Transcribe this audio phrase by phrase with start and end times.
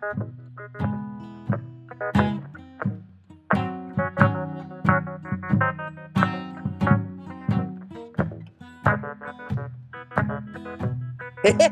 [0.00, 0.06] Hey,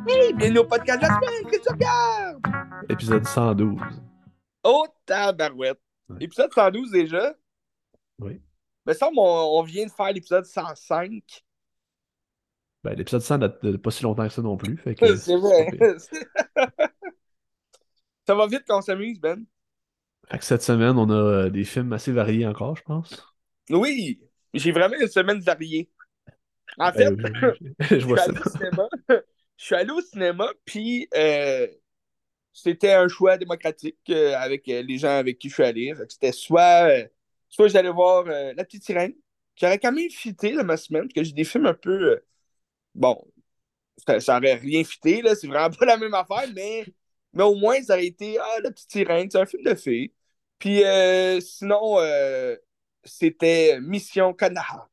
[0.09, 2.43] hey, bienvenue au podcast de la semaine, que tu regardes?
[2.89, 3.81] Épisode 112.
[4.65, 5.79] Oh, tabarouette.
[6.09, 6.17] Ouais.
[6.21, 7.33] Épisode 112 déjà?
[8.19, 8.41] Oui.
[8.87, 11.45] Me semble on, on vient de faire l'épisode 105.
[12.83, 14.77] Ben, l'épisode 100 date de pas si longtemps que ça non plus.
[14.79, 15.71] Fait que C'est vrai.
[18.27, 19.47] Ça va vite quand on s'amuse, Ben.
[20.31, 23.35] Fait que cette semaine, on a euh, des films assez variés encore, je pense.
[23.71, 24.21] Oui,
[24.55, 25.91] j'ai vraiment une semaine variée.
[26.79, 28.33] En fait, Euh, je, je je vois suis ça.
[28.33, 28.89] allé au cinéma.
[29.59, 31.69] Je suis allé au cinéma, puis euh,
[32.53, 35.95] c'était un choix démocratique euh, avec les gens avec qui je suis allé.
[36.09, 36.89] C'était soit,
[37.49, 39.15] soit j'allais voir La Petite Sirène,
[39.57, 42.21] j'aurais quand même fité dans ma semaine, parce que j'ai des films un peu.
[42.95, 43.23] bon,
[44.07, 46.87] ça, ça aurait rien fité, là, c'est vraiment pas la même affaire, mais,
[47.37, 50.11] mais au moins, ça aurait été Ah, La Petite Sirène, c'est un film de filles.
[50.59, 52.57] Puis euh, sinon, euh,
[53.05, 54.89] c'était Mission Kandahar.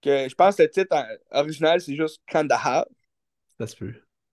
[0.00, 2.86] Que je pense que le titre euh, original, c'est juste Kandahar.
[3.58, 3.92] Ça se peut.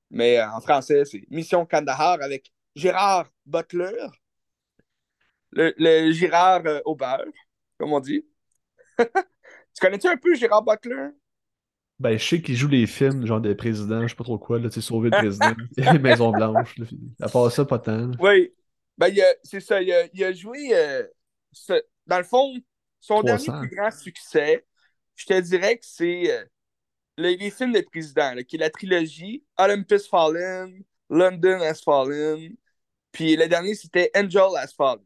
[0.10, 4.08] Mais en français, c'est Mission Kandahar avec Gérard Butler.
[5.52, 7.26] Le, le Gérard au beurre,
[7.78, 8.26] comme on dit.
[8.98, 11.10] tu connais-tu un peu Gérard Butler?
[12.00, 14.58] Ben, je sais qu'il joue les films, genre des présidents, je sais pas trop quoi,
[14.60, 15.54] là, tu sais, sauver le président,
[16.02, 16.78] Maison Blanche.
[16.78, 16.86] là.
[17.22, 18.08] À part ça, pas tant.
[18.08, 18.16] là.
[18.20, 18.54] Oui.
[18.98, 19.82] Ben, c'est ça.
[19.82, 20.70] Il a, il a joué.
[20.74, 21.04] euh,
[21.52, 22.56] ce- dans le fond,
[23.00, 23.52] son 300.
[23.52, 24.66] dernier plus grand succès,
[25.16, 26.46] je te dirais que c'est euh,
[27.18, 32.56] le- les films des présidents, là, qui est la trilogie Olympus Fallen, London Has Fallen,
[33.12, 35.04] puis le dernier, c'était Angel Has Fallen.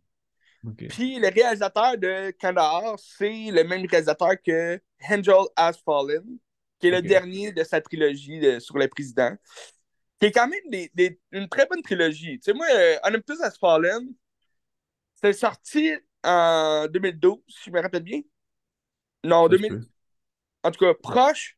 [0.87, 6.23] Puis le réalisateur de Kandahar, c'est le même réalisateur que Angel Has Fallen,
[6.83, 9.33] qui est le dernier de sa trilogie de- sur les présidents.
[10.19, 12.39] Qui est quand même des- des- une très bonne trilogie.
[12.39, 14.05] Tu sais, moi, euh, Olympus Has Fallen,
[15.15, 15.93] c'est sorti
[16.25, 18.19] en 2012, si je me rappelle bien.
[19.23, 19.85] Non, Ça se 2000, peut.
[20.63, 21.57] en tout cas, proche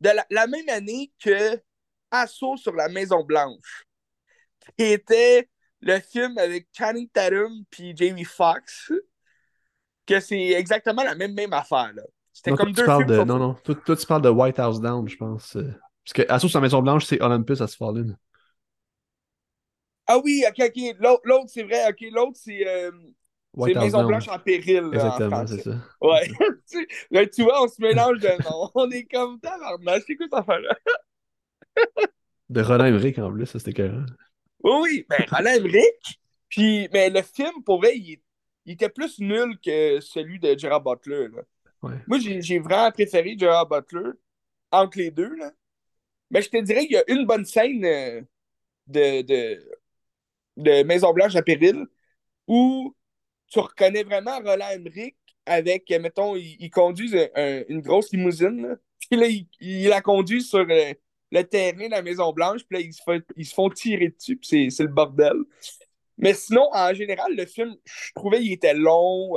[0.00, 1.60] de la, la même année que
[2.10, 3.84] Assaut sur la Maison Blanche,
[4.78, 5.50] qui était
[5.80, 8.90] le film avec Channing Tatum puis Jamie Foxx,
[10.06, 11.92] que c'est exactement la même, même affaire.
[11.92, 12.04] là.
[12.36, 13.06] C'était comme tu deux films.
[13.06, 13.24] de...
[13.24, 13.54] Non, non.
[13.64, 15.56] Toi, toi, tu parles de White House Down, je pense.
[15.56, 15.72] euh.
[16.04, 18.16] Parce que Assaut sur la Maison Blanche, c'est Olympus Has Fallen.
[20.06, 20.96] Ah oui, ok, ok.
[21.24, 22.04] L'autre, c'est vrai, ok.
[22.12, 22.92] L'autre, c'est euh,
[23.58, 24.08] c'est Maison Down.
[24.08, 24.82] Blanche en péril.
[24.92, 25.70] là, Exactement, c'est ça.
[26.00, 26.28] Ouais.
[26.70, 28.70] Tu- là, tu vois, on se mélange de noms.
[28.74, 30.02] On est comme tabarnak.
[30.06, 30.76] C'est quoi cette affaire-là?
[32.48, 34.06] De Roland Emmerich en plus, ça c'était écœurant.
[34.62, 36.20] Oui, oui, ben Roland Emmerich.
[36.48, 38.20] Puis, mais le film, pour vrai, il,
[38.64, 41.28] il était plus nul que celui de Gerard Butler.
[41.28, 41.42] là.
[42.06, 44.10] Moi, j'ai vraiment préféré Gerard Butler
[44.70, 45.34] entre les deux.
[45.36, 45.52] Là.
[46.30, 48.22] Mais je te dirais qu'il y a une bonne scène euh,
[48.88, 49.70] de, de,
[50.56, 51.86] de Maison Blanche à Péril
[52.46, 52.94] où
[53.48, 55.16] tu reconnais vraiment Roland Emmerich
[55.46, 56.70] avec, euh, mettons, il, il
[57.36, 58.76] un- une grosse limousine.
[59.10, 60.94] Puis là, il, il la conduit sur euh,
[61.32, 62.62] le terrain de la Maison Blanche.
[62.68, 64.36] Puis là, ils se, fait- ils se font tirer dessus.
[64.36, 65.34] Puis c'est le bordel.
[66.18, 69.36] Mais sinon, en général, le film, je trouvais qu'il était long.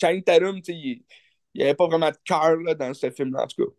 [0.00, 1.02] Channing Tatum, il
[1.54, 3.72] n'y avait pas vraiment de cœur dans ce film-là, en tout cas.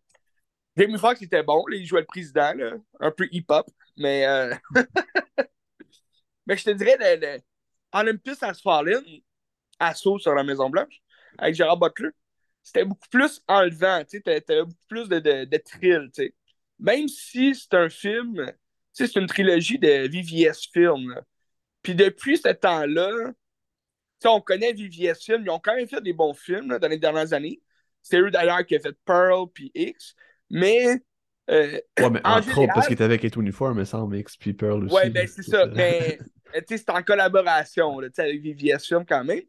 [0.78, 4.56] Jamie Foxx était bon, il jouait le président, là, un peu hip-hop, mais, euh,
[6.46, 7.40] mais je te dirais, le, le
[7.92, 9.04] Olympus Has Fallen,
[9.80, 11.02] Assaut sur la Maison-Blanche,
[11.38, 12.10] avec Gérard Butler,
[12.64, 16.10] c'était beaucoup plus enlevant, tu beaucoup plus de, de, thrill.
[16.78, 18.52] Même si c'est un film,
[18.94, 21.20] c'est une trilogie de VVS Film.
[21.82, 23.32] Puis depuis ce temps-là,
[24.26, 26.98] on connaît VVS Film, ils ont quand même fait des bons films là, dans les
[26.98, 27.62] dernières années.
[28.02, 30.16] C'est eux d'ailleurs qui ont fait Pearl puis X,
[30.50, 31.02] mais
[31.50, 34.38] euh, Ouais, mais En entre autres, parce qu'il était avec Eto Uniform, mais sans Mix,
[34.38, 34.94] puis Pearl aussi.
[34.94, 35.66] Ouais, ben c'est ça.
[35.68, 36.20] Mais
[36.56, 39.42] euh, tu sais, c'est en collaboration là, avec VVS Film quand même.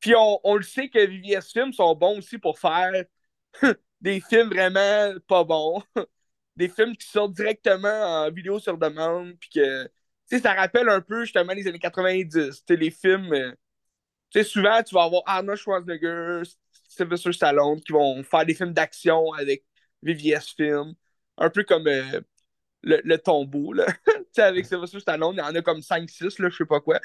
[0.00, 3.04] Puis on, on le sait que VVS Film sont bons aussi pour faire
[4.00, 5.82] des films vraiment pas bons.
[6.56, 9.34] des films qui sortent directement en vidéo sur demande.
[9.38, 9.90] Puis que, tu
[10.26, 12.30] sais, ça rappelle un peu justement les années 90.
[12.32, 13.54] Tu sais, les films.
[14.30, 16.42] Tu sais, souvent, tu vas avoir Arnold Schwarzenegger,
[16.88, 19.64] Sylvester Stallone qui vont faire des films d'action avec
[20.02, 20.94] VVS Film.
[21.38, 22.20] Un peu comme euh,
[22.82, 23.86] le, le tombeau, là.
[24.06, 26.80] tu sais, avec Sylvester Stallone, il y en a comme 5-6, là, je sais pas
[26.80, 27.00] quoi.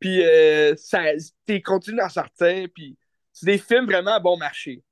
[0.00, 1.02] Puis, euh, ça,
[1.48, 2.98] ils continuent d'en sortir, puis
[3.32, 4.82] c'est des films vraiment à bon marché.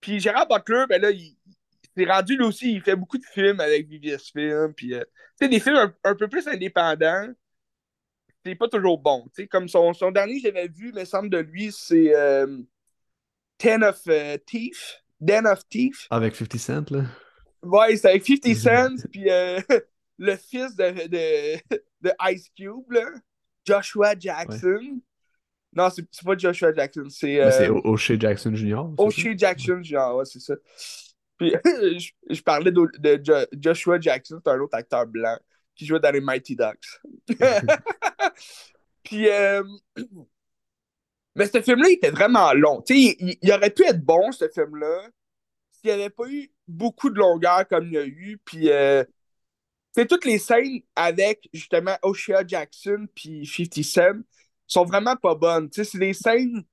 [0.00, 1.36] Puis Gérard Butler, ben là, il,
[1.96, 5.04] s'est rendu, lui aussi, il fait beaucoup de films avec VVS Film, puis, euh,
[5.38, 7.28] tu sais, des films un peu plus indépendants,
[8.44, 12.14] c'est pas toujours bon, comme son, son dernier, j'avais vu, me semble, de lui, c'est
[12.14, 12.58] euh,
[13.58, 16.06] Ten of euh, Thief, Den of Thief.
[16.10, 17.04] Avec 50 Cent, là.
[17.62, 19.60] Ouais, c'est avec 50 Cent, puis euh,
[20.18, 23.10] le fils de, de, de Ice Cube, là,
[23.66, 25.00] Joshua Jackson.
[25.74, 28.76] Non, c'est c'est pas Joshua Jackson, c'est c'est euh, O- O'Shea Jackson Jr.
[28.96, 29.02] c'est?
[29.04, 30.54] O'Shea Jackson, genre, ouais, c'est ça.
[31.36, 35.36] Puis je, je parlais de, de Jo- Joshua Jackson, c'est un autre acteur blanc
[35.78, 37.00] qui jouait dans les Mighty Ducks.
[39.04, 39.62] Puis, euh,
[41.36, 42.82] mais ce film-là, il était vraiment long.
[42.82, 45.08] Tu sais, il, il aurait pu être bon, ce film-là,
[45.70, 48.38] s'il n'y avait pas eu beaucoup de longueur comme il y a eu.
[48.44, 49.04] Puis, euh,
[50.08, 54.22] toutes les scènes avec, justement, O'Shea Jackson puis 50 Cent
[54.66, 55.70] sont vraiment pas bonnes.
[55.70, 56.64] Tu sais, c'est des scènes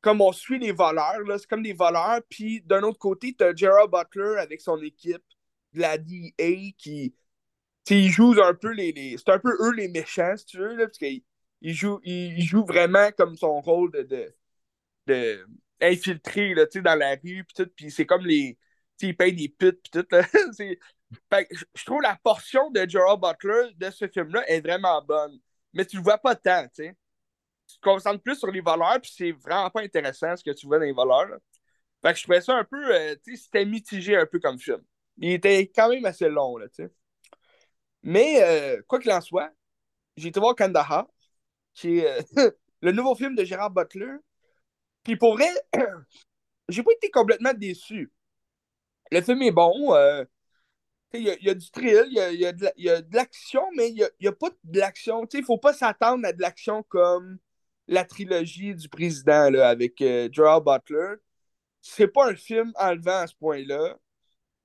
[0.00, 2.20] comme on suit les voleurs, là, c'est comme des voleurs.
[2.28, 5.24] Puis, d'un autre côté, tu as Gerald Butler avec son équipe
[5.72, 7.14] de la DEA qui,
[7.94, 10.74] ils jouent un peu les, les- C'est un peu eux les méchants, si tu veux,
[10.76, 11.22] là, parce qu'ils
[11.62, 14.34] ils jouent, ils, jouent vraiment comme son rôle de,
[15.06, 15.46] de,
[15.80, 18.58] infiltré, là, dans la rue, puis tout, puis c'est comme les...
[19.02, 20.06] Ils payent des putes, puis tout,
[21.74, 25.38] je trouve la portion de Gerald Butler de ce film-là est vraiment bonne.
[25.74, 26.94] Mais tu le vois pas tant, tu
[27.68, 30.78] te concentres plus sur les voleurs, puis c'est vraiment pas intéressant ce que tu vois
[30.78, 31.38] dans les voleurs, là.
[32.02, 32.94] Fait que je trouvais ça un peu...
[32.94, 34.82] euh, c'était mitigé un peu comme film.
[35.18, 36.90] Il était quand même assez long, là, tu sais.
[38.02, 39.52] Mais, euh, quoi qu'il en soit,
[40.16, 41.06] j'ai été voir Kandahar,
[41.74, 42.50] qui est euh,
[42.82, 44.16] le nouveau film de Gérard Butler.
[45.04, 45.48] Puis pour vrai,
[46.68, 48.12] j'ai pas été complètement déçu.
[49.10, 49.94] Le film est bon.
[49.94, 50.24] euh,
[51.14, 54.32] Il y, a- du thrill, il y y a de l'action, mais il n'y a,
[54.32, 55.26] pas de l'action.
[55.32, 57.38] Il ne faut pas s'attendre à de l'action comme
[57.88, 60.02] la trilogie du président là, avec
[60.32, 61.14] Gerard Butler.
[61.82, 63.96] C'est pas un film enlevant à ce point-là.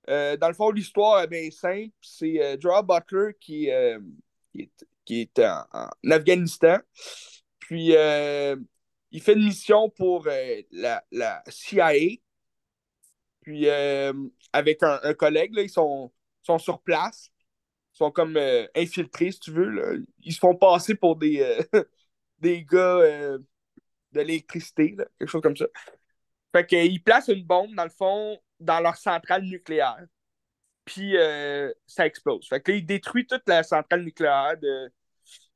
[0.10, 1.94] Euh, dans le fond, l'histoire est bien simple.
[2.02, 4.00] C'est euh, Butler qui, euh,
[5.06, 6.78] qui est, en, Afghanistan.
[7.60, 8.56] Puis, euh,
[9.12, 10.28] il fait une mission pour
[10.72, 12.18] la, CIA.
[13.42, 13.68] Puis,
[14.54, 16.12] avec un, collègue, là, ils sont,
[16.60, 17.32] sur place.
[17.94, 18.38] Ils sont comme
[18.76, 19.70] infiltrés, si tu veux.
[19.70, 19.98] là.
[20.24, 21.60] Ils se font passer pour des,
[22.40, 23.38] des gars
[24.12, 25.68] de l'électricité, quelque chose comme ça.
[26.54, 30.06] Fait qu'ils placent une bombe, dans le fond, dans leur centrale nucléaire.
[30.86, 32.48] Puis, euh, ça explose.
[32.48, 34.92] Fait que là, ils détruisent toute la centrale nucléaire de,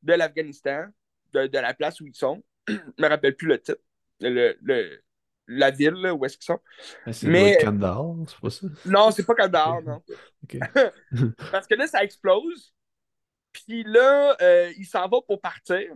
[0.04, 0.86] de l'Afghanistan,
[1.34, 2.44] de, de la place où ils sont.
[2.68, 3.82] Je me rappelle plus le titre.
[4.20, 5.02] Le, le-
[5.48, 6.60] la ville, là, où est-ce qu'ils sont.
[7.06, 7.58] Ah, C'est Mais-.
[7.62, 8.68] Kandahar, c'est pas ça?
[8.86, 10.02] Non, c'est pas Kandahar, non.
[11.52, 12.74] Parce que là, ça explose.
[13.52, 15.94] Puis là, euh, il s'en va pour partir.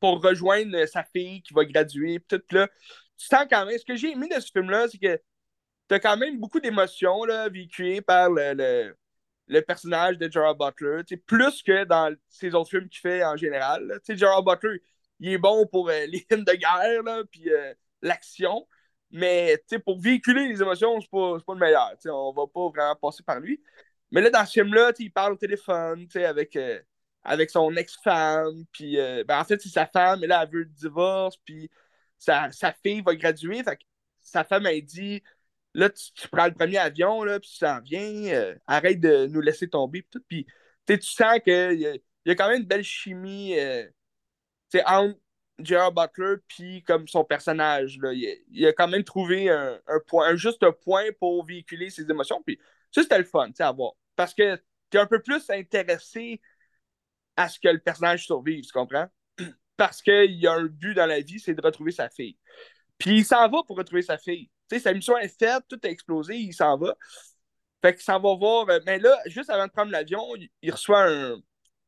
[0.00, 2.18] Pour rejoindre sa fille qui va graduer.
[2.20, 2.68] Puis tout, là,
[3.16, 3.78] tu sens quand même.
[3.78, 5.20] Ce que j'ai aimé de ce film-là, c'est que
[5.88, 8.96] t'as quand même beaucoup d'émotions véhiculées par le, le,
[9.48, 11.02] le personnage de Gerard Butler.
[11.26, 14.00] Plus que dans ses autres films qu'il fait en général.
[14.08, 14.80] Gerard Butler,
[15.20, 18.66] il est bon pour euh, les films de guerre, puis euh, l'action.
[19.10, 21.92] Mais pour véhiculer les émotions, c'est pas, pas le meilleur.
[22.06, 23.62] On va pas vraiment passer par lui.
[24.10, 26.80] Mais là, dans ce film-là, il parle au téléphone avec, euh,
[27.22, 28.64] avec son ex-femme.
[28.72, 31.36] Puis, ben, en fait, c'est sa femme, mais là, elle veut le divorce.
[31.44, 31.70] Puis,
[32.18, 33.62] sa, sa fille va graduer.
[34.20, 35.22] Sa femme, elle dit
[35.74, 38.34] Là, tu, prends le premier avion, là, puis tu s'en viens.
[38.34, 40.02] euh, arrête de nous laisser tomber.
[40.28, 40.96] Puis, tout.
[40.96, 43.84] Tu sens qu'il y, y a quand même une belle chimie euh,
[44.86, 45.18] entre
[45.58, 47.98] Gerard Butler puis comme son personnage.
[48.12, 52.42] Il, a, quand même trouvé un, un point, un juste point pour véhiculer ses émotions.
[52.44, 52.58] Puis
[52.90, 53.92] ça, c'était le fun à voir.
[54.16, 54.56] Parce que
[54.90, 56.40] tu es un peu plus intéressé
[57.36, 59.06] à ce que le personnage survive, tu comprends?
[59.76, 62.38] Parce qu'il y a un but dans la vie, c'est de retrouver sa fille.
[62.98, 64.50] Puis il s'en va pour retrouver sa fille.
[64.68, 66.96] Tu sais, sa mission est faite, tout a explosé, il s'en va.
[67.82, 68.68] Fait qu'il s'en va voir.
[68.70, 70.22] euh, Mais là, juste avant de prendre l'avion,
[70.62, 71.36] il, reçoit un,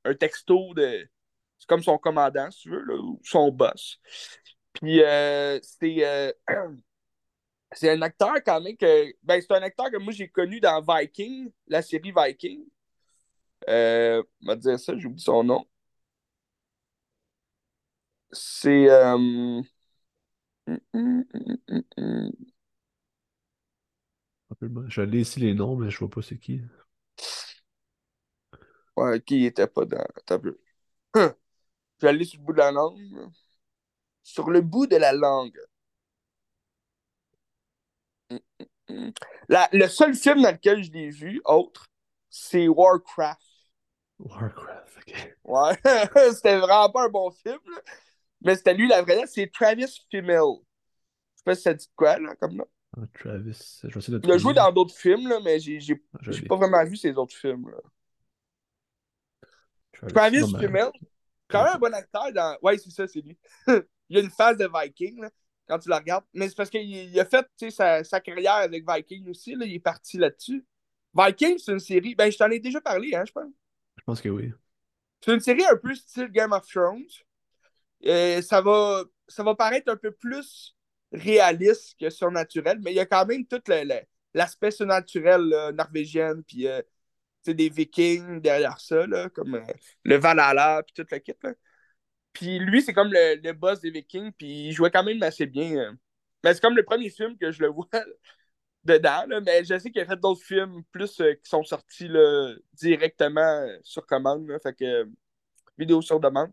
[0.04, 1.08] un texto de.
[1.58, 3.98] C'est comme son commandant, si tu veux, là, ou son boss.
[4.74, 6.04] Puis euh, c'est.
[6.06, 6.32] euh,
[7.72, 9.12] c'est un acteur quand même que.
[9.22, 12.64] Ben, c'est un acteur que moi j'ai connu dans Viking, la série Viking.
[14.42, 15.66] On va dire ça, j'oublie son nom.
[18.32, 18.88] C'est.
[18.90, 19.64] euh, hum,
[20.92, 21.24] hum,
[24.88, 26.60] Je l'ai ici les noms, mais je vois pas c'est qui.
[28.96, 30.04] Ouais, qui était pas dans.
[30.26, 30.56] T'as vu.
[31.16, 31.34] Hum.
[32.00, 33.30] Je vais aller sur le bout de la langue.
[34.22, 35.58] Sur le bout de la langue.
[38.30, 39.12] Hum, hum, hum.
[39.48, 41.86] La- le seul film dans lequel je l'ai vu, autre,
[42.30, 43.40] c'est Warcraft.
[44.18, 45.36] Warcraft, ok.
[45.44, 45.76] Ouais,
[46.34, 47.80] c'était vraiment pas un bon film, là.
[48.42, 50.40] mais c'était lui la vraie, c'est Travis Fimmel.
[51.36, 52.66] Je sais pas si ça dit quoi, là, comme nom.
[52.96, 55.96] Ah, Travis, je vais essayer de Il a joué dans d'autres films, là, mais j'ai
[56.48, 57.70] pas vraiment vu ses autres films.
[57.70, 57.78] là.
[59.92, 60.90] Travis, Travis Fimmel,
[61.48, 62.56] quand même un bon acteur dans.
[62.62, 63.38] Ouais, c'est ça, c'est lui.
[64.08, 65.30] il a une phase de Viking, là,
[65.66, 66.24] quand tu la regardes.
[66.32, 69.74] Mais c'est parce qu'il il a fait sa, sa carrière avec Viking aussi, là, il
[69.74, 70.64] est parti là-dessus.
[71.14, 72.14] Vikings, c'est une série.
[72.14, 73.52] Ben, je t'en ai déjà parlé, hein, je pense.
[73.96, 74.52] Je pense que oui.
[75.24, 77.06] C'est une série un peu style Game of Thrones.
[78.04, 80.75] Euh, ça, va, ça va paraître un peu plus
[81.12, 83.62] réaliste que surnaturel, mais il y a quand même tout
[84.34, 86.82] l'aspect surnaturel norvégien, puis euh,
[87.54, 89.72] des vikings derrière ça, là, comme euh,
[90.04, 91.32] le Valhalla, puis tout le kit.
[91.42, 91.52] Là.
[92.32, 95.46] Puis lui, c'est comme le, le, boss des vikings, puis il jouait quand même assez
[95.46, 95.96] bien.
[96.44, 97.88] Mais c'est comme le premier film que je le vois
[98.84, 102.54] dedans, là, mais je sais qu'il a fait d'autres films plus qui sont sortis là,
[102.74, 105.08] directement sur commande, fait que
[105.78, 106.52] vidéo sur demande.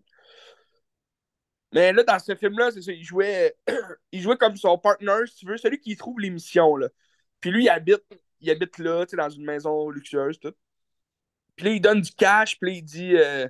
[1.74, 3.56] Mais là, dans ce film-là, c'est ça, il jouait,
[4.12, 6.76] il jouait comme son partner, si tu veux, celui qui trouve l'émission.
[6.78, 6.90] Là.
[7.40, 8.04] Puis lui, il habite,
[8.42, 10.54] il habite là, dans une maison luxueuse, tout.
[11.56, 13.48] Puis là, il donne du cash, puis là, il dit euh,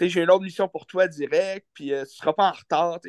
[0.00, 3.00] j'ai une autre mission pour toi direct, puis euh, tu seras pas en retard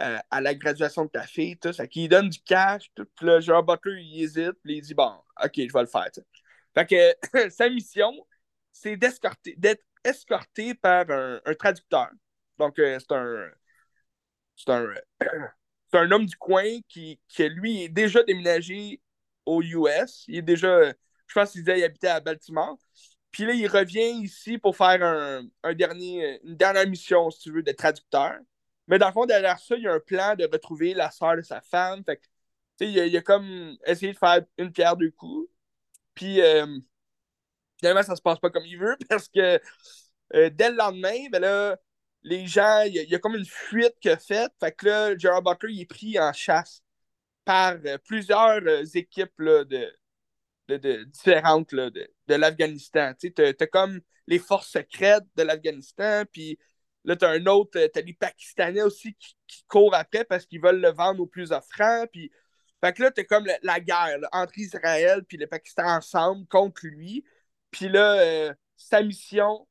[0.00, 1.72] euh, à la graduation de ta fille, tout.
[1.72, 3.06] Ça donne du cash, tout.
[3.16, 6.08] Puis là, genre, Butler, il hésite, puis il dit bon, ok, je vais le faire.
[6.74, 8.12] Fait que sa mission,
[8.72, 12.10] c'est d'être escorté par un traducteur.
[12.58, 13.50] Donc, euh, c'est un.
[14.56, 14.86] C'est un.
[15.92, 19.00] C'est un homme du coin qui, qui, lui, est déjà déménagé
[19.46, 20.24] aux US.
[20.26, 20.90] Il est déjà.
[20.90, 22.76] Je pense qu'il habitait à Baltimore.
[23.30, 27.52] Puis là, il revient ici pour faire un, un, dernier, une dernière mission, si tu
[27.52, 28.34] veux, de traducteur.
[28.88, 31.36] Mais dans le fond, derrière ça, il y a un plan de retrouver la soeur
[31.36, 32.02] de sa femme.
[32.04, 32.24] Fait que,
[32.80, 35.48] il, a, il a comme essayé de faire une pierre deux coups.
[36.14, 36.66] Puis euh,
[37.78, 39.60] finalement, ça se passe pas comme il veut parce que
[40.34, 41.76] euh, dès le lendemain, ben là,
[42.24, 44.52] les gens, il y, a comme une fuite qui a faite.
[44.58, 46.82] Fait que là, Gerard Butler, il est pris en chasse
[47.44, 49.92] par euh, plusieurs euh, équipes là, de,
[50.68, 53.12] de, différentes là, de, de l'Afghanistan.
[53.20, 56.58] Tu sais, t'as comme les forces secrètes de l'Afghanistan, puis
[57.04, 59.36] là, t'as un autre, t'as les Pakistanais aussi qui,
[59.68, 62.30] courent après parce qu'ils veulent le vendre au plus offrant, puis
[62.82, 67.24] fait que là, t'as comme la, guerre entre Israël et le Pakistan ensemble contre lui.
[67.70, 69.66] Puis là, euh, sa mission,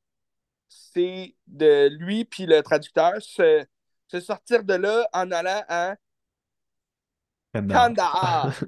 [0.94, 3.66] c'est de lui puis le traducteur se,
[4.20, 5.96] sortir de là en allant à
[7.54, 8.54] Kandahar.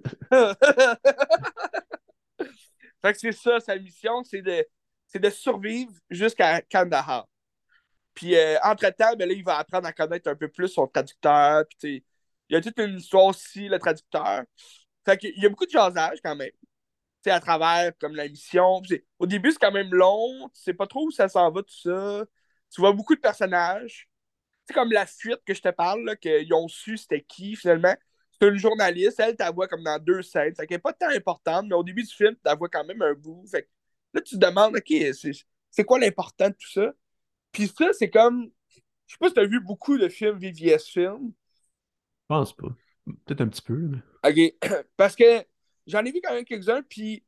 [3.01, 4.65] fait que c'est ça, sa mission, c'est de,
[5.13, 7.27] de survivre jusqu'à Kandahar.
[8.13, 11.65] Puis, euh, entre-temps, ben là, il va apprendre à connaître un peu plus son traducteur.
[11.79, 12.03] Puis,
[12.49, 14.43] il y a toute une histoire aussi, le traducteur.
[15.03, 16.51] Fait qu'il y a beaucoup de jasage quand même
[17.31, 18.81] à travers comme la mission.
[19.19, 20.49] Au début, c'est quand même long.
[20.53, 22.25] Tu sais pas trop où ça s'en va, tout ça.
[22.69, 24.09] Tu vois beaucoup de personnages.
[24.67, 27.95] C'est comme la fuite que je te parle, qu'ils ont su c'était qui finalement.
[28.31, 30.55] C'est une journaliste, elle ta voix comme dans deux scènes.
[30.55, 33.13] Ça n'est pas tant importante, mais au début du film, tu voix quand même un
[33.13, 33.45] bout.
[33.49, 33.69] Fait
[34.13, 34.93] là, tu te demandes, OK,
[35.71, 36.91] c'est quoi l'important de tout ça?
[37.51, 38.49] Puis ça, c'est comme.
[39.07, 41.31] Je sais pas si tu as vu beaucoup de films VVS Film.
[41.31, 42.67] Je pense pas.
[43.25, 43.77] Peut-être un petit peu.
[43.77, 43.99] Mais...
[44.29, 44.55] OK.
[44.97, 45.45] Parce que
[45.87, 47.23] J'en ai vu quand même quelques-uns, puis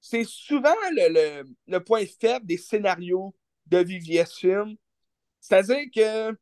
[0.00, 3.34] c'est souvent le, point faible des scénarios
[3.66, 4.76] de VVS Film.
[5.40, 6.36] C'est-à-dire que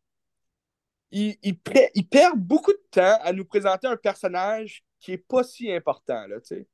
[1.12, 6.26] il, perd beaucoup de temps à nous présenter un personnage qui est pas si important,
[6.26, 6.68] là, tu sais.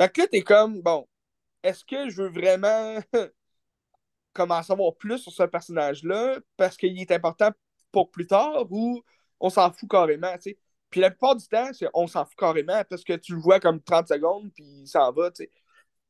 [0.00, 1.06] Fait que là, t'es comme, bon,
[1.62, 2.98] est-ce que je veux vraiment
[4.32, 7.50] commencer à savoir plus sur ce personnage-là parce qu'il est important
[7.92, 9.02] pour plus tard ou
[9.38, 10.58] on s'en fout carrément, tu sais?
[10.92, 13.82] Puis la plupart du temps, on s'en fout carrément parce que tu le vois comme
[13.82, 15.50] 30 secondes, puis il s'en va, tu sais.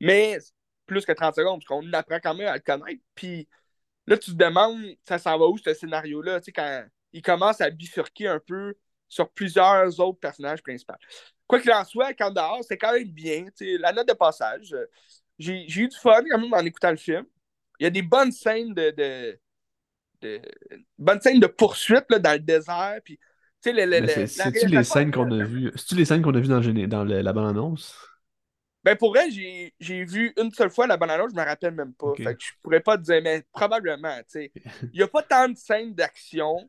[0.00, 0.38] Mais
[0.86, 3.00] plus que 30 secondes, parce qu'on apprend quand même à le connaître.
[3.14, 3.48] Puis
[4.06, 7.60] là, tu te demandes, ça s'en va où ce scénario-là, tu sais, quand il commence
[7.60, 8.74] à bifurquer un peu
[9.08, 10.94] sur plusieurs autres personnages principaux.
[11.46, 13.46] Quoi qu'il en soit, dehors, c'est quand même bien.
[13.78, 14.74] La note de passage,
[15.38, 17.24] j'ai eu du fun quand même en écoutant le film.
[17.78, 19.40] Il y a des bonnes scènes de, de,
[20.22, 20.40] de
[20.98, 23.00] bonnes scènes de poursuite là, dans le désert.
[23.04, 23.18] Puis
[23.62, 25.70] c'est-tu les scènes qu'on a vues?
[25.76, 27.96] C'est-tu les scènes qu'on a vues dans, dans la bande-annonce?
[28.84, 32.12] Ben pour vrai, j'ai vu une seule fois la bande-annonce, je me rappelle même pas.
[32.16, 34.52] Fait que je pourrais pas te dire, mais probablement, tu sais.
[34.92, 36.68] Il n'y a pas tant de scènes d'action.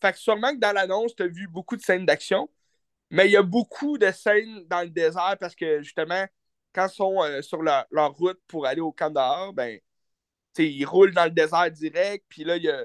[0.00, 2.48] Fait que sûrement que dans l'annonce, tu as vu beaucoup de scènes d'action.
[3.10, 6.26] Mais il y a beaucoup de scènes dans le désert parce que justement,
[6.74, 9.78] quand ils sont euh, sur leur, route pour aller au camp dehors, ben,
[10.58, 12.24] ils roulent dans le désert direct.
[12.28, 12.84] Puis là, il y a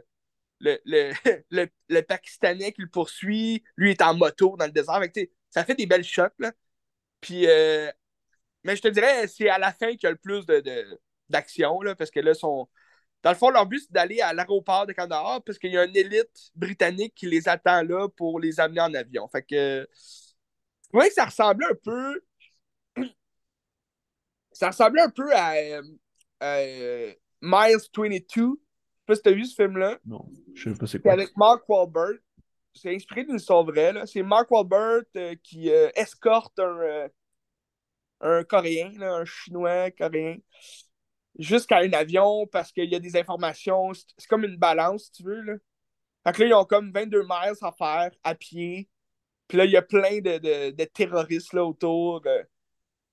[0.62, 5.02] le, le, Pakistanais qui le poursuit, lui est en moto dans le désert.
[5.50, 6.24] ça fait des belles shots.
[6.40, 6.52] Là.
[7.22, 7.90] Puis, euh,
[8.64, 10.46] mais je te dirais, c'est à la fin qu'il y a le plus
[11.30, 15.44] d'action, parce que là, dans le fond, leur but, c'est d'aller à l'aéroport de Kandahar,
[15.44, 18.94] parce qu'il y a une élite britannique qui les attend là pour les amener en
[18.94, 19.28] avion.
[19.30, 19.88] Fait que,
[20.94, 22.22] oui, ça ressemblait un peu.
[24.52, 25.82] Ça ressemblait un peu à, euh,
[26.44, 28.60] euh, Miles 22
[29.16, 30.00] sais pas si t'as vu ce film-là.
[30.06, 31.12] Non, je sais pas c'est quoi.
[31.12, 32.20] C'est avec Mark Wahlberg.
[32.74, 33.94] C'est inspiré d'une histoire vraie.
[34.06, 37.10] C'est Mark Wahlberg euh, qui euh, escorte un, euh,
[38.22, 40.38] un Coréen, là, un Chinois coréen,
[41.38, 43.92] jusqu'à un avion parce qu'il y a des informations.
[43.94, 45.42] C'est comme une balance, si tu veux.
[45.42, 45.54] Là.
[46.26, 48.90] Fait que là, ils ont comme 22 miles à faire à pied.
[49.48, 52.22] Puis là, il y a plein de, de, de terroristes là, autour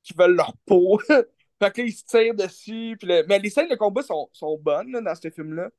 [0.02, 0.98] qui veulent leur peau.
[1.08, 2.96] fait que là, ils se tirent dessus.
[2.98, 3.22] Puis là...
[3.26, 5.70] Mais les scènes de combat sont, sont bonnes là, dans ce film-là.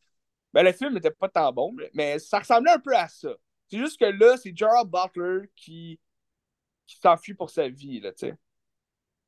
[0.53, 3.29] Ben, le film n'était pas tant bon, mais ça ressemblait un peu à ça.
[3.67, 5.99] C'est juste que là, c'est Gerald Butler qui,
[6.85, 8.35] qui s'enfuit pour sa vie, là, tu sais.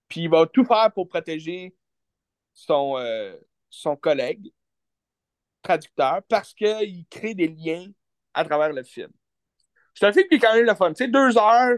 [0.08, 1.76] Puis il va tout faire pour protéger
[2.54, 3.38] son, euh,
[3.70, 4.52] son collègue
[5.62, 7.88] traducteur parce qu'il crée des liens
[8.34, 9.12] à travers le film.
[9.94, 10.90] C'est un film qui est quand même le fun.
[10.94, 11.78] Tu sais, deux heures,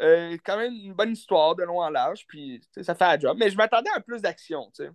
[0.00, 3.36] euh, quand même une bonne histoire de long en large, puis ça fait la job.
[3.38, 4.90] Mais je m'attendais à plus d'action, tu sais.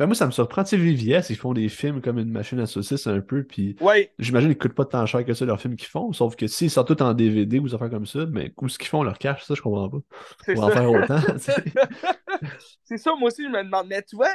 [0.00, 0.64] Ben moi, ça me surprend.
[0.64, 3.76] Tu sais, VVS, ils font des films comme une machine à saucisses un peu, puis
[3.82, 6.46] Ouais, j'imagine qu'ils coûtent pas tant cher que ça, leurs films qu'ils font, sauf que
[6.46, 9.02] s'ils sortent tout en DVD ou des affaires comme ça, mais où est-ce qu'ils font
[9.02, 9.98] leur cash, ça, je comprends pas.
[10.46, 10.74] c'est Pour en ça.
[10.74, 11.20] faire autant,
[12.84, 13.88] c'est ça, moi aussi, je me demande.
[13.88, 14.34] Mais tu vois,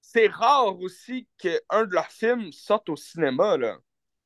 [0.00, 3.76] c'est rare aussi qu'un de leurs films sorte au cinéma, là.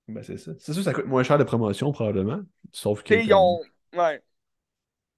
[0.09, 0.53] Ben, c'est ça.
[0.59, 2.41] C'est sûr ça coûte moins cher de promotion, probablement.
[2.73, 3.15] Sauf que.
[3.15, 3.61] Ils ont.
[3.97, 4.23] Ouais.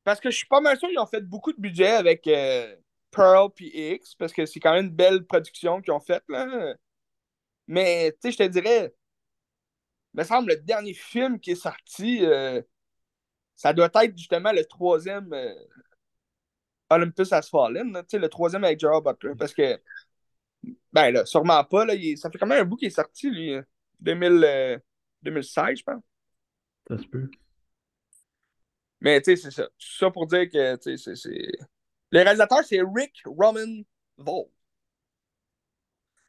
[0.04, 2.75] Parce que je suis pas mal sûr qu'ils ont fait beaucoup de budget avec euh,
[3.12, 6.75] Pearl puis X, parce que c'est quand même une belle production qu'ils ont faite, là.
[7.69, 8.92] Mais, tu sais, je te dirais,
[10.14, 12.61] il me semble, le dernier film qui est sorti, euh,
[13.54, 15.54] ça doit être justement le troisième euh,
[16.90, 19.81] Olympus Has Fallen, là, tu sais, le troisième avec Gerard Butler, parce que,
[20.92, 23.31] ben là, sûrement pas, là, il ça fait quand même un bout qu'il est sorti,
[23.31, 23.62] lui, euh,
[24.00, 24.78] 2000, euh,
[25.23, 26.02] 2016, je pense.
[26.88, 27.31] Ça se peut.
[29.00, 29.64] Mais tu sais, c'est ça.
[29.64, 31.16] Tout ça pour dire que tu sais, c'est.
[31.16, 31.59] c'est-
[32.12, 33.83] Le réalisateur, c'est Rick Roman
[34.19, 34.50] Vole.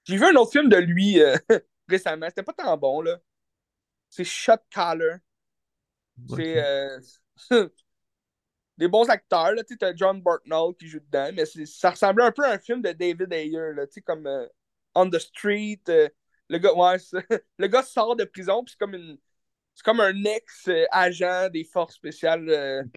[0.06, 1.36] J'ai vu un autre film de lui euh,
[1.90, 2.28] récemment.
[2.30, 3.20] C'était pas tant bon, là.
[4.10, 5.18] C'est Shot Caller.
[6.36, 7.00] C'est euh,
[8.78, 9.64] des bons acteurs, là.
[9.64, 12.82] Tu t'as John Bartnell qui joue dedans, mais ça ressemblait un peu à un film
[12.82, 13.86] de David Ayer, là.
[13.88, 14.48] Tu sais, comme euh,
[14.96, 15.82] On the Street.
[15.86, 16.98] le gars, ouais,
[17.58, 19.18] le gars sort de prison, puis c'est comme une.
[19.76, 22.88] C'est comme un ex-agent des forces spéciales.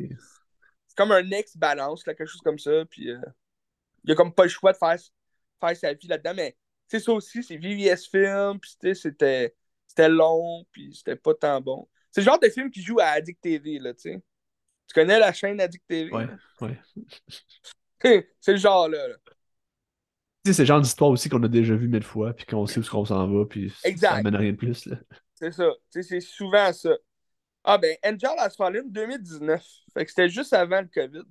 [0.97, 2.85] Comme un ex-balance, là, quelque chose comme ça.
[2.91, 3.21] Puis euh,
[4.05, 4.97] il a comme pas le choix de faire,
[5.61, 6.35] faire sa vie là-dedans.
[6.35, 6.57] Mais
[6.89, 8.59] tu sais, ça aussi, c'est VVS Film.
[8.61, 9.55] Puis c'était
[9.87, 10.65] c'était long.
[10.73, 11.89] Puis c'était pas tant bon.
[12.11, 14.23] C'est le genre de film qui joue à Addict TV, là, tu sais.
[14.89, 16.11] Tu connais la chaîne Addict TV?
[16.13, 16.27] Ouais,
[16.63, 16.79] ouais.
[18.41, 19.09] c'est le genre, là.
[19.09, 19.15] là.
[19.27, 19.33] Tu
[20.47, 22.81] sais, c'est le genre d'histoire aussi qu'on a déjà vu mille fois, puis qu'on sait
[22.81, 24.13] où qu'on s'en va, puis ça Exact.
[24.13, 24.97] amène à rien de plus, là.
[25.35, 25.71] C'est ça.
[25.93, 26.97] Tu sais, c'est souvent ça.
[27.69, 29.61] Ah ben, Angel Has Fallen 2019.
[29.93, 31.25] Fait que c'était juste avant le COVID.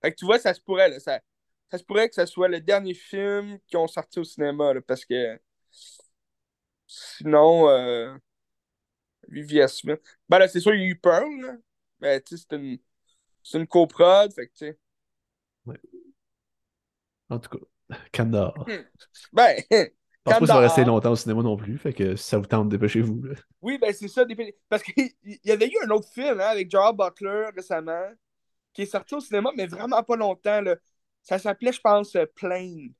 [0.00, 0.98] Fait que tu vois, ça se pourrait, là.
[0.98, 1.20] Ça,
[1.70, 4.80] ça se pourrait que ce soit le dernier film qui ont sorti au cinéma, là,
[4.80, 5.38] parce que
[6.86, 8.16] sinon, euh,
[9.28, 10.00] VVS Smith.
[10.28, 11.56] Ben là, c'est sûr, il y a eu Pearl, là.
[12.00, 12.78] Mais tu sais, c'est une,
[13.42, 14.78] c'est une coprod, fait que tu sais.
[17.28, 18.66] En tout cas, Kandahar.
[19.32, 19.62] Ben,
[20.26, 22.24] Je pense pas que ça va rester longtemps au cinéma non plus, fait que si
[22.24, 23.22] ça vous tente, dépêchez-vous.
[23.60, 24.24] Oui, ben c'est ça.
[24.68, 28.10] Parce qu'il y avait eu un autre film hein, avec Gerard Butler récemment
[28.72, 30.60] qui est sorti au cinéma, mais vraiment pas longtemps.
[30.60, 30.76] Là.
[31.22, 32.92] Ça s'appelait, je pense, euh, Plane.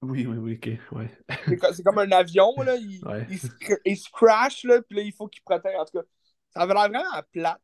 [0.00, 1.10] Oui, oui, oui, ok, ouais.
[1.46, 2.76] C'est co- c'est comme un avion, là.
[2.76, 3.26] Il, Ouais.
[3.28, 3.48] il, se,
[3.84, 5.74] il se crash, là, puis là, il faut qu'il protège.
[5.76, 6.04] En tout cas,
[6.50, 7.60] ça avait l'air vraiment plate.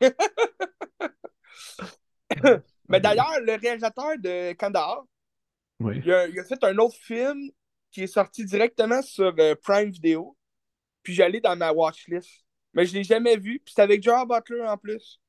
[2.88, 5.04] Mais d'ailleurs, le réalisateur de Kandahar,
[5.80, 6.00] Oui.
[6.04, 7.50] il a, il a fait un autre film
[7.90, 10.36] qui est sorti directement sur euh, Prime Video.
[11.02, 12.44] Puis j'allais dans ma watchlist.
[12.74, 13.60] Mais je l'ai jamais vu.
[13.64, 15.20] Puis c'est avec Gerard Butler en plus.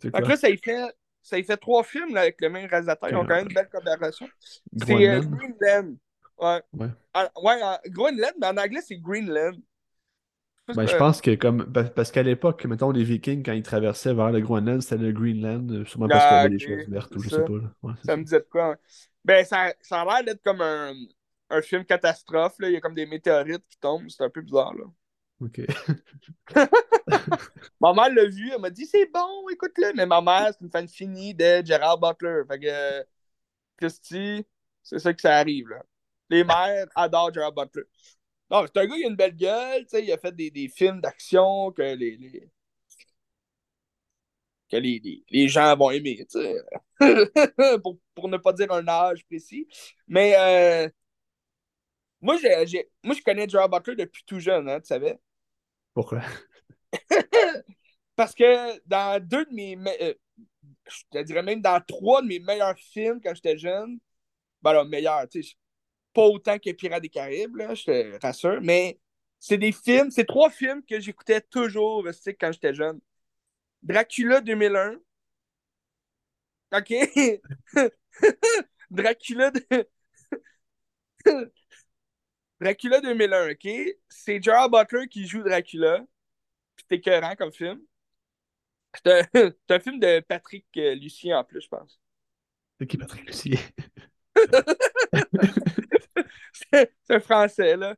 [0.00, 2.66] Fait que là, ça y fait, ça y fait trois films là, avec le même
[2.68, 3.08] réalisateur.
[3.10, 4.28] Ils ont quand même une belle collaboration.
[4.76, 5.20] C'est euh?
[5.20, 5.96] Greenland.
[6.38, 6.62] Ouais.
[6.74, 6.88] Ouais.
[7.14, 9.56] En- ouais, en- Groenland, mais en anglais, c'est Greenland.
[10.68, 14.12] Ben, je pense que comme pa- parce qu'à l'époque, mettons les Vikings, quand ils traversaient
[14.14, 16.66] vers le Groenland, c'était le Greenland, euh, sûrement parce qu'il y Ah, avait des ok,
[16.66, 17.36] choses vertes ou je ça.
[17.36, 17.52] sais pas.
[17.82, 18.16] Ouais, ça.
[18.16, 18.72] me disait de quoi.
[18.72, 18.76] hein.
[19.24, 20.92] Ben, ça, ça a l'air d'être comme un,
[21.50, 22.54] un film catastrophe.
[22.58, 22.68] Là.
[22.68, 24.08] Il y a comme des météorites qui tombent.
[24.08, 24.74] C'est un peu bizarre.
[24.74, 24.84] Là.
[25.40, 25.60] Ok.
[27.80, 28.50] Ma mère l'a vu.
[28.52, 29.92] Elle m'a dit c'est bon, écoute-le.
[29.94, 32.42] Mais ma mère, c'est une fan finie de Gerard Butler.
[32.48, 33.06] Fait que,
[33.78, 34.46] Christy,
[34.82, 35.68] c'est ça que ça arrive.
[35.68, 35.82] Là.
[36.30, 37.84] Les mères adorent Gerard Butler.
[38.50, 39.86] Non, c'est un gars qui a une belle gueule.
[39.94, 42.50] Il a fait des, des films d'action que les, les-
[44.70, 46.56] que les, les, les gens vont aimer, tu sais.
[47.82, 49.68] pour, pour ne pas dire un âge précis.
[50.08, 50.88] Mais euh,
[52.20, 52.36] moi,
[53.04, 55.18] moi, je connais Gerard Butler depuis tout jeune, hein, tu savais?
[55.94, 56.22] Pourquoi?
[58.16, 59.76] Parce que dans deux de mes.
[59.76, 60.14] me- euh,
[60.88, 63.98] je te dirais même dans trois de mes meilleurs films quand j'étais jeune,
[64.62, 65.54] ben là, meilleurs, tu sais,
[66.14, 68.98] pas autant que Pirates des Caraïbes, là, je te rassure, mais
[69.40, 73.00] c'est des films, c'est trois films que j'écoutais toujours tu sais, quand j'étais jeune.
[73.82, 74.96] Dracula 2001,
[76.72, 76.90] OK?
[78.90, 79.86] Dracula de...
[82.60, 83.68] Dracula 2001, OK?
[84.08, 86.04] C'est Gerard Butler qui joue Dracula.
[86.78, 87.80] C'est écœurant comme film.
[88.94, 89.22] C'est un...
[89.68, 92.00] c'est un film de Patrick euh, Lucien en plus, je pense.
[92.80, 93.58] C'est qui Patrick Lucier?
[96.52, 97.94] C'est un Français, là.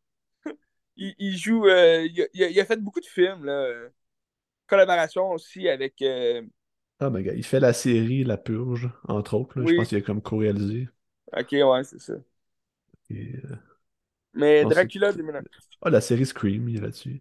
[0.97, 1.67] Il, il joue...
[1.67, 3.89] euh, il, a, il fait beaucoup de films, là.
[4.67, 6.01] Collaboration aussi avec...
[6.03, 6.43] euh,
[7.01, 9.59] Ah, ben, gars, il fait la série La Purge, entre autres.
[9.61, 9.67] là.
[9.67, 10.89] Je pense qu'il a comme co-réalisé.
[11.33, 12.15] OK, ouais, c'est ça.
[13.11, 13.57] Et, euh,
[14.39, 15.43] Mais Dracula 2001.
[15.83, 17.21] Ah, la série Scream, il est là-dessus.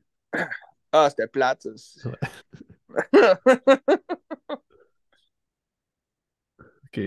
[0.91, 2.11] Ah, c'était plate, ça.
[6.87, 6.99] Ok.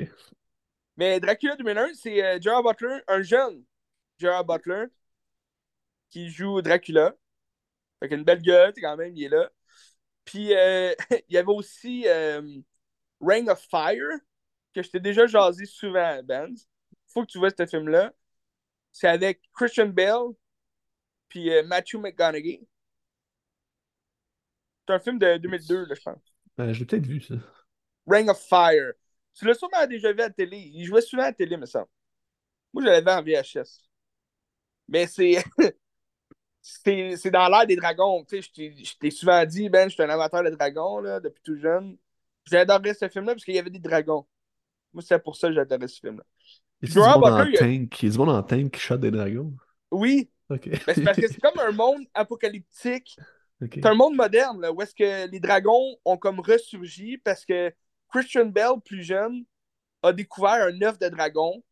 [0.97, 3.65] Mais Dracula 2001, c'est euh, Gerard Butler, un jeune
[4.19, 4.87] Gerard Butler,
[6.11, 7.15] qui joue Dracula.
[8.01, 9.51] Fait qu'il a une belle gueule, quand même, il est là.
[10.25, 10.95] Puis, euh,
[11.29, 12.43] il y avait aussi euh,
[13.21, 14.19] Ring of Fire,
[14.75, 16.55] que je t'ai déjà jasé souvent, Ben.
[17.09, 18.13] Faut que tu vois ce film-là.
[18.93, 20.35] C'est avec Christian Bale,
[21.29, 22.61] puis euh, Matthew McConaughey.
[24.87, 26.21] C'est un film de 2002, là, je pense.
[26.57, 27.35] Ben, je l'ai peut-être vu, ça.
[28.07, 28.93] Ring of Fire.
[29.35, 30.59] Tu l'as sûrement déjà vu à la télé.
[30.59, 31.89] Il jouait souvent à la télé, me semble.
[32.73, 33.89] Moi, je l'avais en VHS.
[34.89, 35.43] Mais c'est.
[36.63, 38.25] c'est dans l'ère des dragons.
[38.25, 41.01] Tu sais, je t'ai- je t'ai souvent dit, Ben, je suis un amateur de dragons,
[41.01, 41.97] là, depuis tout jeune.
[42.47, 44.27] J'adorais ce film-là parce qu'il y avait des dragons.
[44.93, 46.25] Moi, c'est pour ça que j'adorais ce film-là.
[46.83, 48.03] Y a-tu du monde en Butler, il a- tank?
[48.03, 49.53] Y a du monde en tank qui shot des dragons?
[49.91, 50.67] Oui, Ok.
[50.67, 53.17] mais c'est parce que c'est comme un monde apocalyptique.
[53.61, 57.73] C'est un monde moderne, là, où est-ce que les dragons ont comme ressurgi parce que
[58.09, 59.45] Christian Bell, plus jeune,
[60.03, 61.63] a découvert un œuf de dragon.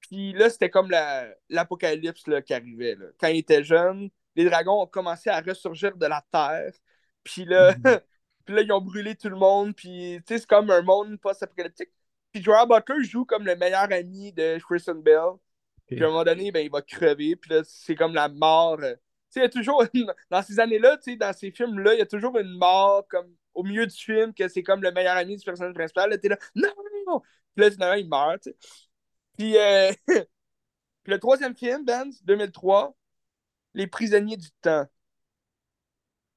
[0.00, 2.94] Puis là, c'était comme la- l'apocalypse là, qui arrivait.
[2.94, 3.06] là.
[3.18, 6.72] Quand il était jeune, les dragons ont commencé à ressurgir de la terre.
[7.22, 7.82] Puis là, Mhm.
[8.46, 9.74] puis là ils ont brûlé tout le monde.
[9.76, 11.90] Puis tu sais, c'est comme un monde post-apocalyptique.
[12.32, 15.34] Puis Gerard Butler joue comme le meilleur ami de Christian Bell.
[15.94, 17.36] Puis à un moment donné, ben, il va crever.
[17.36, 18.78] Puis là, c'est comme la mort.
[18.82, 18.94] euh.
[18.96, 19.84] Tu sais, il y a toujours,
[20.30, 23.34] dans ces années-là, tu sais, dans ces films-là, il y a toujours une mort comme
[23.54, 26.10] au milieu du film, que c'est comme le meilleur ami du personnage principal.
[26.10, 27.20] Là, t'es là, non, non, non.
[27.54, 28.56] Puis là, finalement, il meurt, tu sais.
[29.38, 29.92] Puis, euh,
[31.02, 32.96] puis le troisième film, Ben, 2003,
[33.74, 34.86] Les prisonniers du temps.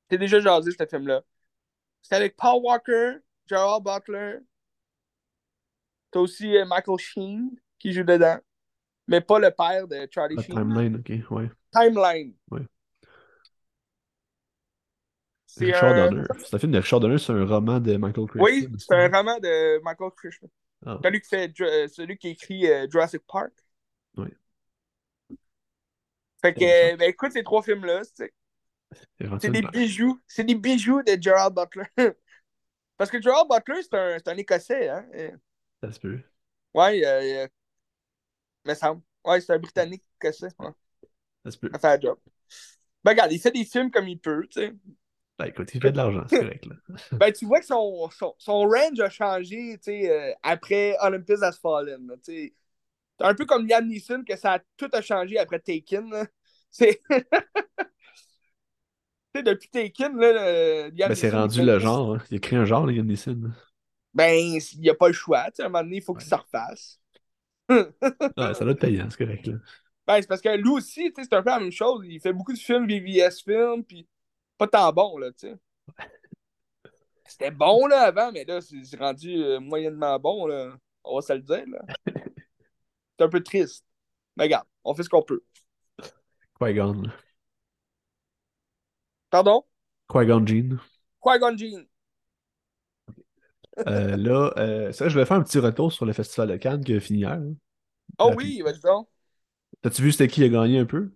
[0.08, 1.22] T'es déjà jasé, ce film-là.
[2.04, 4.40] C'est avec Paul Walker, Gerald Butler.
[6.16, 8.38] T'as aussi euh, Michael Sheen qui joue dedans.
[9.06, 10.56] Mais pas le père de Charlie La Sheen.
[10.56, 11.50] timeline, ok, ouais.
[11.74, 12.34] Timeline.
[12.50, 12.62] Ouais.
[15.46, 16.10] C'est Richard un...
[16.10, 16.24] Donner.
[16.40, 18.46] C'est un film de Richard Donner, c'est un roman de Michael Crichton.
[18.46, 20.50] Oui, c'est un roman de Michael Crichton.
[20.86, 23.52] Ah, Celui qui, fait, euh, celui qui écrit euh, Jurassic Park.
[24.16, 24.30] Oui.
[26.42, 28.04] Fait que, euh, ben, écoute ces trois films-là.
[29.42, 30.22] C'est des bijoux.
[30.28, 31.84] C'est des bijoux de Gerald Butler.
[32.98, 34.88] Parce que Gerald Butler, c'est un, c'est un Écossais.
[34.88, 35.06] Hein?
[35.86, 36.20] Ça se peut.
[36.74, 37.48] Ouais, euh, euh,
[38.66, 39.02] me semble.
[39.24, 40.50] Ouais, c'est un Britannique écossais.
[40.60, 40.70] Ouais.
[41.46, 41.70] Ça se peut.
[41.72, 42.18] Ça fait un job.
[43.04, 44.74] Ben, regarde, il fait des films comme il peut, tu sais.
[45.38, 46.76] Ben, écoute, il fait de l'argent, c'est correct, là.
[47.20, 51.42] Ben, tu vois que son, son, son range a changé, tu sais, euh, après Olympus
[51.42, 52.54] Has Fallen, tu sais.
[53.20, 56.26] C'est un peu comme Liam Neeson, que ça a tout a changé après Taken, là.
[56.72, 57.02] C'est...
[57.10, 57.20] tu
[59.36, 62.16] sais, depuis Taken, là, le- Liam Ben, c'est rendu le genre.
[62.16, 62.22] hein.
[62.32, 63.52] Il a créé un genre, Liam Neeson.
[64.16, 66.16] Ben, il n'y a pas le choix, tu sais, à un moment donné, il faut
[66.16, 66.30] qu'il Ouais.
[66.30, 67.00] se refasse.
[68.38, 69.56] Ouais, ça doit être payant, c'est correct, là.
[70.08, 72.06] Ben, c'est parce que lui aussi, tu sais, c'est un peu la même chose.
[72.08, 74.08] Il fait beaucoup de films, VVS films, puis
[74.58, 75.56] pas tant bon, là, tu sais.
[77.28, 80.78] C'était bon, là, avant, mais là, c'est rendu euh, moyennement bon, là.
[81.04, 81.82] On va se le dire, là.
[83.18, 83.86] C'est un peu triste.
[84.38, 85.44] Mais regarde, on fait ce qu'on peut.
[86.60, 87.02] Qui-Gon.
[87.04, 87.14] là.
[89.30, 89.66] Pardon?
[90.10, 90.80] Qui-Gon Jean.
[91.22, 91.86] Qui-Gon Jinn.
[93.88, 96.84] Euh, là, euh, ça, je vais faire un petit retour sur le Festival de Cannes
[96.84, 97.40] qui a fini hier.
[98.20, 99.08] Oh oui, vas-y donc.
[99.82, 101.12] T'as-tu vu c'était qui a gagné un peu?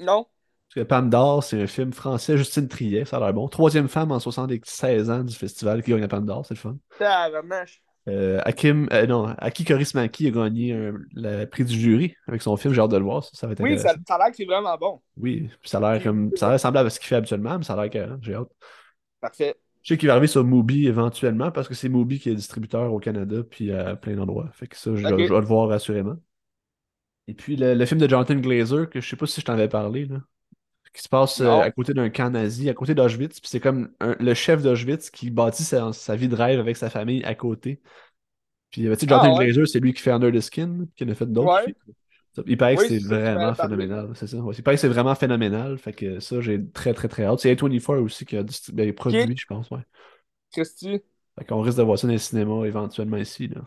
[0.00, 0.26] Non?
[0.68, 3.48] Parce que Pam d'Or, c'est un film français, Justine Triet, ça a l'air bon.
[3.48, 6.76] Troisième femme en 76 ans du festival qui gagne la Pam d'Or, c'est le fun.
[6.98, 7.82] Tabarnache.
[8.06, 12.56] Euh, Hakim, euh, non, Aki Kaurismäki a gagné un- le prix du jury avec son
[12.56, 14.36] film, j'ai hâte de le voir, ça, ça va être Oui, ça, a l'air que
[14.36, 15.00] c'est vraiment bon.
[15.16, 17.64] Oui, ça a l'air comme, ça a l'air semblable à ce qu'il fait habituellement, mais
[17.64, 18.48] ça a l'air que j'ai hâte.
[19.20, 19.56] Parfait.
[19.84, 22.92] Je sais qu'il va arriver sur Mubi éventuellement parce que c'est Mubi qui est distributeur
[22.92, 24.50] au Canada puis à plein d'endroits.
[24.52, 26.16] Fait que ça, je, vais le voir assurément.
[27.28, 29.52] Et puis le, le film de Jonathan Glazer, que je sais pas si je t'en
[29.52, 30.20] avais parlé, là,
[30.94, 33.40] qui se passe euh, à côté d'un camp nazi, à côté d'Auschwitz.
[33.40, 36.76] Puis c'est comme un- le chef d'Auschwitz qui bâtit sa, sa vie de rêve avec
[36.76, 37.82] sa famille à côté.
[38.70, 39.46] Puis euh, tu sais, Jonathan Ah, ouais.
[39.46, 41.66] Glazer, c'est lui qui fait Under the Skin, qui en a fait d'autres.
[41.66, 41.74] Ouais.
[42.46, 44.38] Il paraît que Oui, c'est vraiment phénoménal, c'est ça.
[44.38, 45.78] Ouais, il paraît que c'est vraiment phénoménal.
[45.78, 47.40] Fait que ça, j'ai très très très hâte.
[47.40, 49.80] C'est A24 aussi qui a distri- ben, produit, je pense, ouais.
[50.52, 51.02] Christy.
[51.38, 53.48] Fait qu'on risque de voir ça dans les cinémas éventuellement ici.
[53.48, 53.62] Là.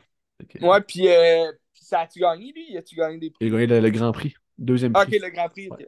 [0.47, 2.77] Que- Ouais, puis euh, puis ça a-tu gagné, lui?
[2.77, 3.45] A-tu gagné des prix?
[3.45, 4.35] Il a gagné le, le Grand Prix.
[4.57, 5.19] Deuxième Ah, ok, prix.
[5.19, 5.67] le Grand Prix.
[5.69, 5.79] ok.
[5.79, 5.87] Ouais.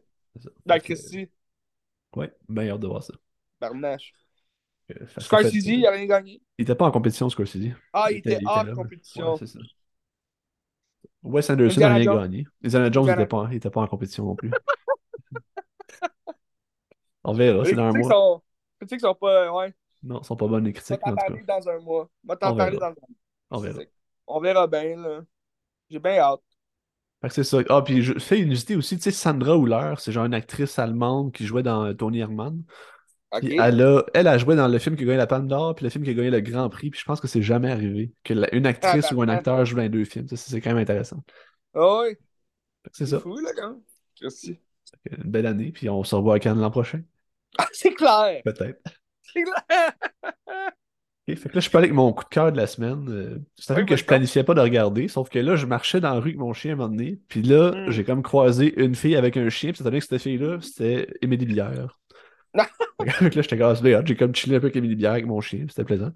[0.65, 1.29] Dans que, Christy,
[2.15, 3.13] Ouais, ben hâte de voir ça.
[3.59, 4.13] Barnache.
[4.91, 6.41] Euh, Scorsese, il a rien gagné.
[6.57, 7.73] Il était pas en compétition, Scorsese.
[7.93, 9.33] Ah, il était hors compétition.
[9.33, 9.59] Ouais, c'est ça.
[11.23, 12.47] Wes Anderson n'a rien gagné.
[12.63, 14.51] Indiana Jones n'était pas, était pas en compétition non plus.
[17.23, 18.11] On verra, c'est dans un critiques mois.
[18.11, 18.41] sont...
[18.81, 19.51] les critiques sont pas.
[19.51, 19.73] Ouais.
[20.03, 22.09] Non, sont pas bonnes les On va critiques, t'en parler dans un mois.
[22.23, 22.91] On va t'en On parler verra.
[22.91, 23.05] dans un
[23.51, 23.79] on verra.
[24.27, 25.21] On verra bien, là.
[25.89, 26.41] J'ai bien hâte.
[27.21, 27.57] Fait que c'est ça.
[27.69, 30.79] Ah, puis je fais une usité aussi, tu sais, Sandra Hüller, c'est genre une actrice
[30.79, 32.63] allemande qui jouait dans euh, Tony Herman.
[33.31, 35.83] Elle a, elle a joué dans le film qui a gagné la Palme d'Or, puis
[35.83, 38.11] le film qui a gagné le Grand Prix, puis je pense que c'est jamais arrivé
[38.23, 40.27] que la- une actrice Ah, ou un acteur joue dans les deux films.
[40.27, 41.23] Ça, C'est quand même intéressant.
[41.75, 43.19] Ah que C'est ça.
[43.19, 43.81] fou, là, quand même.
[44.21, 44.59] Merci.
[45.11, 47.01] Une belle année, puis on se revoit à Cannes l'an prochain.
[47.57, 48.41] Ah, c'est clair.
[48.43, 48.81] Peut-être.
[49.21, 49.91] C'est clair.
[51.27, 53.45] Ok, Fait que là, je suis pas avec mon coup de cœur de la semaine.
[53.55, 55.99] C'est un Oui, film que je planifiais pas de regarder, sauf que là, je marchais
[56.01, 57.91] dans la rue avec mon chien à un moment donné, puis là, Mm.
[57.91, 61.07] j'ai comme croisé une fille avec un chien, puis ça donné que cette fille-là, c'était
[61.21, 61.99] Émilie Bière.
[62.99, 65.65] Que là, j'étais cassé, j'ai comme chillé un peu avec Émilie Bière avec mon chien,
[65.69, 66.11] c'était plaisant.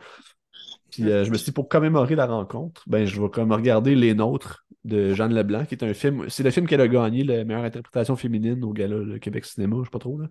[0.92, 3.96] Puis euh, je me suis dit, pour commémorer la rencontre, ben, je vais comme regarder
[3.96, 7.24] Les Nôtres de Jeanne Leblanc, qui est un film, c'est le film qu'elle a gagné
[7.24, 10.28] la meilleure interprétation féminine au gala le Québec Cinéma, je sais pas trop, là.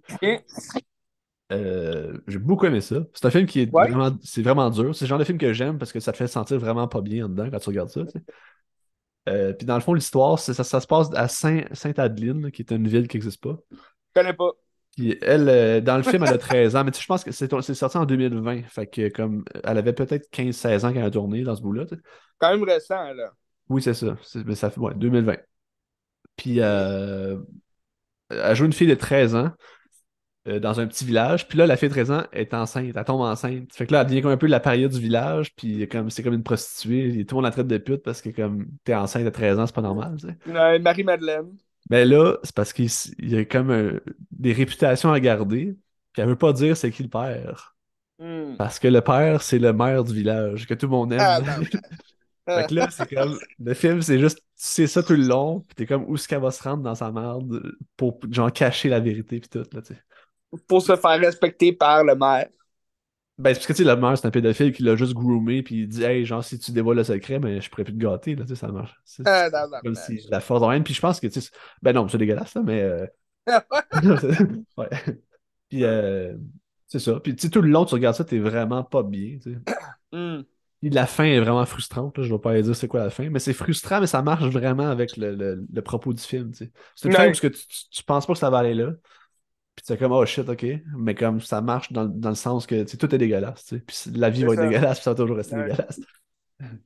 [1.53, 2.97] Euh, j'ai beaucoup aimé ça.
[3.13, 3.89] C'est un film qui est Ouais.
[3.89, 4.95] vraiment, c'est vraiment dur.
[4.95, 7.01] C'est le genre de film que j'aime parce que ça te fait sentir vraiment pas
[7.03, 8.05] bien en dedans quand tu regardes ça.
[8.07, 8.25] tu sais.
[9.29, 12.73] Euh, puis dans le fond, l'histoire, ça, ça se passe à Saint, Sainte-Adeline, qui est
[12.73, 13.57] une ville qui n'existe pas.
[13.71, 13.77] Je
[14.21, 14.51] connais pas.
[14.97, 17.25] Puis elle, euh, dans le film, elle a 13 ans, mais tu sais, je pense
[17.25, 18.63] que c'est c'est sorti en 2020.
[18.69, 21.87] Fait que comme elle avait peut-être 15-16 ans quand elle a tourné dans ce bout-là.
[21.87, 22.01] tu sais.
[22.39, 23.33] Quand même récent, là.
[23.69, 24.17] Oui, c'est ça.
[24.23, 25.37] C'est- mais ça fait ouais, 2020.
[26.37, 27.39] Puis euh,
[28.31, 29.53] elle joue une fille de 13 ans
[30.49, 31.49] euh, dans un petit village.
[31.49, 32.93] Puis là, la fille de 13 ans est enceinte.
[32.97, 33.73] Elle tombe enceinte.
[33.73, 35.55] Fait que là, elle devient comme un peu la paria du village.
[35.55, 37.25] Puis comme c'est comme une prostituée.
[37.27, 39.67] Tout le monde la traite de pute parce que comme t'es enceinte à 13 ans,
[39.67, 40.17] c'est pas normal.
[40.19, 40.37] tu sais.
[40.81, 41.57] Marie-Madeleine.
[41.91, 45.77] Mais là, c'est parce qu'il y a comme euh, des réputations à garder.
[46.13, 47.77] Puis elle veut pas dire c'est qui le père.
[48.19, 48.57] Hmm.
[48.57, 51.21] Parce que le père, c'est le maire du village, que tout le monde aime.
[51.21, 51.65] Ah, ben,
[52.45, 53.39] Fait que là, c'est comme.
[53.59, 54.39] Le film, c'est juste.
[54.39, 56.83] Tu sais ça tout le long, puis t'es comme où est-ce qu'elle va se rendre
[56.83, 57.63] dans sa merde
[57.97, 60.01] pour, genre, cacher la vérité, puis tout, là, tu sais.
[60.69, 62.49] Pour se faire respecter par le maire.
[63.39, 65.63] Ben, c'est parce que, tu sais, le maire, c'est un pédophile qui l'a juste groomé,
[65.63, 67.99] puis il dit, hey, genre, si tu dévoiles le secret, ben, je pourrais plus te
[67.99, 68.95] gâter, là, tu sais, ça marche.
[69.05, 71.41] C'est Ah, c'est non, non, comme si la force rien, puis je pense que, tu
[71.41, 72.83] sais, ben non, c'est dégueulasse, là, mais.
[72.83, 73.07] euh,
[74.77, 74.89] ouais.
[75.69, 76.37] Puis, euh,
[76.87, 77.19] c'est ça.
[77.21, 79.59] Puis, tu sais, tout le long, tu regardes ça, t'es vraiment pas bien, tu sais.
[80.15, 80.43] Hmm.
[80.83, 82.25] Puis la fin est vraiment frustrante, là.
[82.25, 84.45] je vais pas aller dire c'est quoi la fin, mais c'est frustrant, mais ça marche
[84.45, 86.51] vraiment avec le, le- le propos du film.
[86.51, 86.73] tu sais.
[86.95, 88.93] C'est une fin où tu, tu, tu penses pas que ça va aller là,
[89.83, 90.65] puis tu es comme oh shit, ok,
[90.97, 94.45] mais comme ça marche dans, dans le sens que tout est dégueulasse, puis la vie
[94.45, 95.65] va être dégueulasse, puis ça va toujours rester Ouais.
[95.69, 96.01] dégueulasse.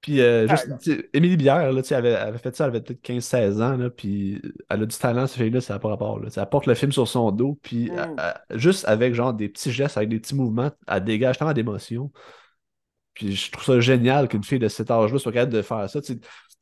[0.00, 3.62] Puis euh, juste, Ah, Émilie Bière, là, avait, avait fait ça, elle avait peut-être 15-16
[3.62, 6.18] ans, là, puis elle a du talent, cette fille-là, ça n'a pas rapport.
[6.18, 6.28] Là.
[6.36, 7.94] Elle porte le film sur son dos, puis Mm.
[8.18, 11.52] elle- elle- juste avec genre des petits gestes, avec des petits mouvements, elle dégage tellement
[11.52, 12.10] d'émotions.
[13.14, 16.00] Puis je trouve ça génial qu'une fille de cet âge-là soit capable de faire ça.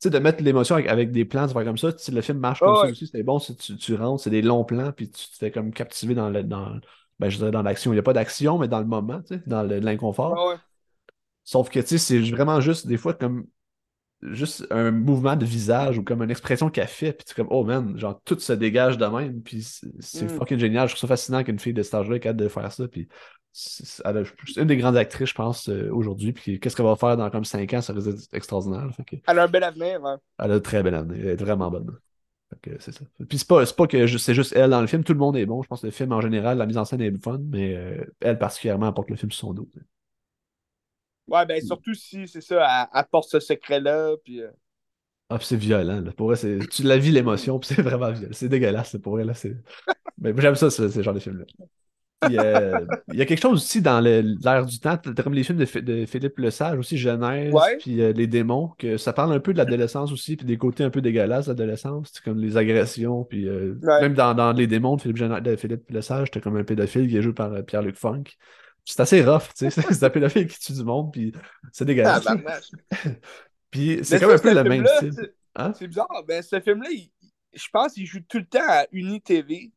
[0.01, 1.93] Sais, tu sais, de mettre l'émotion avec, avec des plans, de faire comme ça.
[1.93, 2.91] Tu le film marche comme ça ouais.
[2.91, 3.07] aussi.
[3.07, 5.71] C'est bon si tu, tu rentres, c'est des longs plans, puis tu te fais comme
[5.73, 6.79] captiver dans le, dans,
[7.19, 7.91] ben, je dirais dans l'action.
[7.91, 10.33] Il n'y a pas d'action, mais dans le moment, tu sais, dans l'inconfort.
[10.47, 10.55] Ouais.
[11.43, 13.45] Sauf que, tu sais, c'est vraiment juste, des fois, comme
[14.21, 17.47] juste un mouvement de visage ou comme une expression qu'elle fait, puis tu es comme,
[17.49, 20.29] oh man, genre, tout se dégage de même, puis c'est Mm.
[20.29, 20.87] fucking génial.
[20.87, 23.07] Je trouve ça fascinant qu'une fille de cet âge-là est capable de faire ça, puis
[24.05, 26.95] elle a- c'est une des grandes actrices, je pense, euh, aujourd'hui, puis qu'est-ce qu'elle va
[26.95, 28.89] faire dans comme 5 ans, ça risque d'être extraordinaire.
[28.95, 29.99] Fait que Elle a un bel avenir,
[30.39, 31.97] elle a de très belle avenir, elle est vraiment bonne.
[32.49, 33.05] Fait que c'est ça.
[33.29, 35.45] Puis c'est pas, pas que c'est juste elle dans le film, tout le monde est
[35.45, 35.63] bon.
[35.63, 38.05] Je pense que le film en général, la mise en scène est fun, mais euh,
[38.21, 39.69] elle particulièrement apporte le film sur son dos.
[41.27, 44.41] Ouais, ben surtout si, c'est ça, elle, elle porte ce secret-là, puis...
[44.41, 44.51] euh,
[45.29, 46.11] Ah, puis c'est violent, là.
[46.11, 46.59] Pour vrai, c'est...
[46.69, 48.33] tu la vis l'émotion, puis c'est vraiment violent.
[48.33, 49.33] C'est dégueulasse, pour vrai, là.
[49.33, 49.55] C'est...
[50.19, 51.45] Mais j'aime ça, ce, ce genre de film-là.
[52.21, 52.79] Puis, euh,
[53.11, 55.81] il y a quelque chose aussi dans l'air du temps, comme les films de, Phi-
[55.81, 57.77] de Philippe Lesage, aussi Genèse, Ouais.
[57.79, 60.83] puis euh, Les démons, que ça parle un peu de l'adolescence aussi, puis des côtés
[60.83, 64.01] un peu dégueulasses de l'adolescence, comme les agressions, puis euh, Ouais.
[64.01, 67.07] même dans, dans Les démons de Philippe, Genèse- de Philippe Lesage, t'as comme un pédophile
[67.07, 68.23] qui est joué par Pierre-Luc Funk.
[68.85, 71.31] C'est assez rough, tu sais, c'est un pédophile qui tue du monde, puis
[71.71, 72.23] c'est dégueulasse.
[72.23, 72.63] tabarnak.
[73.71, 75.13] Puis c'est comme un peu le même style.
[75.13, 75.73] c'est- Hein?
[75.77, 77.11] C'est bizarre, ben ce film-là, il-
[77.53, 79.71] je pense qu'il joue tout le temps à UniTV.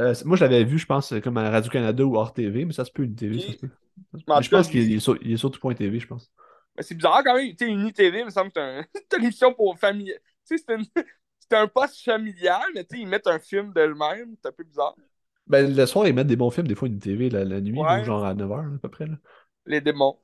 [0.00, 2.84] Euh, moi, je l'avais vu, je pense, comme à Radio-Canada ou hors TV, mais ça
[2.84, 3.68] se peut, une TV, ça se peut.
[4.14, 6.32] Mais je pense qu'il est, sur, il est sur tout point TV, je pense.
[6.76, 7.50] Ben, c'est bizarre quand même.
[7.56, 8.84] Tu sais, UniTV, il me semble que c'est un...
[9.10, 10.14] c'est une émission pour famille.
[10.48, 10.86] Tu sais, c'est une-
[11.52, 14.36] un poste familial, mais tu sais, ils mettent un film d'elle-même.
[14.42, 14.96] C'est un peu bizarre.
[15.46, 17.78] Ben, le soir, ils mettent des bons films, des fois, une TV la, la nuit,
[17.78, 18.00] Ouais.
[18.00, 19.06] ou genre à 9h, à peu près.
[19.06, 19.16] Là.
[19.66, 20.18] Les démons.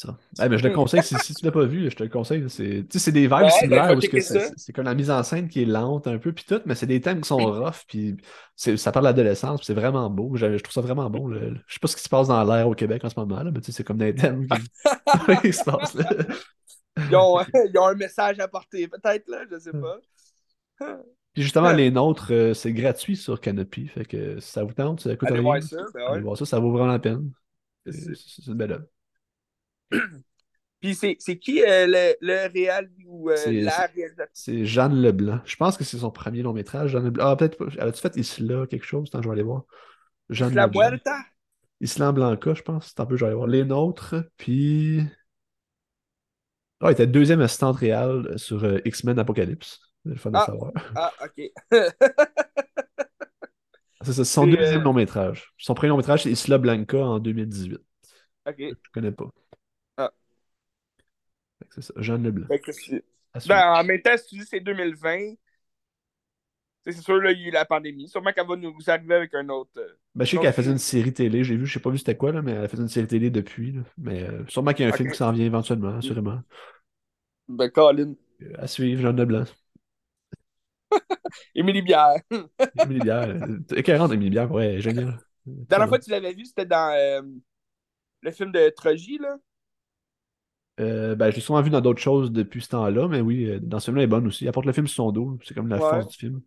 [0.00, 0.48] Ça.
[0.48, 2.44] mais je le conseille, si, si tu l'as pas vu, je te le conseille.
[2.48, 4.40] C'est des vibes Ouais, similaires où c'est checker ça.
[4.74, 7.00] comme la mise en scène qui est lente un peu, puis tout, mais c'est des
[7.02, 8.16] thèmes qui sont rough, puis
[8.56, 10.36] c'est- ça parle d'adolescence, puis c'est vraiment beau.
[10.36, 11.26] Je, je trouve ça vraiment bon.
[11.28, 13.42] le- je sais pas ce qui se passe dans l'air au Québec en ce moment,
[13.42, 14.60] là, mais tu sais, c'est comme des thèmes qui,
[15.42, 16.08] qui se passent là.
[17.08, 17.38] Ils ont,
[17.70, 19.98] ils ont un message à porter, peut-être, là, je sais pas.
[21.34, 25.00] Puis justement, les nôtres, euh, c'est gratuit sur Canopy, fait que si ça vous tente,
[25.00, 25.42] ça coûte Allez rien.
[25.42, 26.20] voir ça, ben Allez ouais.
[26.22, 27.30] voir ça, ça vaut vraiment la peine.
[27.86, 28.84] C'est- C'est c'est une belle œuvre.
[30.80, 34.28] Puis c'est qui euh, le, le réal ou euh, la réalisatrice?
[34.32, 35.40] C'est Jeanne Leblanc.
[35.44, 36.90] Je pense que c'est son premier long métrage.
[36.92, 37.26] Jeanne Leblanc.
[37.26, 39.08] Ah, peut-être a-tu fait Isla, quelque chose?
[39.08, 39.64] Attends, je vais aller voir.
[40.30, 40.80] Jeanne La Leblanc.
[40.80, 41.16] Muerta?
[41.82, 42.94] Isla Blanca, je pense.
[42.98, 43.48] Un peu, je vais aller voir.
[43.48, 45.00] Les nôtres, puis.
[46.80, 49.80] Ah, il était deuxième assistante réelle sur euh, X-Men Apocalypse.
[50.04, 50.46] C'est le fun Ah.
[50.46, 50.72] savoir.
[50.94, 51.50] Ah, ok.
[54.02, 55.52] C'est ça, son deuxième long métrage.
[55.58, 57.78] Son premier long métrage, c'est Isla Blanca en 2018.
[58.46, 58.54] ok.
[58.58, 59.30] Je connais pas.
[61.70, 62.48] C'est ça, Jeanne Leblanc.
[63.46, 65.36] Ben, en même temps, si tu dis que c'est 2020, tu
[66.84, 68.08] sais, c'est sûr, là, il y a eu la pandémie.
[68.08, 69.70] Sûrement qu'elle va nous arriver avec un autre.
[69.78, 71.98] euh, Ben, je sais qu'elle faisait une série télé, j'ai vu, je sais pas vu
[71.98, 73.72] c'était quoi, là, mais elle faisait une série télé depuis.
[73.72, 73.82] là.
[73.98, 76.40] Mais euh, sûrement qu'il y a un film qui s'en vient éventuellement, assurément.
[77.48, 78.16] Ben, Colin.
[78.42, 79.44] Euh, À suivre, Jeanne Leblanc.
[81.54, 82.16] Émilie Bière.
[82.82, 83.28] Émilie Bière.
[83.28, 85.18] euh, Écœurante, Émilie Bière, ouais, génial.
[85.46, 87.22] La dernière fois que tu l'avais vu, c'était dans euh,
[88.22, 89.36] le film de Trogy, là?
[90.80, 93.58] Euh, ben, je l'ai souvent vu dans d'autres choses depuis ce temps-là, mais oui, euh,
[93.60, 94.44] dans ce film-là, elle est bonne aussi.
[94.44, 95.82] Elle apporte le film sur son dos, c'est comme la Ouais.
[95.88, 96.40] force du film.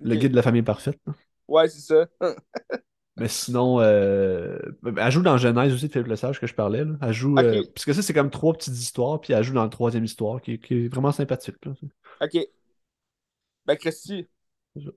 [0.00, 0.98] Le guide de la famille parfaite.
[1.06, 1.14] là.
[1.48, 2.06] Ouais, c'est ça.
[3.16, 4.58] Mais sinon, euh,
[4.96, 6.84] elle joue dans Genèse aussi de Philippe Lesage que je parlais.
[6.84, 6.94] là.
[7.02, 7.36] Elle joue.
[7.38, 10.04] Euh, parce que ça, c'est comme trois petites histoires, puis elle joue dans la troisième
[10.04, 11.56] histoire qui, est- qui est vraiment sympathique.
[11.66, 11.72] là.
[12.22, 12.38] Ok.
[13.66, 14.26] Ben, Christy,
[14.76, 14.90] ça.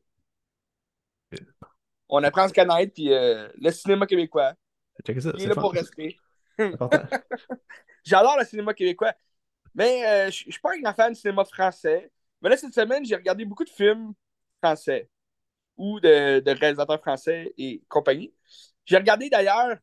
[2.09, 4.53] on apprend à se connaître, puis le cinéma québécois,
[5.05, 6.17] Checkez ça, il est là pour rester.
[8.03, 9.13] J'adore le cinéma québécois.
[9.75, 12.11] Mais euh, je suis pas un grand fan du cinéma français.
[12.41, 14.13] Mais là, cette semaine, j'ai regardé beaucoup de films
[14.61, 15.09] français
[15.77, 18.33] ou de, de réalisateurs français et compagnie.
[18.85, 19.77] J'ai regardé d'ailleurs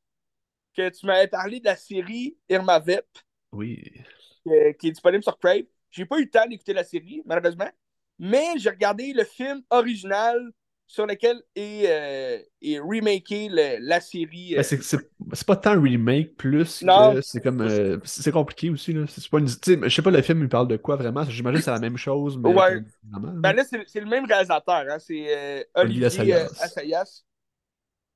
[0.76, 3.06] que tu m'avais parlé de la série Irma Vep,
[3.52, 4.04] Oui.
[4.46, 5.64] euh, qui est disponible sur Crave.
[5.90, 7.70] J'ai pas eu le temps d'écouter la série, malheureusement.
[8.18, 10.50] Mais j'ai regardé le film original
[10.90, 14.55] sur lequel est, euh, est remaké le- la série.
[14.55, 17.61] euh, Ben, c'est c'est- pas tant un remake, plus que c'est comme.
[17.61, 18.92] euh, c'est compliqué aussi.
[18.92, 19.05] Là.
[19.07, 21.22] C'est pas une, je sais pas le film il parle de quoi vraiment.
[21.24, 22.53] J'imagine que c'est la même chose, mais.
[22.53, 22.83] Ouais.
[23.05, 26.46] Ben là, c'est le même réalisateur, hein, c'est euh, Olivier Olivier Assayas.
[26.46, 27.22] euh, Assayas.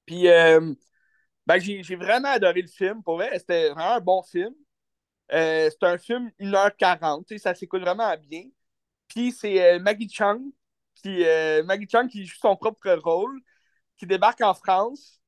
[0.06, 0.74] Puis, euh,
[1.46, 3.38] ben, j'ai vraiment adoré le film, pour vrai.
[3.38, 4.52] C'était vraiment un bon film.
[5.32, 8.44] Euh, c'est un film 1h40, tu sais, ça s'écoute vraiment bien.
[9.08, 10.42] Puis c'est euh, Maggie Chung,
[10.96, 13.40] qui, euh, Maggie Chung qui joue son propre rôle,
[13.96, 15.20] qui débarque en France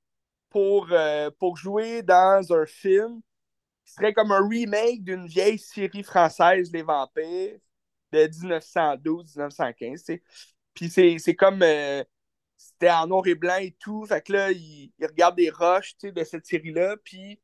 [0.50, 3.20] pour, euh, pour jouer dans un film
[3.84, 7.58] qui serait comme un remake d'une vieille série française, Les Vampires,
[8.12, 10.22] de 1912-1915, tu sais.
[10.74, 11.62] Puis c'est comme.
[11.62, 12.04] euh,
[12.56, 14.06] c'était en noir et blanc et tout.
[14.06, 16.96] Fait que là, il regardent des rushs de cette série-là.
[17.04, 17.40] Puis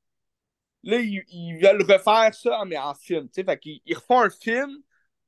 [0.84, 3.28] là, ils, ils veulent refaire ça, mais en film.
[3.34, 4.70] Fait qu'ils ils refont un film.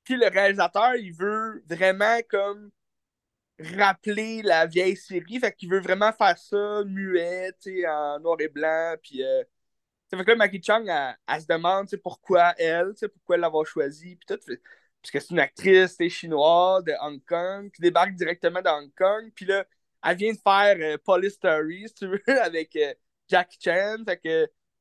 [0.04, 2.70] Puis le réalisateur, il veut vraiment comme
[3.60, 5.38] rappeler la vieille série.
[5.40, 7.52] Fait qu'il veut vraiment faire ça muet,
[7.88, 8.94] en noir et blanc.
[9.02, 9.22] Puis.
[9.22, 9.42] euh,
[10.10, 14.26] ça fait que là, Maggie Chung, elle, se demande pourquoi elle, pourquoi l'avoir choisie, puis
[14.26, 14.40] tout.
[14.46, 14.60] Fait-
[15.02, 19.30] Parce que c'est une actrice chinoise de Hong Kong qui débarque directement de Hong Kong.
[19.34, 19.64] Puis là,
[20.04, 22.94] elle vient de faire euh, Police Story, si tu veux, avec euh,
[23.28, 23.96] Jackie Chan.
[24.06, 24.28] Fait que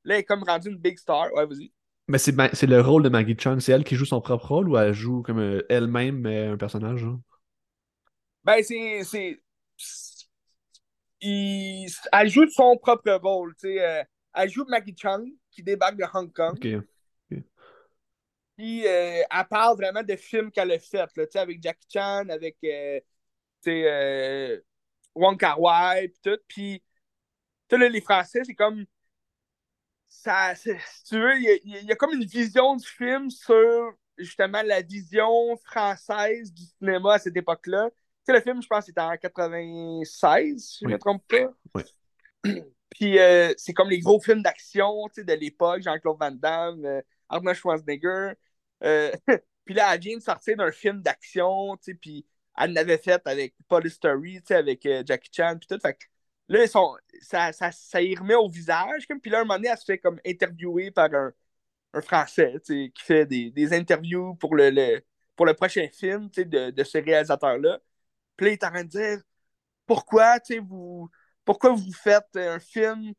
[0.03, 1.33] là, elle est comme rendue une big star.
[1.33, 1.71] Ouais, vas-y.
[2.07, 3.59] Mais c'est le rôle de Maggie Chung.
[3.59, 6.57] C'est elle qui joue son propre rôle ou elle joue comme euh, elle-même, mais un
[6.57, 7.05] personnage?
[8.43, 9.03] Ben, c'est.
[9.03, 9.39] c'est...
[11.21, 13.81] il- Elle joue son propre rôle, tu sais.
[13.81, 14.03] euh,
[14.35, 16.57] elle joue Maggie Chung, qui débarque de Hong Kong.
[18.57, 21.87] Puis euh, elle parle vraiment de films qu'elle a fait, là, tu sais, avec Jackie
[21.91, 24.61] Chan, avec euh, tu sais, euh,
[25.15, 26.39] Wong Kar Wai, puis tout.
[26.47, 26.83] Puis,
[27.69, 28.85] tu sais, là, les Français, c'est comme.
[30.07, 30.69] Ça, si
[31.05, 35.57] tu veux, il y, y a comme une vision du film sur justement la vision
[35.65, 37.89] française du cinéma à cette époque-là.
[38.25, 41.53] Sais, le film, je pense, c'était en 96, si je ne me trompe pas.
[41.75, 41.83] Oui.
[42.89, 47.57] Puis euh, c'est comme les gros films d'action de l'époque, Jean-Claude Van Damme, euh, Arnold
[47.57, 48.33] Schwarzenegger.
[48.83, 49.11] Euh,
[49.65, 52.25] puis là, elle vient de sortir d'un film d'action, puis
[52.57, 55.79] elle l'avait fait avec Police Story, avec euh, Jackie Chan, puis tout.
[55.81, 56.05] Fait que
[56.49, 59.07] là, ils sont, ça, ça, ça y remet au visage.
[59.07, 61.33] Comme, puis là, un moment donné, elle se fait comme interviewer par un,
[61.93, 65.01] un Français, qui fait des, des interviews pour le, le-
[65.35, 67.79] pour le prochain film, de, de ce réalisateur-là.
[68.35, 69.21] Puis là, il est en train de dire
[69.85, 71.09] pourquoi, vous,
[71.45, 73.13] pourquoi vous faites un film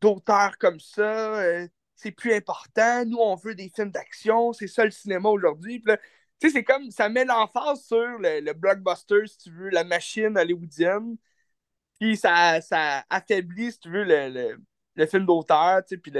[0.00, 3.04] d'auteur comme ça, euh, c'est plus important.
[3.04, 4.52] Nous, on veut des films d'action.
[4.52, 5.82] C'est ça le cinéma aujourd'hui.
[5.82, 5.90] Tu
[6.40, 11.16] sais, c'est comme, ça met l'emphase sur le, blockbuster, si tu veux, la machine hollywoodienne.
[12.00, 14.58] Puis ça, ça affaiblit, si tu veux, le,
[14.94, 16.12] le, film d'auteur, tu sais, puis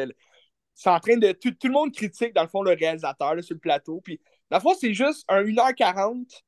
[0.74, 1.32] c'est en train de.
[1.32, 4.01] Tout, le monde critique, dans le fond, le réalisateur sur le plateau.
[4.01, 4.20] Puis,
[4.51, 6.42] dans le c'est juste un 1h40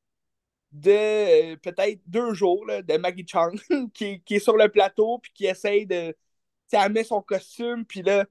[0.71, 3.59] de euh, peut-être deux jours de Maggie Chung
[3.93, 6.15] qui, qui, est sur le plateau puis qui essaye de.
[6.73, 8.25] Elle son costume, puis là,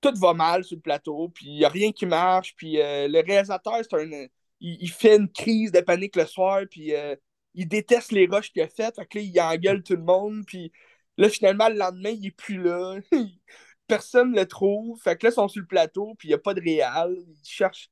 [0.00, 2.54] tout va mal sur le plateau, puis il n'y a rien qui marche.
[2.56, 4.26] Puis euh, le réalisateur, c'est un.
[4.60, 7.14] Il, fait une crise de panique le soir, puis euh,
[7.54, 8.94] il déteste les rushs qu'il a fait.
[8.94, 10.72] Fait que là, il engueule tout le monde, puis
[11.18, 12.98] là, finalement, le lendemain, il n'est plus là.
[13.86, 15.00] Personne ne le trouve.
[15.02, 17.16] Fait que là, ils sont sur le plateau, puis il n'y a pas de réal.
[17.18, 17.90] Ils cherchent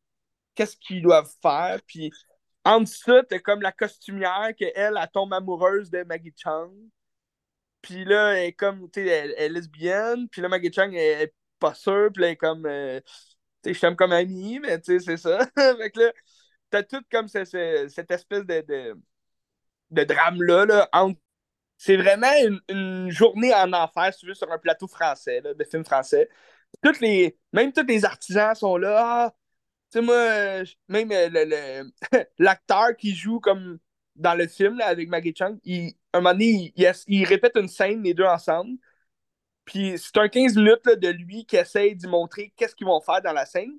[0.54, 2.10] qu'est-ce qu'ils doivent faire, puis
[2.64, 6.72] en ça, t'as comme la costumière que elle, elle tombe amoureuse de Maggie Chung.
[7.82, 10.28] Puis là, elle est comme, tu sais, elle, est lesbienne.
[10.30, 12.10] Puis là, Maggie Chung elle, est pas sûre.
[12.12, 13.00] Puis elle est comme, euh,
[13.62, 15.46] tu sais, je t'aime comme amie, mais tu sais, c'est ça.
[15.56, 16.12] fait que là,
[16.70, 17.54] t'as tout comme cette
[18.10, 18.96] espèce de, de,
[19.90, 20.88] de drame-là, là,
[21.78, 22.32] C'est vraiment
[22.68, 26.28] une, journée en enfer, si tu veux, sur un plateau français, là, de film français.
[26.82, 29.26] Toutes les, même tous les artisans sont là.
[29.26, 29.34] Ah,
[29.94, 31.84] sais, moi, euh, même euh,
[32.38, 33.78] l'acteur qui joue comme
[34.16, 38.14] dans le film avec Maggie Chung, il, un moment donné, il, répète une scène, les
[38.14, 38.78] deux ensemble.
[39.64, 43.22] Puis c'est un 15 minutes de lui qui essaye d'y montrer qu'est-ce qu'ils vont faire
[43.22, 43.78] dans la scène.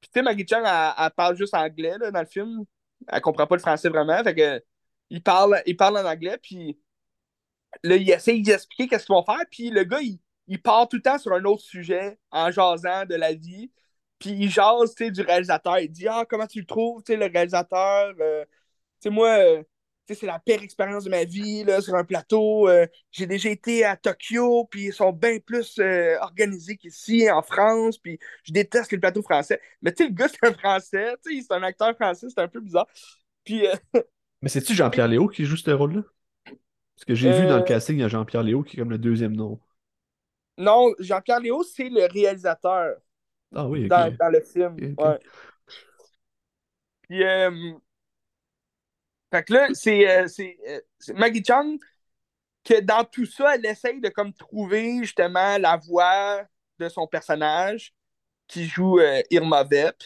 [0.00, 2.64] Puis tu sais, Maggie Chung, elle, parle juste anglais dans le film.
[3.08, 4.22] Elle comprend pas le français vraiment.
[4.24, 4.64] Fait que
[5.10, 6.78] il parle, il parle en anglais, puis
[7.82, 9.44] là, il essaye d'expliquer qu'est-ce qu'ils vont faire.
[9.50, 10.18] Puis le gars, il,
[10.48, 13.70] il part tout le temps sur un autre sujet en jasant de la vie.
[14.24, 15.78] Puis il jase du réalisateur.
[15.80, 18.50] Il dit Ah, comment tu le trouves, le réalisateur euh, Tu
[19.00, 19.62] sais, moi, euh,
[20.08, 22.66] c'est la pire expérience de ma vie là, sur un plateau.
[22.66, 25.78] Euh, j'ai déjà été à Tokyo, puis ils sont bien plus
[26.22, 27.98] organisés qu'ici en France.
[27.98, 29.60] Puis je déteste le plateau français.
[29.82, 31.14] Mais tu sais, le gars, c'est un français.
[31.22, 32.88] C'est un acteur français, c'est un peu bizarre.
[33.44, 33.66] Puis.
[34.40, 36.02] Mais c'est-tu Jean-Pierre Léo qui joue ce rôle-là?
[36.46, 38.90] Parce que j'ai vu dans le casting, il y a Jean-Pierre Léo qui est comme
[38.90, 39.60] le deuxième nom.
[40.56, 42.96] Non, Jean-Pierre Léo, c'est le réalisateur.
[43.54, 44.76] Ah oui, dans, dans, le film.
[44.98, 45.18] Ouais.
[47.02, 47.72] Puis, euh,
[49.34, 50.28] fait que là, c'est euh,
[50.68, 50.80] euh
[51.14, 51.78] Maggie Chung
[52.64, 56.44] que dans tout ça, elle essaye de comme trouver justement la voix
[56.78, 57.92] de son personnage
[58.46, 59.96] qui joue euh, Irma Vep.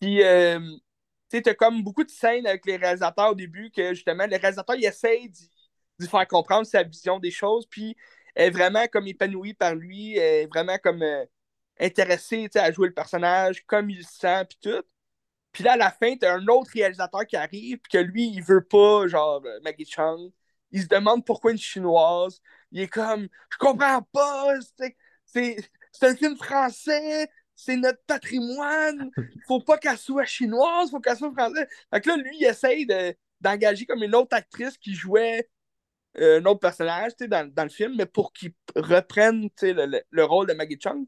[0.00, 3.92] Puis, euh, tu sais, t'as comme beaucoup de scènes avec les réalisateurs au début que
[3.92, 7.94] justement, le réalisateur, il essaye d'y faire comprendre sa vision des choses, puis
[8.34, 11.04] elle est vraiment comme épanouie par lui, elle est vraiment comme
[11.80, 14.82] intéressé à jouer le personnage comme il le sent, puis tout.
[15.52, 18.42] Puis là, à la fin, t'as un autre réalisateur qui arrive, puis que lui, il
[18.42, 20.30] veut pas, genre, euh, Maggie Chung.
[20.72, 22.40] Il se demande pourquoi une chinoise.
[22.72, 24.96] Il est comme, je comprends pas, c'est
[26.02, 29.10] un film français, c'est notre patrimoine,
[29.48, 31.66] faut pas qu'elle soit chinoise, faut qu'elle soit française.
[31.92, 32.86] Fait que là, lui, il essaye
[33.40, 35.48] d'engager comme une autre actrice qui jouait
[36.18, 40.46] euh, un autre personnage dans, dans le film, mais pour qu'il reprenne le, le, rôle
[40.46, 41.06] de Maggie Chung.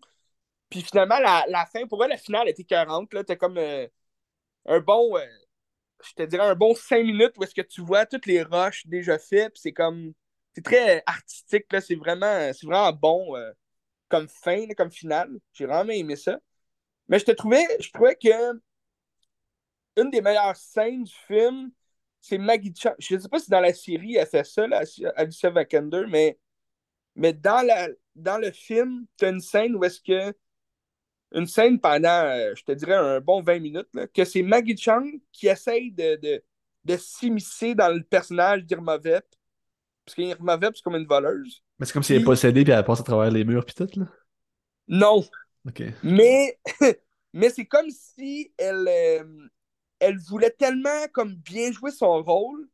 [0.72, 3.10] Puis finalement, la, fin, pour moi, la finale était 40.
[3.26, 3.86] T'as comme euh,
[4.66, 5.26] un bon, euh,
[6.02, 8.86] je te dirais, un bon 5 minutes où est-ce que tu vois toutes les rushs
[8.86, 9.52] déjà faites.
[9.56, 10.14] C'est comme,
[10.54, 11.66] c'est très artistique.
[11.82, 13.52] C'est vraiment, vraiment bon euh,
[14.08, 15.30] comme fin, comme finale.
[15.52, 16.38] J'ai vraiment aimé ça.
[17.08, 18.30] Mais je te trouvais, je trouvais que
[19.98, 21.70] une des meilleures scènes du film,
[22.22, 22.94] c'est Maggie Chung.
[22.98, 24.84] Je ne sais pas si dans la série elle fait ça, là,
[25.16, 26.38] Alicia Vikander, mais,
[27.14, 30.34] mais dans, la, dans le film, tu as une scène où est-ce que
[31.34, 35.20] une scène pendant, euh, je te dirais, un bon 20 minutes, que c'est Maggie Chung
[35.32, 36.42] qui essaye de, de,
[36.84, 39.24] de s'immiscer dans le personnage d'Irma Vep.
[40.04, 41.62] Parce qu'Irma Vep, c'est comme une voleuse.
[41.78, 43.74] Mais c'est comme si elle est possédée et elle passe à travers les murs puis
[43.74, 44.06] tout, là?
[44.88, 45.24] Non.
[45.66, 45.82] OK.
[46.02, 46.58] Mais,
[47.32, 49.48] mais c'est comme si elle, euh,
[50.00, 52.68] elle voulait tellement comme bien jouer son rôle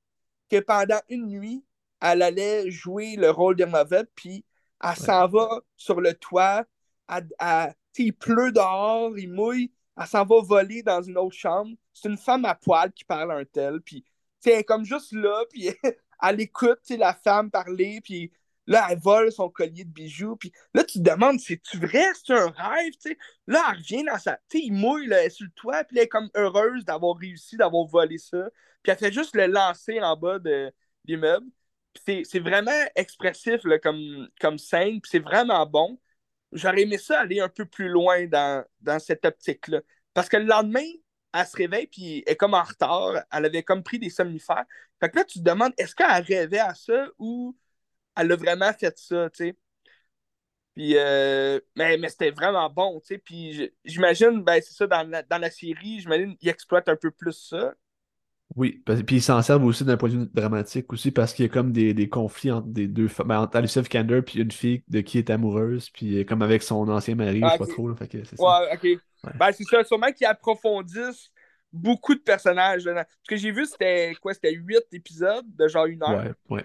[0.50, 1.64] que pendant une nuit,
[2.00, 4.44] elle allait jouer le rôle d'Irma Vep, puis
[4.82, 6.64] elle s'en va sur le toit
[7.06, 7.72] à
[8.04, 11.76] il pleut dehors, il mouille, elle s'en va voler dans une autre chambre.
[11.92, 14.04] C'est une femme à poil qui parle un tel, puis
[14.44, 15.70] elle est comme juste là, puis
[16.22, 18.32] elle écoute la femme parler, puis
[18.66, 22.34] là, elle vole son collier de bijoux, puis là, tu te demandes, c'est-tu vrai, c'est
[22.34, 23.18] un rêve, sais?
[23.46, 24.36] Là, elle revient dans sa...
[24.48, 27.16] Tu sais, il mouille, elle est sur le toit, puis elle est comme heureuse d'avoir
[27.16, 28.48] réussi, d'avoir volé ça,
[28.82, 30.72] puis elle fait juste le lancer en bas de
[31.04, 31.46] l'immeuble.
[32.06, 35.98] C'est vraiment expressif là, comme, comme scène, puis c'est vraiment bon
[36.52, 39.80] j'aurais aimé ça aller un peu plus loin dans, dans cette optique-là.
[40.14, 40.84] Parce que le lendemain,
[41.34, 43.14] elle se réveille, puis elle est comme en retard.
[43.32, 44.64] Elle avait comme pris des somnifères.
[45.00, 47.56] Fait que là, tu te demandes, est-ce qu'elle rêvait à ça ou
[48.16, 49.56] elle a vraiment fait ça, tu sais?
[50.74, 53.18] Puis, euh, mais, mais c'était vraiment bon, tu sais.
[53.18, 57.10] Puis j'imagine, ben c'est ça, dans la, dans la série, j'imagine qu'ils exploitent un peu
[57.10, 57.74] plus ça.
[58.56, 61.48] Oui, puis ils s'en servent aussi d'un point de vue dramatique aussi parce qu'il y
[61.48, 64.50] a comme des, des conflits entre des deux femmes, ben, entre Alicia Vikander puis une
[64.50, 67.88] fille de qui est amoureuse, puis comme avec son ancien mari, je sais pas trop.
[67.88, 69.34] Là, fait que c'est ouais, ok.
[69.38, 71.30] Ben, c'est ça, sûrement qu'ils approfondissent
[71.72, 72.84] beaucoup de personnages.
[72.84, 73.06] Là.
[73.22, 76.24] Ce que j'ai vu, c'était quoi C'était huit épisodes de genre une heure.
[76.48, 76.64] Ouais, ouais.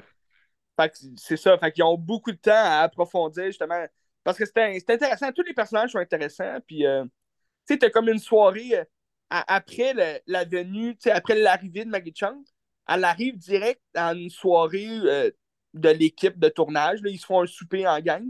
[0.79, 3.85] Fait que c'est ça, fait qu'ils ont beaucoup de temps à approfondir justement.
[4.23, 8.07] Parce que c'était intéressant, tous les personnages sont intéressants, puis euh, tu sais, t'as comme
[8.07, 8.87] une soirée.
[9.35, 12.43] Après la venue, après l'arrivée de Maggie Chung,
[12.87, 15.31] elle arrive direct dans une soirée euh,
[15.73, 17.01] de l'équipe de tournage.
[17.01, 18.23] Là, ils se font un souper en gang.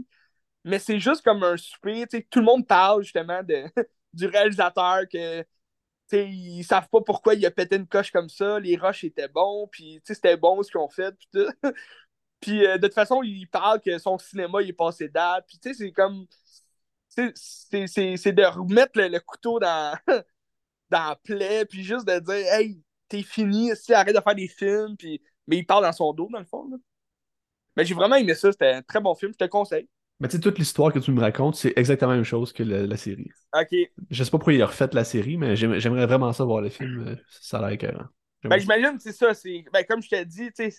[0.64, 2.06] Mais c'est juste comme un souper.
[2.30, 3.64] Tout le monde parle justement de,
[4.14, 5.44] du réalisateur que
[6.12, 8.60] ils savent pas pourquoi il a pété une coche comme ça.
[8.60, 11.14] Les rushs étaient bons, puis c'était bon ce qu'ils ont fait.
[12.40, 15.46] Puis, euh, de toute façon, il parle que son cinéma il est passé date.
[15.48, 16.26] Puis c'est comme.
[17.08, 19.96] C'est de remettre le couteau dans,
[20.90, 24.48] dans la plaie, puis juste de dire Hey, t'es fini, si arrête de faire des
[24.48, 26.70] films, puis mais il parle dans son dos, dans le fond.
[27.76, 29.88] Mais j'ai vraiment aimé ça, c'était un très bon film, je te le conseille.
[30.20, 32.62] Mais tu sais, toute l'histoire que tu me racontes, c'est exactement la même chose que
[32.62, 33.28] la, série.
[33.52, 33.76] Ok.
[34.10, 36.70] Je sais pas pourquoi il a refait la série, mais j'aimerais vraiment ça voir le
[36.70, 37.08] film.
[37.08, 38.06] Euh, ça a l'air écœurant.
[38.44, 39.32] Ben, j'imagine, c'est ça.
[39.72, 40.70] Ben, comme je t'ai dit, tu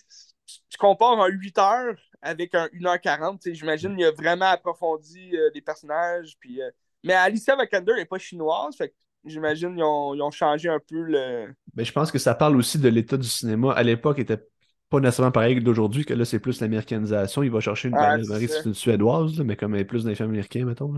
[0.68, 3.52] tu compares un 8 heures avec un 1h40.
[3.52, 6.36] J'imagine qu'il a vraiment approfondi euh, les personnages.
[6.38, 6.70] Puis, euh,
[7.02, 8.76] Mais Alicia Vikander n'est pas chinoise.
[8.76, 8.94] Fait
[9.26, 11.54] J'imagine qu'ils ont, ils ont, changé un peu le.
[11.74, 13.72] Mais je pense que ça parle aussi de l'état du cinéma.
[13.72, 14.42] À l'époque, il était
[14.88, 17.42] pas nécessairement pareil d'aujourd'hui, que là, c'est plus l'américanisation.
[17.42, 20.28] Il va chercher une ah, c'est une suédoise, mais comme elle est plus d'un film
[20.30, 20.94] américain, mettons.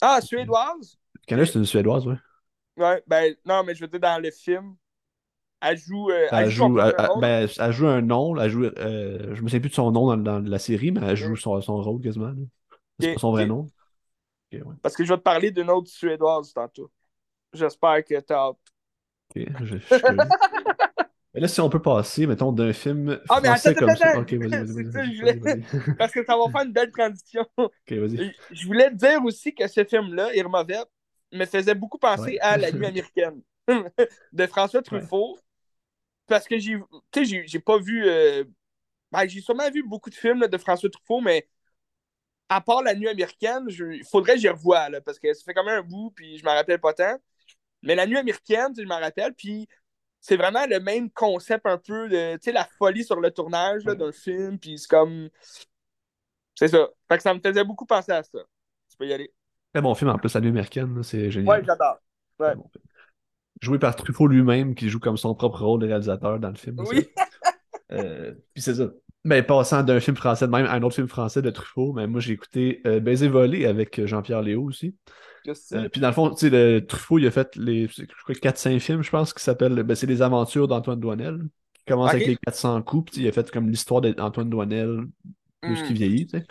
[0.00, 0.98] Ah, suédoise?
[1.26, 2.14] Canada, c'est une suédoise, oui.
[2.76, 4.74] Ouais, ben non, mais je veux dire, dans le film,
[5.60, 6.10] elle joue.
[6.10, 8.36] Euh, elle, joue, ben, elle, joue un nom.
[8.40, 11.00] Elle joue, euh, je me souviens plus de son nom dans, dans la série, mais
[11.04, 12.32] elle joue son, son rôle quasiment.
[12.98, 13.68] C'est pas son vrai nom.
[14.82, 16.90] Parce que je vais te parler d'une autre suédoise tantôt.
[17.52, 18.48] J'espère que t'as.
[18.48, 18.56] Ok,
[19.36, 19.76] je,
[21.34, 24.18] mais là, si on peut passer, mettons, d'un film ah, français comme ça.
[24.18, 27.46] Ok, vas-y, vas-y, Parce que ça va faire une belle transition.
[27.56, 28.34] Ok, vas-y.
[28.50, 30.86] Je voulais te dire aussi que ce film-là, Irma Vert,
[31.32, 33.40] me faisait beaucoup penser à La Nuit américaine
[34.32, 35.38] de François Truffaut.
[36.26, 36.78] Parce que j'ai,
[37.12, 38.04] tu sais, j'ai pas vu.
[38.06, 38.44] Euh,
[39.12, 41.48] ben, j'ai sûrement vu beaucoup de films de François Truffaut, mais
[42.48, 45.54] à part La Nuit américaine, il faudrait que j'y revoie, là, parce que ça fait
[45.54, 47.16] quand même un bout, puis je m'en rappelle pas tant.
[47.82, 49.68] Mais la nuit américaine, je m'en rappelle, puis
[50.20, 53.84] c'est vraiment le même concept un peu de, tu sais, la folie sur le tournage
[53.84, 55.30] d'un film, puis c'est comme...
[56.54, 56.88] C'est ça.
[57.08, 58.38] Fait que ça me faisait beaucoup penser à ça.
[58.90, 59.32] Tu peux y aller.
[59.72, 61.58] Très bon film, en plus, la nuit américaine, c'est génial.
[61.60, 61.98] Ouais, j'adore.
[62.38, 62.52] Ouais.
[63.62, 66.80] Joué par Truffaut lui-même, qui joue comme son propre rôle de réalisateur dans le film.
[66.80, 67.08] Oui.
[67.92, 68.90] euh, puis c'est ça.
[69.24, 72.06] Mais passant d'un film français de même à un autre film français de Truffaut, mais
[72.06, 74.94] moi j'ai écouté euh, Baiser volé avec Jean-Pierre Léo aussi.
[75.72, 79.10] Euh, puis dans le fond, tu sais, Truffaut, il a fait les 4-5 films, je
[79.10, 81.38] pense, qui s'appellent ben, c'est les aventures d'Antoine Douanel.
[81.74, 85.06] Qui commence avec les 400 coups, puis il a fait comme l'histoire d'Antoine Douanel
[85.60, 85.94] plus qu'il hmm.
[85.94, 86.46] vieillit, tu sais.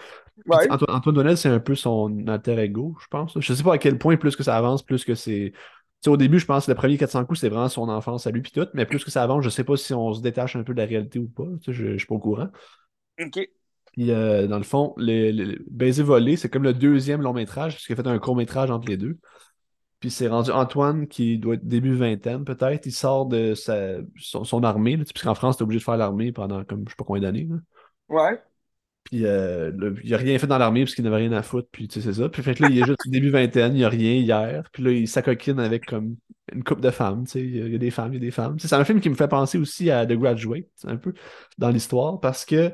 [0.69, 3.33] Antoine, Antoine Douanel, c'est un peu son alter ego, je pense.
[3.39, 5.53] Je sais pas à quel point plus que ça avance, plus que c'est.
[6.07, 8.41] Au début, je pense que le premier 400 coups, c'est vraiment son enfance à lui,
[8.41, 8.67] puis tout.
[8.73, 10.79] Mais plus que ça avance, je sais pas si on se détache un peu de
[10.79, 11.43] la réalité ou pas.
[11.67, 12.47] Je, je suis pas au courant.
[13.21, 13.49] OK.
[13.93, 17.93] Puis, euh, dans le fond, le, Baiser volé, c'est comme le deuxième long métrage, puisqu'il
[17.93, 19.17] a fait un court métrage entre les deux.
[19.99, 22.85] Puis c'est rendu Antoine qui doit être début vingtaine, peut-être.
[22.85, 26.85] Il sort de sa, son, armée, puisqu'en France, t'es obligé de faire l'armée pendant comme
[26.85, 27.49] je sais pas combien d'années.
[28.07, 28.41] Ouais.
[29.09, 29.71] Puis euh,
[30.03, 32.07] il a rien fait dans l'armée parce qu'il n'avait rien à foutre, puis tu sais,
[32.11, 32.29] c'est ça.
[32.29, 34.69] Puis fait là, il est juste début vingtaine, il a rien hier.
[34.71, 36.15] Puis là, il s'acoquine avec comme
[36.53, 37.41] une couple de femmes, tu sais.
[37.41, 38.59] Il y a des femmes, il y a des femmes.
[38.59, 41.13] C'est un film qui me fait penser aussi à The Graduate, un peu,
[41.57, 42.71] dans l'histoire, parce que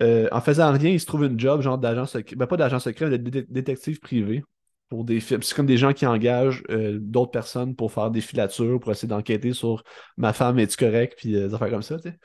[0.00, 2.78] euh, en faisant rien, il se trouve une job, genre d'agent secret, ben pas d'agent
[2.78, 4.42] secret, mais de détective privé
[4.88, 5.42] pour des films.
[5.42, 9.08] C'est comme des gens qui engagent euh, d'autres personnes pour faire des filatures, pour essayer
[9.08, 9.82] d'enquêter sur
[10.16, 12.18] ma femme, est-tu correct, puis euh, des affaires comme ça, tu sais.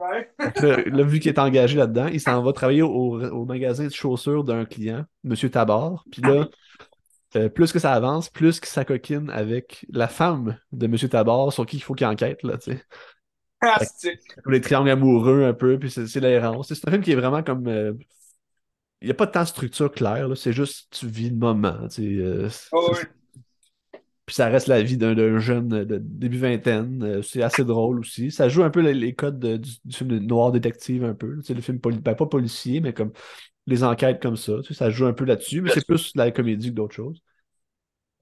[0.00, 0.30] Ouais.
[0.90, 4.64] là, vu qu'il est engagé là-dedans, il s'en va travailler au, magasin de chaussures d'un
[4.64, 5.36] client, M.
[5.50, 6.04] Tabar.
[6.10, 6.48] Puis là,
[7.50, 10.96] plus que ça avance, plus qu'il s'acoquine avec la femme de M.
[10.96, 12.84] Tabar sur qui il faut qu'il enquête, là, tu sais.
[14.46, 16.72] Les triangles amoureux un peu, puis c'est l'errance.
[16.72, 17.68] C'est un film qui est vraiment comme.
[17.68, 17.92] Euh,
[19.02, 21.78] il n'y a pas tant de structure claire, c'est juste tu vis le moment.
[21.98, 22.94] Euh, oh,
[24.30, 27.02] puis ça reste la vie d'un jeune de début vingtaine.
[27.02, 28.30] Euh, c'est assez drôle aussi.
[28.30, 31.40] Ça joue un peu les, codes du, film noir détective, un peu.
[31.48, 33.10] le film ben, pas policier, mais comme
[33.66, 34.52] les enquêtes comme ça.
[34.70, 37.20] Ça joue un peu là-dessus, mais c'est plus la comédie que d'autres choses.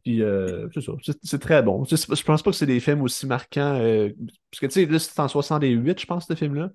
[0.02, 0.92] Puis, euh, c'est ça.
[1.22, 1.84] C'est très bon.
[1.84, 3.78] Je pense pas que c'est des films aussi marquants.
[3.78, 4.08] Euh,
[4.50, 6.70] parce que, tu sais, là, c'est en 68, je pense, ce film-là.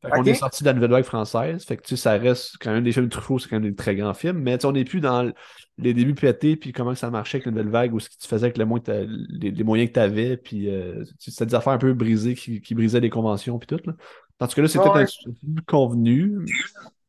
[0.00, 1.64] Fait qu'on est sorti de la nouvelle vague française.
[1.64, 3.74] Fait que tu sais, ça reste quand même des films Truffaut, c'est quand même des
[3.74, 4.38] très grands films.
[4.38, 5.32] Mais on n'est plus dans
[5.78, 8.28] les débuts pétés, puis comment ça marchait avec la nouvelle vague, ou ce que tu
[8.28, 12.34] faisais avec les, moyens que tu avais, puis euh, c'était des affaires un peu brisées
[12.34, 13.80] qui, brisaient les conventions, puis tout.
[13.84, 13.94] Là.
[14.38, 16.44] Tandis que là, c'est peut-être un convenu,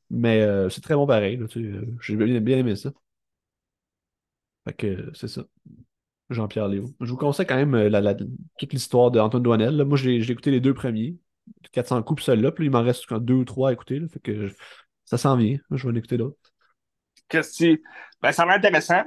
[0.10, 1.40] mais euh, c'est très bon pareil.
[1.58, 2.92] Euh, j'ai bien, aimé ça.
[4.68, 5.44] Fait que c'est ça.
[6.30, 6.94] Jean-Pierre Léo.
[7.02, 9.84] Je vous conseille quand même la, toute l'histoire d'Antoine Douanel.
[9.84, 11.18] Moi, j'ai écouté les deux premiers.
[11.72, 12.52] 400 coups, celui-là.
[12.52, 14.02] Puis il m'en reste deux ou trois à écouter.
[14.12, 14.50] fait que
[15.06, 15.58] ça s'en vient.
[15.72, 16.38] Je vais en écouter d'autres.
[17.28, 17.82] Qu'est-ce que
[18.22, 19.04] ben, ça va intéressant.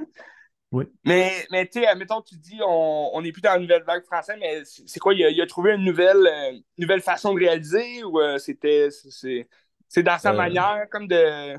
[0.71, 0.85] Oui.
[1.05, 4.37] Mais, mais tu sais, admettons, tu dis, on n'est plus dans la nouvelle vague française,
[4.39, 8.39] mais c'est quoi, il a, trouvé une nouvelle, euh, nouvelle façon de réaliser ou euh,
[8.39, 10.35] c'était, c'est dans sa euh.
[10.35, 11.55] manière comme de.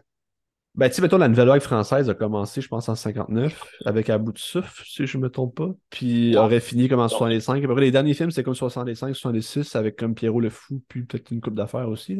[0.77, 4.11] Ben, tu sais, mettons, la nouvelle vague française a commencé, je pense, en 59, avec
[4.11, 5.70] À bout de souffle, si je ne me trompe pas.
[5.89, 7.62] Puis aurait fini comme en 65.
[7.62, 10.83] À peu près, les derniers films, c'était comme 65, 66, avec comme Pierrot le Fou,
[10.89, 12.18] puis peut-être une coupe d'affaires aussi.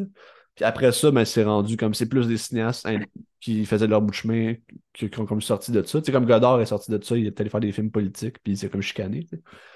[0.55, 2.87] Puis après ça, ben, c'est rendu comme c'est plus des cinéastes
[3.41, 4.55] qui faisaient leur bout de chemin,
[4.93, 5.99] qui, ont comme sorti de ça.
[5.99, 8.37] Tu sais, comme Godard est sorti de ça, il est allé faire des films politiques,
[8.41, 9.27] puis il s'est comme chicané.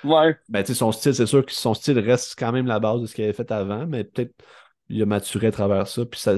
[0.05, 0.38] Ouais.
[0.47, 3.01] Ben, tu sais, son style, c'est sûr que son style reste quand même la base
[3.01, 4.34] de ce qu'il avait fait avant, mais peut-être
[4.89, 6.05] il a maturé à travers ça.
[6.05, 6.35] Puis ça,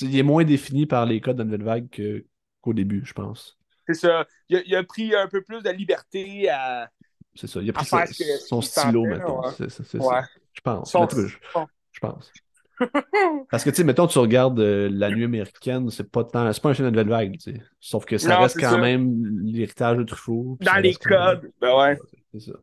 [0.00, 2.24] il est moins défini par les codes de Nouvelle Vague
[2.60, 3.58] qu'au début, je pense.
[3.86, 4.26] C'est ça.
[4.48, 6.90] Il a, pris un peu plus de liberté à.
[7.34, 7.60] C'est ça.
[7.60, 7.86] Il a pris
[8.46, 9.42] son stylo, maintenant.
[9.56, 9.82] C'est ça.
[10.52, 10.92] Je pense.
[11.92, 12.32] je, pense.
[13.50, 16.52] Parce que, tu sais, mettons, tu regardes euh, La Nuit américaine, c'est pas tant...
[16.52, 17.62] c'est pas un film de nouvelle vague, tu sais.
[17.80, 20.58] Sauf que ça reste quand même l'héritage de Truffaut.
[20.60, 21.98] Dans les codes, ben ouais.
[22.32, 22.58] C'est ça.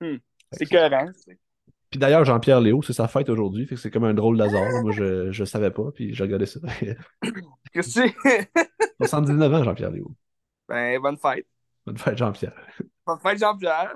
[0.00, 0.16] Hmm.
[0.52, 1.06] C'est cohérent.
[1.92, 4.82] Puis d'ailleurs, Jean-Pierre Léo, c'est sa fête aujourd'hui, fait que c'est comme un drôle d'hasard.
[4.82, 6.58] Moi, je, je savais pas, puis j'ai regardé ça.
[7.72, 8.50] Qu'est-ce que c'est?
[9.02, 10.10] 79 ans, Jean-Pierre Léo.
[10.66, 11.46] Ben, bonne fête.
[11.84, 12.54] Bonne fête, Jean-Pierre.
[13.06, 13.94] Bonne fête, Jean-Pierre.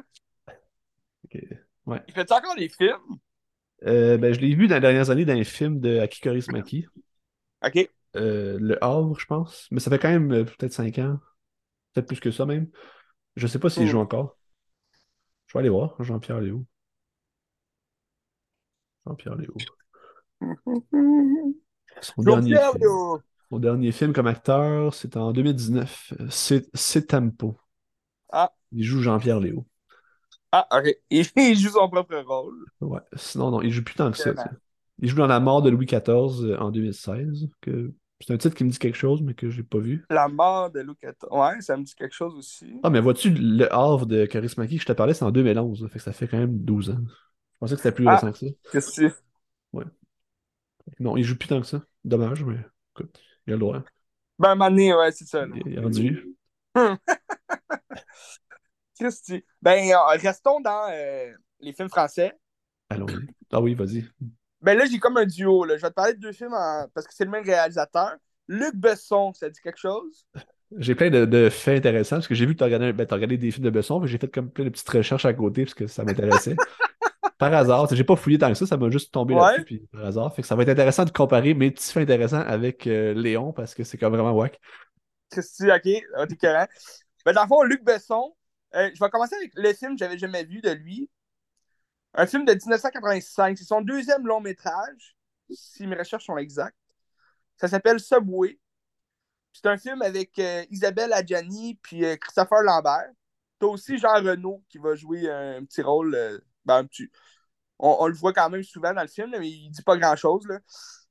[1.25, 1.41] Ok,
[1.87, 2.03] ouais.
[2.07, 3.17] Il fait encore des films?
[3.87, 6.21] Euh, ben, je l'ai vu dans les dernières années dans un film de Aki
[6.51, 6.87] Maki.
[7.65, 7.89] OK.
[8.17, 9.69] Euh, le Havre, je pense.
[9.71, 11.19] Mais ça fait quand même euh, peut-être 5 ans.
[11.95, 12.69] Peut-être plus que ça même.
[13.37, 13.89] Je sais pas s'il hmm.
[13.89, 14.37] joue encore.
[15.47, 16.67] Je vais aller voir, Jean-Pierre Léo.
[19.07, 19.55] Jean-Pierre Léo.
[22.03, 23.19] Son dernier, film,
[23.51, 26.13] son dernier film comme acteur, c'est en 2019.
[26.29, 27.57] C'est Tempo.
[28.31, 28.53] Ah.
[28.73, 29.67] Il joue Jean-Pierre Léo.
[30.53, 30.95] Ah, ok.
[31.11, 32.67] Il, joue son propre rôle.
[32.81, 33.01] Ouais.
[33.15, 34.33] Sinon, non, il joue plus tant que ça.
[34.99, 37.49] Il joue dans La mort de Louis XIV euh, en 2016.
[37.61, 37.93] Que...
[38.21, 40.07] C'est un titre qui me dit quelque chose, mais que j'ai pas vu.
[40.09, 41.31] La mort de Louis XIV.
[41.31, 42.79] Ouais, ça me dit quelque chose aussi.
[42.83, 44.77] Ah, mais vois-tu, le Havre de Charismaki?
[44.77, 45.89] Que je te parlais, c'est en 2011.
[45.91, 46.99] Fait que ça fait quand même 12 ans.
[47.57, 48.47] Je pensais que c'était plus ah, récent que ça.
[48.71, 49.15] Qu'est-ce que
[49.73, 49.85] Ouais.
[51.01, 51.83] Non, il joue plus tant que ça.
[52.05, 52.59] Dommage, mais
[52.95, 53.83] écoute, il a le droit.
[54.39, 55.47] Ben, Mané, ouais, c'est ça.
[55.65, 56.37] Il est rendu.
[59.01, 59.43] Christy.
[59.63, 62.35] Ben, euh, restons dans euh, les films français.
[62.91, 63.27] Allons-y.
[63.51, 64.07] Ah oui, vas-y.
[64.61, 65.65] Ben là, j'ai comme un duo.
[65.65, 65.77] Là.
[65.77, 66.55] Je vais te parler de deux films
[66.95, 68.17] parce que c'est le même réalisateur.
[68.49, 70.27] Luc Besson, ça dit quelque chose?
[70.79, 73.39] J'ai plein de, faits intéressants parce que j'ai vu que tu as, regardé, ben, regardé
[73.39, 75.87] des films de Besson, j'ai fait comme plein de petites recherches à côté parce que
[75.87, 76.57] ça m'intéressait.
[77.39, 80.07] par hasard, j'ai pas fouillé tant que ça, ça m'a juste tombé là-dessus puis par
[80.07, 80.35] hasard.
[80.35, 83.53] Fait que ça va être intéressant de comparer mes petits faits intéressants avec euh, Léon
[83.53, 84.59] parce que c'est comme vraiment wack.
[85.31, 85.83] Christy, ok,
[86.29, 86.67] t'es carré.
[87.25, 88.35] Ben, dans le fond, Luc Besson,
[88.75, 91.11] euh, je vais commencer avec le film que j'avais jamais vu de lui.
[92.15, 93.59] Un film de 1985.
[93.59, 95.17] C'est son deuxième long métrage,
[95.51, 96.77] si mes recherches sont exactes.
[97.57, 98.59] Ça s'appelle Subway.
[99.53, 103.11] C'est un film avec euh, Isabelle Adjani puis euh, Christopher Lambert.
[103.59, 106.15] T'as aussi Jean Renault qui va jouer un petit rôle.
[106.67, 107.09] Ben, petit...
[107.79, 110.47] On, le voit quand même souvent dans le film, mais il dit pas grand-chose.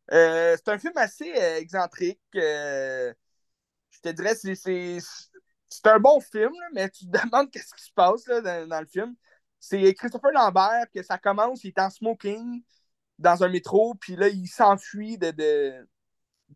[0.09, 1.29] c'est un film assez
[1.59, 2.21] excentrique.
[2.33, 3.13] je
[4.01, 4.55] te dirais, c'est
[5.75, 9.15] c'est un bon film, mais tu te demandes qu'est-ce qui se passe dans, le film.
[9.59, 12.63] C'est Christopher Lambert que ça commence, il est en smoking
[13.17, 15.31] dans un métro, puis là, il s'enfuit de,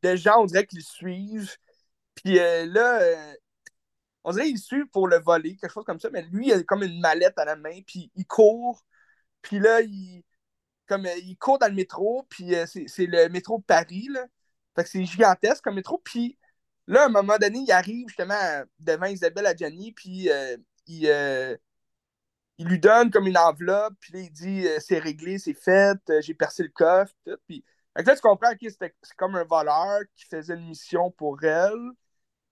[0.03, 1.55] de, gens, on dirait qu'ils suivent.
[2.15, 3.33] Puis euh, là, euh,
[4.23, 6.63] on dirait qu'ils suivent pour le voler, quelque chose comme ça, mais lui, il a
[6.63, 8.83] comme une mallette à la main, puis il court.
[9.41, 10.23] Puis là, il,
[10.87, 14.25] comme, euh, il court dans le métro, puis c'est le métro de Paris, là.
[14.75, 16.37] Fait que c'est gigantesque comme métro, puis
[16.89, 20.57] Là, à un moment donné, il arrive justement devant Isabelle Adjani, puis euh,
[21.05, 21.55] euh,
[22.57, 25.99] il, lui donne comme une enveloppe, puis là, il dit euh, c'est réglé, c'est fait,
[26.21, 27.37] j'ai percé le coffre, tout.
[27.47, 27.63] Puis
[27.95, 31.91] là, tu comprends que c'est comme un voleur qui faisait une mission pour elle.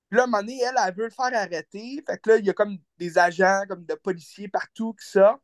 [0.09, 2.03] Puis là, à un moment donné, elle, elle veut le faire arrêter.
[2.07, 5.41] Fait que là, il y a comme des agents, comme de policiers partout qui sortent.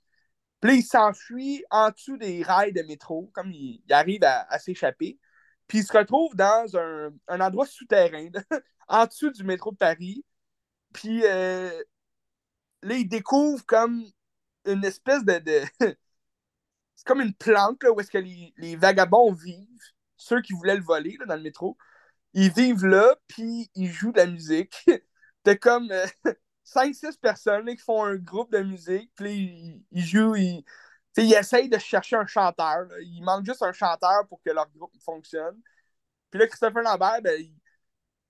[0.63, 5.19] Puis là, il s'enfuit en dessous des rails de métro, comme il, arrive à, s'échapper.
[5.67, 8.29] Puis il se retrouve dans un, endroit souterrain.
[8.87, 10.23] en dessous du métro de Paris.
[10.93, 11.69] Puis euh,
[12.81, 14.05] là, il découvre comme
[14.65, 15.41] une espèce de.
[16.95, 19.67] c'est comme une planque là, où est-ce que les, vagabonds vivent.
[20.15, 21.77] ceux qui voulaient le voler dans le métro.
[22.33, 24.85] Ils vivent là, puis ils jouent de la musique.
[25.43, 25.91] T'as comme
[26.65, 30.63] 5-6 personnes qui font un groupe de musique, puis ils, jouent, ils,
[31.17, 32.87] ils essayent de chercher un chanteur.
[33.01, 35.59] Il manque juste un chanteur pour que leur groupe fonctionne.
[36.31, 37.39] Puis là, Christopher Lambert, ben,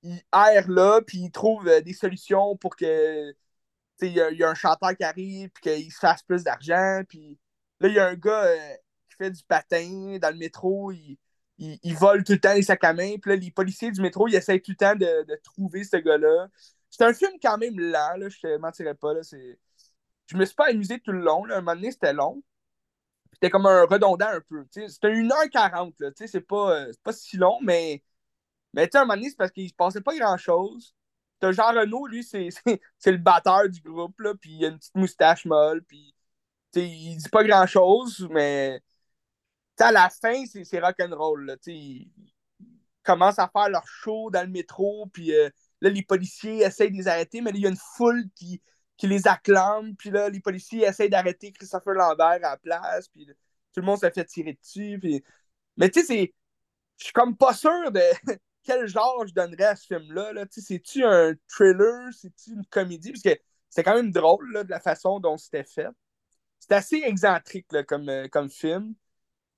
[0.03, 3.33] il, erre là, puis il trouve des solutions pour que
[4.01, 7.03] il y, a un chanteur qui arrive, puis qu'il se fasse plus d'argent.
[7.07, 7.39] Puis
[7.79, 8.73] là, il y a un gars euh,
[9.09, 10.91] qui fait du patin dans le métro.
[10.91, 11.17] Il,
[11.57, 13.15] il, vole tout le temps les sacs à main.
[13.21, 15.97] Puis là, les policiers du métro, ils essayent tout le temps de, de trouver ce
[15.97, 16.47] gars-là.
[16.93, 19.15] C'est un film quand même lent, là, je te mentirais pas.
[19.15, 21.43] Là, je me suis pas amusé tout le long.
[21.43, 21.57] Là.
[21.57, 22.43] Un moment donné, c'était long.
[23.33, 24.63] C'était comme un redondant un peu.
[24.69, 26.13] C'était 1h40.
[26.27, 28.03] C'est pas, euh, pas si long, mais,
[28.73, 30.95] mais un moment donné, c'est parce qu'il se passait pas grand-chose.
[31.41, 35.45] Jean Renault, lui, c'est le batteur du groupe, là, puis il a une petite moustache
[35.45, 36.13] molle, puis
[36.75, 38.81] il dit pas grand chose, mais
[39.79, 41.57] à la fin, c'est rock'n'roll.
[41.65, 42.11] Ils
[43.01, 45.49] commencent à faire leur show dans le métro, puis euh,
[45.83, 48.61] là, les policiers essayent de les arrêter, mais il y a une foule qui,
[48.97, 53.25] qui les acclame, puis là, les policiers essayent d'arrêter Christopher Lambert à la place, puis
[53.25, 54.97] tout le monde se fait tirer dessus.
[55.01, 55.23] Puis...
[55.77, 56.33] Mais tu sais,
[56.97, 58.01] je suis comme pas sûr de
[58.63, 60.33] quel genre je donnerais à ce film-là.
[60.33, 62.13] -là, C'est-tu un thriller?
[62.13, 63.11] C'est-tu une comédie?
[63.11, 65.87] Parce que c'est quand même drôle là, de la façon dont c'était fait.
[66.59, 68.95] C'est assez excentrique là, comme, euh, comme film.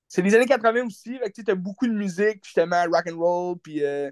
[0.07, 1.19] C'est les années 80 aussi.
[1.35, 4.11] Tu as beaucoup de musique, justement, rock and roll, puis euh,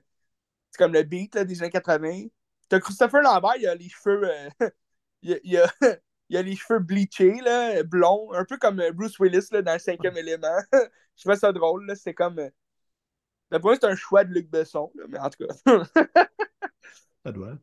[0.73, 2.25] c'est comme le beat là, des années 80.
[2.67, 4.23] T'as Christopher Lambert, il a les cheveux.
[4.27, 4.49] Euh,
[5.21, 5.71] il, a, il, a,
[6.29, 9.79] il, a, les cheveux bleachés, là, blonds, un peu comme Bruce Willis là, dans le
[9.79, 10.57] cinquième élément.
[11.15, 11.93] Je trouvais ça drôle.
[11.95, 12.49] C'est comme
[13.59, 15.83] pour moi, c'est un choix de Luc Besson, mais en tout cas.
[17.23, 17.57] ça doit.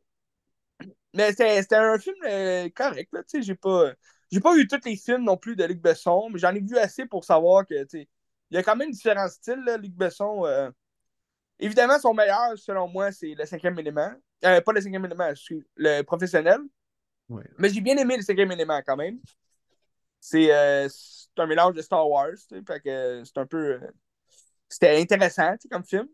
[1.15, 3.93] Mais c'était un film euh, correct, là, tu sais, j'ai pas...
[4.31, 6.79] J'ai pas vu tous les films non plus de Luc Besson, mais j'en ai vu
[6.79, 8.09] assez pour savoir que, tu sais,
[8.51, 10.47] il y a quand même différents styles, là, Luc Besson.
[10.47, 10.71] Euh.
[11.61, 14.11] Évidemment, son meilleur, selon moi, c'est le cinquième élément.
[14.45, 16.59] Euh, pas le cinquième élément, je suis le professionnel.
[17.29, 17.45] Ouais.
[17.59, 19.19] Mais j'ai bien aimé le cinquième élément quand même.
[20.19, 22.37] C'est un mélange de Star Wars,
[22.67, 23.79] fait que c'est un peu
[24.69, 26.07] c'était intéressant comme film.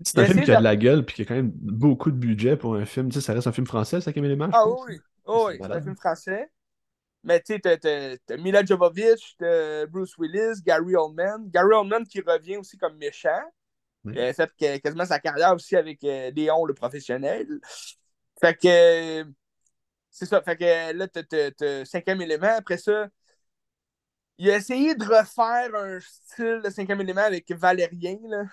[0.00, 2.16] C'est un film qui a de la gueule puis qui a quand même beaucoup de
[2.16, 3.08] budget pour un film.
[3.08, 4.48] Tu sais, ça reste un film français, cinquième élément.
[4.52, 6.50] Ah oui, oh, oui, c'est un film français.
[7.22, 9.36] Mais tu sais, t'as Mila Jovovich,
[9.88, 11.48] Bruce Willis, Gary Oldman.
[11.50, 13.42] Gary Oldman qui revient aussi comme méchant.
[14.04, 17.46] Il a fait quasiment sa carrière aussi avec euh, Léon, le professionnel.
[18.40, 19.26] Fait que.
[20.10, 20.42] C'est ça.
[20.42, 22.54] Fait que là, t'as cinquième élément.
[22.56, 23.08] Après ça,
[24.38, 28.18] il a essayé de refaire un style de cinquième élément avec Valérien.
[28.24, 28.44] Là.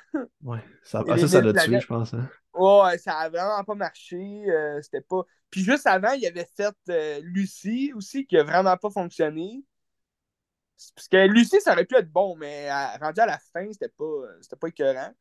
[0.43, 2.13] Ouais, ça, ah, ça, ça l'a tué, je pense.
[2.13, 2.29] Hein?
[2.53, 4.43] Ouais, ça a vraiment pas marché.
[4.47, 5.23] Euh, c'était pas.
[5.49, 9.63] Puis juste avant, il avait fait euh, Lucie aussi, qui a vraiment pas fonctionné.
[10.95, 14.25] Parce que Lucie, ça aurait pu être bon, mais rendu à la fin, c'était pas,
[14.41, 15.11] c'était pas écœurant.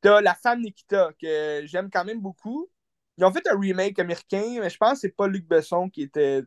[0.00, 2.68] T'as La femme Nikita, que j'aime quand même beaucoup.
[3.16, 6.02] Ils ont fait un remake américain, mais je pense que c'est pas Luc Besson qui
[6.02, 6.42] était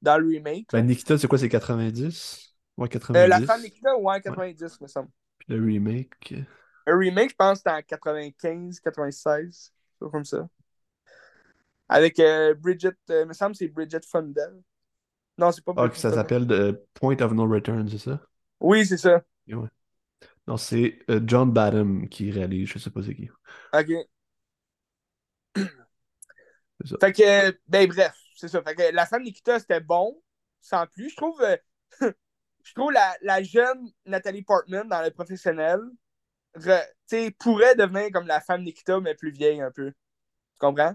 [0.00, 0.68] dans le remake.
[0.72, 2.54] Ben, Nikita, c'est quoi, c'est 90?
[2.76, 3.18] Ouais, 90.
[3.18, 5.10] Euh, la femme Nikita, ouais, 90, me semble.
[5.38, 6.34] Puis le remake.
[6.86, 10.48] Le remake, je pense que c'était en 95, 96, comme ça.
[11.88, 14.48] Avec euh, Bridget, euh, me semble que c'est Bridget Fonda.
[15.38, 15.72] Non, c'est pas.
[15.76, 16.46] Ah, ça s'appelle
[16.94, 18.20] Point of No Return, c'est ça?
[18.60, 19.22] Oui, c'est ça.
[19.48, 19.68] Ouais.
[20.46, 23.28] Non, c'est John Badham qui réalise, je sais pas c'est qui.
[23.72, 23.90] Ok.
[27.00, 28.62] Fait que, ben bref, c'est ça.
[28.62, 30.22] Fait que la femme Nikita, c'était bon,
[30.60, 31.10] sans plus.
[31.10, 31.56] Je trouve, euh,
[32.62, 35.80] je trouve la, la, jeune Nathalie Portman dans le professionnel
[37.38, 39.90] pourrait devenir comme la femme Nikita, mais plus vieille un peu.
[39.90, 40.94] Tu comprends?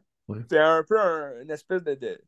[0.49, 2.21] C'est un peu un, une espèce de,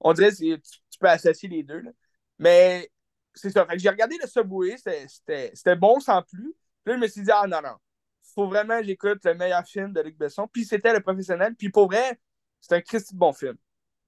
[0.00, 0.60] On dirait que
[0.96, 1.80] tu, peux associer les deux.
[1.80, 1.90] Là.
[2.38, 2.90] Mais
[3.34, 3.66] c'est ça.
[3.66, 6.54] Fait que j'ai regardé le Subway, c'était bon sans plus.
[6.84, 7.76] Puis là, je me suis dit, ah non, non.
[8.34, 10.46] Faut vraiment que j'écoute le meilleur film de Luc Besson.
[10.46, 11.54] Puis c'était le professionnel.
[11.54, 12.18] Puis pour vrai,
[12.60, 13.56] c'est un Christy bon film.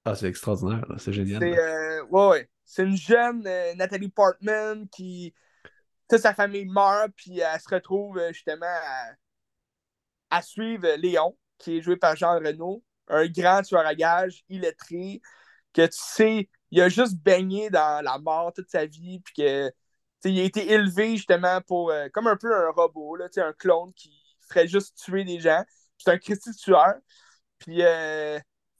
[0.04, 1.40] Ah, c'est extraordinaire, c'est génial.
[1.40, 5.34] C'est euh, ouais, C'est une jeune euh, Nathalie Portman qui.
[6.08, 8.64] Toute sa famille meurt, puis elle se retrouve euh, justement
[10.30, 15.20] à, suivre Léon, qui est joué par Jean Renault, un grand tueur à gages, illettré,
[15.74, 19.72] que tu sais, il a juste baigné dans la mort toute sa vie, puis que.
[20.24, 21.92] il a été élevé justement pour.
[22.12, 24.12] comme un peu un robot, là, un clone qui
[24.48, 25.64] ferait juste tuer des gens.
[25.98, 26.94] C'est un Christy tueur.
[27.58, 27.82] Puis,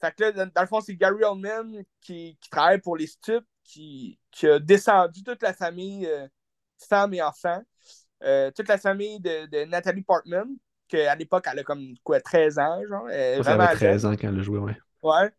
[0.00, 4.18] fait que là, dans, le fond, c'est Gary Oldman qui, travaille pour les stupes, qui,
[4.44, 6.26] a descendu toute la famille, euh,
[6.88, 7.62] femmes et enfants,
[8.22, 10.46] euh, toute la famille de, Nathalie Portman,
[10.86, 13.10] qu'à l'époque, elle a comme quoi, 13 ans, genre.
[13.10, 14.76] Elle, vraiment 13 ans quand elle a joué, ouais.
[15.02, 15.30] Ouais.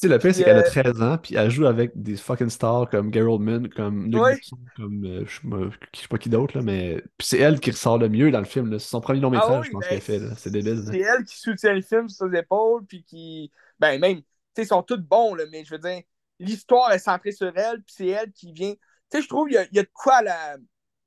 [0.00, 2.16] Tu sais, le pire, c'est qu'elle a euh, 13 ans, puis elle joue avec des
[2.16, 4.40] fucking stars comme Gary Oldman, comme Luc ouais.
[4.76, 5.58] Comme euh, je sais pas
[5.92, 7.02] je sais pas qui d'autre, là, mais.
[7.16, 8.78] Puis c'est elle qui ressort le mieux dans le film.
[8.78, 10.20] C'est son premier long Ah métrage, je pense, ben, qu'elle fait.
[10.36, 13.50] C'est débile, c'est elle qui soutient le film sur ses épaules, puis qui.
[13.78, 14.24] Ben, même, tu
[14.56, 16.02] sais, ils sont tous bons, là, mais je veux dire,
[16.38, 18.74] l'histoire est centrée sur elle, puis c'est elle qui vient.
[18.74, 18.80] Tu
[19.18, 20.56] sais, je trouve qu'il y, a- il y a de quoi à la.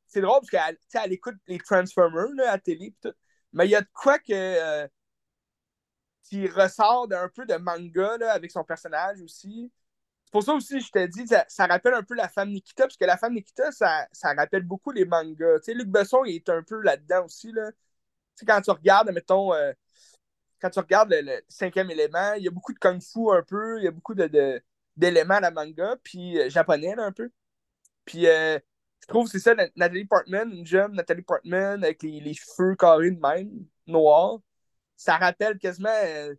[0.07, 3.17] C'est drôle, parce qu'elle elle écoute les Transformers, là, à la télé, puis tout.
[3.53, 4.31] Mais il y a de quoi que.
[4.33, 4.87] euh,
[6.23, 9.71] qui ressort d'un peu de manga, là, avec son personnage aussi.
[10.25, 12.83] C'est pour ça aussi, je te dis, ça, ça rappelle un peu la femme Nikita,
[12.83, 15.59] parce que la femme Nikita, ça, ça rappelle beaucoup les mangas.
[15.59, 17.71] Tu sais, Luc Besson, il est un peu là-dedans aussi, là.
[17.71, 17.77] Tu
[18.37, 19.73] sais, quand tu regardes, mettons, euh,
[20.61, 23.85] quand tu regardes le, cinquième élément, il y a beaucoup de kung-fu un peu, il
[23.85, 24.61] y a beaucoup de,
[24.95, 27.31] d'éléments à la manga, puis euh, japonais, un peu.
[28.05, 28.59] Puis euh,
[29.01, 32.75] je trouve c'est ça, Na- Nathalie Portman, une jeune Nathalie Portman, avec les, les cheveux
[32.75, 33.51] carrés de même,
[33.87, 34.39] noirs.
[35.03, 36.35] Ça rappelle quasiment euh,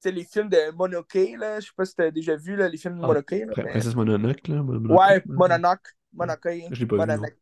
[0.00, 1.08] tu les films de Monoke.
[1.12, 3.30] Je sais pas si t'as déjà vu là, les films de Ah, Monoke.
[3.32, 4.62] là, mais- Princesse Mononoke, là.
[4.62, 5.22] Mononoke, Ouais.
[5.26, 5.96] Mononoke.
[6.12, 6.48] Monoke.
[6.70, 7.06] Je l'ai pas vu, non.
[7.06, 7.36] Mononoke.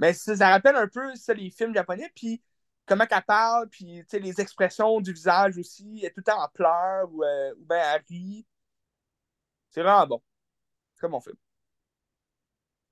[0.00, 2.42] Mais ça, ça rappelle un peu ça, les films japonais, puis
[2.86, 6.00] comment qu'elle parle, puis tu sais, les expressions du visage aussi.
[6.02, 8.46] Elle est tout le temps en pleurs ou, euh, ou bien elle rit.
[9.70, 10.22] C'est vraiment bon.
[10.94, 11.34] C'est comme on fait.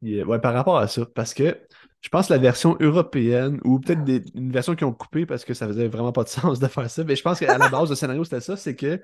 [0.02, 1.58] Yeah, Ouais, par rapport à ça, parce que
[2.04, 5.42] je pense que la version européenne, ou peut-être des- une version qu'ils ont coupée parce
[5.44, 7.68] que ça faisait vraiment pas de sens de faire ça, mais je pense qu'à la
[7.70, 9.00] base, le scénario, c'était ça, c'est que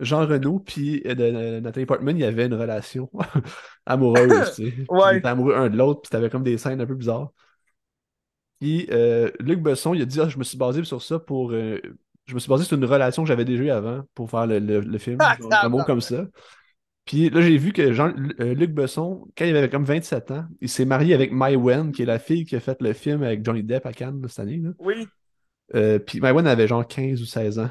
[0.00, 3.10] Jean Reno puis euh, de- de Nathalie Portman, il y avait une relation
[3.86, 4.70] amoureuse, tu sais.
[4.72, 5.14] Puis Ouais.
[5.14, 7.30] Ils étaient amoureux un de l'autre, puis t'avais comme des scènes un peu bizarres.
[8.60, 11.52] Puis euh, Luc Besson, il a dit, ah, je me suis basé sur ça pour...
[11.52, 11.80] euh,
[12.26, 14.58] je me suis basé sur une relation que j'avais déjà eue avant pour faire le,
[14.58, 16.26] le- le film, Ah, un mot comme ça.
[17.08, 20.44] Puis là, j'ai vu que Jean, euh, Luc Besson, quand il avait comme 27 ans,
[20.60, 23.22] il s'est marié avec Mai Wen, qui est la fille qui a fait le film
[23.22, 24.58] avec Johnny Depp à Cannes cette année.
[24.58, 24.70] Là.
[24.78, 25.08] Oui.
[25.74, 27.70] Euh, puis Mai Wen avait genre 15 ou 16 ans.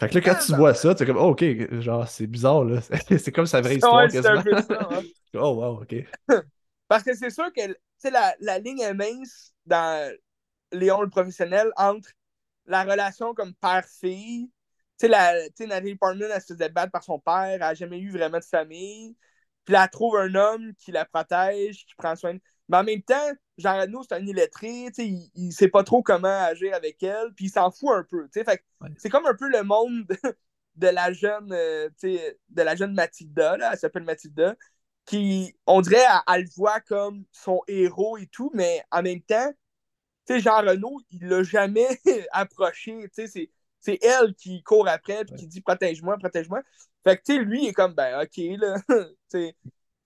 [0.00, 1.44] Fait que là, quand tu vois ça, t'es comme, oh, ok,
[1.80, 2.80] genre, c'est bizarre, là.
[3.18, 4.56] C'est comme sa vraie histoire Ouais, c'est un quasiment.
[4.56, 4.88] peu ça.
[4.92, 5.02] hein.
[5.36, 5.94] Oh, wow, ok.
[6.88, 10.14] Parce que c'est sûr que tu sais, la, la ligne est mince dans
[10.70, 12.08] Léon le professionnel entre
[12.66, 14.48] la relation comme père-fille.
[14.98, 17.98] Tu sais, la- Nathalie Portman, elle se faisait battre par son père, elle n'a jamais
[17.98, 19.16] eu vraiment de famille.
[19.64, 22.40] Puis là, elle trouve un homme qui la protège, qui prend soin de...
[22.68, 26.28] Mais en même temps, Jean Reno, c'est un illettré, il, il sait pas trop comment
[26.44, 28.28] agir avec elle, puis il s'en fout un peu.
[28.34, 28.60] Ouais.
[28.98, 30.16] c'est comme un peu le monde de,
[30.76, 34.56] de la jeune, euh, de la jeune Mathilda, là, elle s'appelle Mathilda,
[35.04, 39.20] qui, on dirait, elle, elle le voit comme son héros et tout, mais en même
[39.22, 39.52] temps,
[40.26, 41.88] tu sais, Jean Renault, il l'a jamais
[42.32, 43.50] approché, tu sais, c'est,
[43.84, 46.62] c'est elle qui court après puis qui dit protège-moi, protège-moi.
[47.04, 49.56] Fait que, tu sais, lui, il est comme, ben, ok, là, tu sais,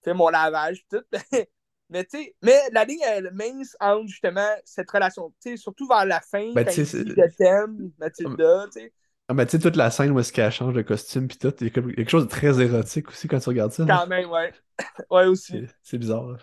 [0.05, 1.03] fais mon lavage, tout.
[1.91, 5.87] mais, tu sais, mais la ligne est mince entre, justement, cette relation, tu sais, surtout
[5.87, 8.93] vers la fin, Ben, quand tu il sais, dit c'est- je t'aime, Mathilda, tu sais,
[9.29, 11.55] Ah, mais tu sais, toute la scène où est-ce qu'elle change de costume, puis tout,
[11.61, 13.85] il y a quelque chose de très érotique aussi quand tu regardes ça.
[13.85, 13.99] là.
[14.01, 14.53] quand même, ouais.
[15.11, 15.53] Ouais, aussi.
[15.53, 16.29] C'est c'est bizarre.
[16.29, 16.39] là.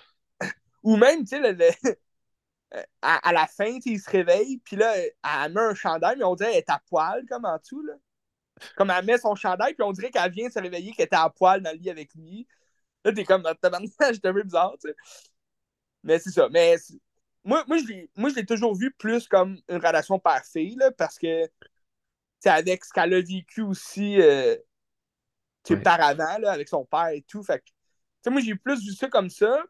[0.83, 1.95] Ou même, tu sais, le- le-
[3.01, 6.36] à, à la fin, il se réveille, puis là, elle met un chandail, mais on
[6.36, 7.93] dirait qu'elle est à poil, comme en dessous, là.
[8.78, 11.16] Comme elle met son chandail, puis on dirait qu'elle vient de se réveiller, qu'elle était
[11.18, 12.47] à poil dans le lit avec lui.
[13.05, 14.95] Là, t'es comme, tabarnak, j'étais un peu bizarre, tu sais.
[16.03, 16.47] Mais c'est ça.
[16.49, 16.99] Mais c'est-
[17.43, 20.91] moi, moi, je l'ai- moi, je l'ai toujours vu plus comme une relation père-fille, là,
[20.91, 21.45] parce que,
[22.41, 24.55] sais, avec ce qu'elle a vécu aussi, euh,
[25.63, 25.82] tu sais, Ouais.
[25.84, 27.43] par avant, là, avec son père et tout.
[27.43, 27.74] Fait que, tu
[28.24, 29.63] sais, moi, j'ai plus vu ça comme ça.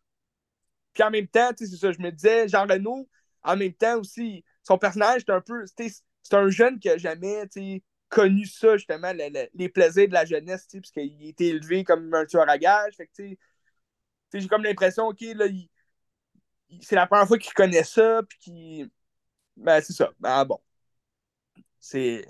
[0.95, 3.07] Puis en même temps, tu sais, c'est ça, je me disais, Jean Reno,
[3.43, 6.89] en même temps aussi, son personnage, c'est un peu, tu sais, c'est un jeune qui
[6.89, 10.77] a jamais, tu sais, connu ça, justement, le- le- les plaisirs de la jeunesse, tu
[10.77, 12.95] sais, parce qu'il a été élevé comme un tueur à gages.
[12.95, 13.35] Fait que,
[14.33, 15.45] j'ai comme l'impression, OK, là,
[16.81, 18.89] c'est la première fois qu'il connaît ça, puis qu'il.
[19.57, 20.11] Ben, c'est ça.
[20.19, 20.59] Ben, bon.
[21.79, 22.25] C'est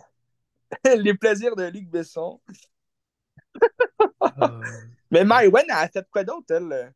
[0.97, 2.41] les plaisirs de Luc Besson.
[4.23, 4.61] Euh,
[5.11, 6.93] Mais Mai Wen, elle a fait quoi d'autre, elle?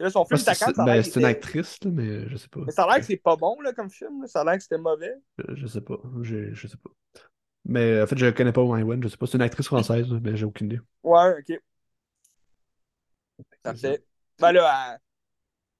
[0.00, 0.04] Euh?
[0.04, 2.60] Là, son film c'est ben, une actrice, là, mais je sais pas.
[2.66, 4.22] Mais ça a l'air que c'est pas bon, là, comme film.
[4.22, 4.26] là.
[4.26, 5.14] Ça a l'air que c'était mauvais.
[5.38, 5.98] Je, je sais pas.
[6.22, 6.90] Je, je sais pas.
[7.64, 9.26] Mais en fait, je connais pas Wayne Wen, je sais pas.
[9.26, 10.80] C'est une actrice française, mais j'ai aucune idée.
[11.02, 11.60] Ouais, ok.
[13.38, 13.44] Ça.
[13.62, 14.04] Parfait.
[14.38, 14.98] Ben là,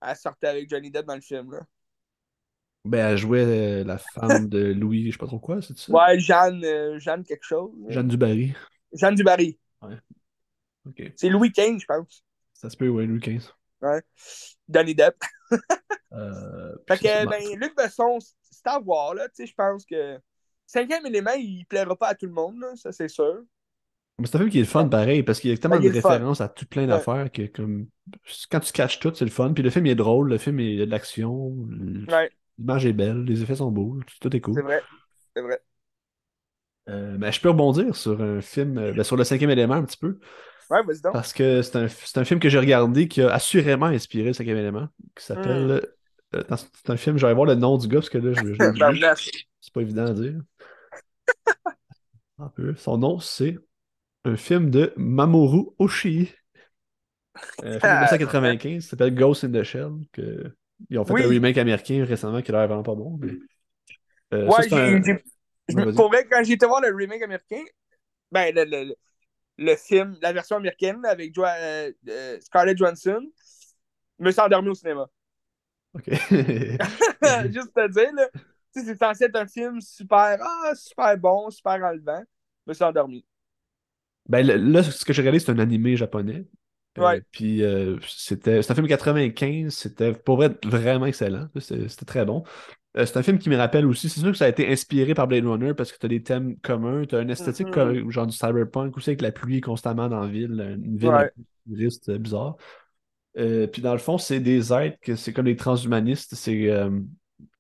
[0.03, 1.61] elle, elle sortait avec Johnny Depp dans le film, là.
[2.85, 5.93] Ben, elle jouait euh, la femme de Louis, je sais pas trop quoi, c'est ça?
[5.93, 7.73] Ouais, Jeanne, euh, Jeanne quelque chose.
[7.89, 8.55] Jeanne Dubarry.
[8.93, 9.59] Jeanne Dubarry.
[10.87, 11.13] Ok.
[11.17, 12.25] C'est Louis XV, je pense.
[12.55, 13.51] Ça se peut, ouais, Louis XV.
[13.83, 14.03] Ouais.
[14.69, 15.17] Johnny Depp.
[16.13, 18.19] Euh, Fait c'est que, ben, Luc Besson,
[18.51, 19.29] c'est à voir, là.
[19.29, 20.19] Tu sais, je pense que.
[20.67, 23.43] Cinquième élément, il plaira pas à tout le monde, là, ça c'est sûr.
[24.21, 25.89] Mais c'est un film qui est le fun pareil, parce qu'il y a tellement de
[25.89, 27.89] références à tout plein d'affaires que comme
[28.51, 29.53] quand tu caches tout, c'est le fun.
[29.53, 31.57] Puis le film il est drôle, le film il y a de l'action,
[32.59, 34.63] l'image est belle, les effets sont beaux, tout est c'est cool.
[34.63, 34.83] vrai.
[35.35, 35.61] C'est vrai.
[36.89, 39.85] Euh, ben, je peux rebondir sur un film, euh, ben, sur le cinquième élément un
[39.85, 40.19] petit peu.
[40.71, 41.13] Ouais, vas-y donc.
[41.13, 44.57] Parce que c'est un, un film que j'ai regardé qui a assurément inspiré le cinquième
[44.59, 45.71] élément, qui s'appelle.
[46.35, 48.33] euh, attends, c'est un film, je vais voir le nom du gars parce que là,
[48.33, 49.31] je, je.
[49.63, 50.41] C'est pas évident à dire.
[52.39, 52.75] Un peu.
[52.77, 53.59] Son nom, c'est
[54.25, 56.31] un film de Mamoru Oshii.
[57.63, 59.91] Un film de 1995, ça s'appelle Ghost in the Shell.
[60.13, 60.55] Que...
[60.89, 61.23] Ils ont fait Oui.
[61.25, 63.19] un remake américain récemment qui a l'air vraiment pas bon.
[63.21, 63.33] mais-
[64.33, 64.75] Euh, ça, Ouais, c'est
[65.13, 65.19] un-
[65.75, 67.63] Ouais, pour vrai, quand j'ai été voir le remake américain,
[68.33, 68.95] ben, le, le,
[69.61, 73.21] le- film, la version américaine avec Jo- euh, euh, Scarlett Johansson,
[74.19, 75.09] je me suis endormi au cinéma.
[75.95, 76.09] Ok.
[77.53, 78.29] Juste te dire, là,
[78.75, 82.23] c'est censé être un film super, ah, super bon, super enlevant.
[82.67, 83.25] Je me suis endormi.
[84.29, 86.47] Ben, là, ce que j'ai regardé, c'est un animé japonais.
[86.99, 87.23] Euh, Ouais.
[87.31, 91.49] puis euh, c'était c'est un film 95, c'était pour vrai vraiment excellent.
[91.59, 92.43] C'était très bon.
[92.97, 95.15] Euh, c'est un film qui me rappelle aussi, c'est sûr que ça a été inspiré
[95.15, 98.11] par Blade Runner parce que tu as des thèmes communs, tu as une esthétique comme-
[98.11, 101.29] genre du cyberpunk aussi avec la pluie constamment dans la ville, une ville un
[102.09, 102.57] euh, bizarre.
[103.39, 106.91] Euh, puis dans le fond, c'est des êtres que c'est comme des transhumanistes, c'est euh,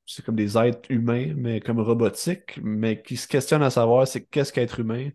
[0.06, 4.24] c'est comme des êtres humains, mais comme robotiques, mais qui se questionnent à savoir c'est
[4.26, 5.10] qu'est-ce qu'être humain,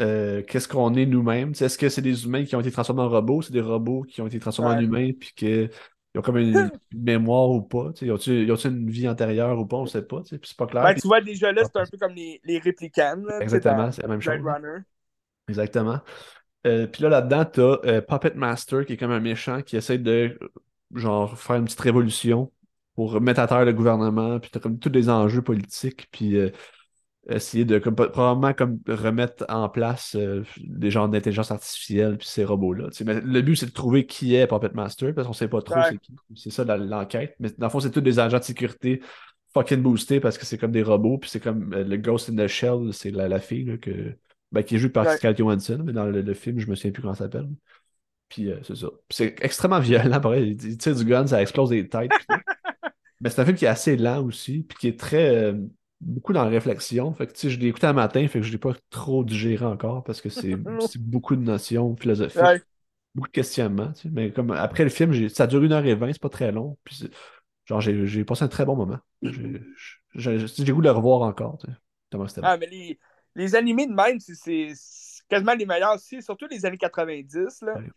[0.00, 1.52] euh, qu'est-ce qu'on est nous-mêmes?
[1.52, 4.02] Tu Est-ce que c'est des humains qui ont été transformés en robots, c'est des robots
[4.02, 5.70] qui ont été transformés en humains, puis qu'ils
[6.16, 7.92] ont comme une, une mémoire ou pas.
[7.94, 10.22] Tu Ils ont-tu ils ont-tu une vie antérieure ou pas, on sait pas.
[10.22, 10.82] tu Puis c'est pas clair.
[10.82, 13.90] Ben, tu vois, déjà là, c'est un peu comme les, les là, tu sais, Exactement,
[13.90, 14.46] c'est la même Blade chose.
[14.46, 14.78] Runner.
[15.48, 16.00] Exactement.
[16.66, 19.98] Euh, puis là, là-dedans, t'as euh, Puppet Master, qui est comme un méchant qui essaie
[19.98, 20.38] de
[20.94, 22.52] genre faire une petite révolution
[22.94, 26.50] pour mettre à terre le gouvernement, puis t'as comme tous des enjeux politiques, puis euh,
[27.28, 32.44] essayer de comme, probablement comme remettre en place euh, des genres d'intelligence artificielle, puis ces
[32.44, 32.88] robots-là.
[32.90, 33.04] tu sais.
[33.04, 35.74] Mais le but, c'est de trouver qui est Puppet Master, parce qu'on sait pas trop
[35.76, 35.82] Ouais.
[35.90, 36.14] c'est qui.
[36.36, 37.34] C'est ça l'enquête.
[37.40, 39.00] Mais dans le fond, c'est tous des agents de sécurité
[39.54, 42.36] fucking boostés parce que c'est comme des robots, puis c'est comme euh, le Ghost in
[42.36, 44.14] the Shell, c'est la, la fille là, que,
[44.52, 45.16] ben, qui est jouée par Ouais.
[45.16, 47.48] Scarlett Johansson, mais dans le, le film, je me souviens plus comment ça s'appelle.
[48.28, 48.88] Puis euh, c'est ça.
[49.08, 50.56] C'est extrêmement violent, pareil.
[50.60, 52.10] Il, il tire du gun, ça explose des têtes.
[53.20, 55.54] mais c'est un film qui est assez lent aussi, puis qui est très.
[56.00, 57.12] Beaucoup dans la réflexion.
[57.14, 59.24] Fait que tu sais, je l'ai écouté un matin, fait que je l'ai pas trop
[59.24, 60.54] digéré encore parce que c'est
[60.98, 62.62] beaucoup de notions philosophiques, Ouais.
[63.14, 63.92] beaucoup de questionnements.
[63.92, 64.08] tu sais.
[64.12, 66.76] Mais comme après le film, ça dure une heure et vingt, c'est pas très long.
[66.84, 67.08] Puis
[67.64, 68.98] genre, j'ai passé un très bon moment.
[69.22, 71.58] J'ai goût de le revoir encore.
[71.58, 72.40] tu sais.
[72.42, 72.98] Ah, mais les,
[73.34, 74.72] les animés de même, c'est-
[75.28, 77.62] quasiment les meilleurs aussi, surtout les années 90.
[77.62, 77.74] Là.
[77.74, 77.90] Ouais.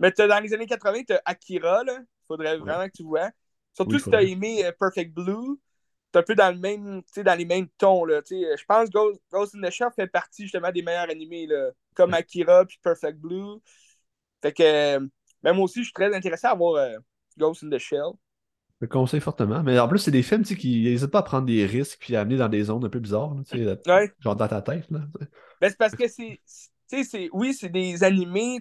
[0.00, 1.82] Mais dans les années 80, tu as Akira.
[1.86, 3.30] Il faudrait vraiment que tu vois.
[3.72, 5.58] Surtout Oui, si tu as aimé euh, Perfect Blue.
[6.14, 8.04] Un peu dans, le même, dans les mêmes tons.
[8.04, 11.46] Là, je pense que Ghost, Ghost in the Shell fait partie justement des meilleurs animés,
[11.46, 12.14] là, comme.
[12.14, 13.60] Akira puis Perfect Blue.
[14.42, 14.98] Fait que
[15.42, 16.96] moi aussi, je suis très intéressé à voir euh,
[17.38, 18.12] Ghost in the Shell.
[18.80, 19.62] Je le conseille fortement.
[19.62, 22.20] Mais en plus, c'est des films qui n'hésitent pas à prendre des risques puis à
[22.20, 23.34] amener dans des zones un peu bizarres.
[23.34, 24.12] là, Ouais.
[24.20, 24.90] Genre dans ta tête.
[24.90, 25.00] Là.
[25.60, 26.40] Ben, c'est parce que c'est.
[27.32, 28.60] Oui, c'est des animés.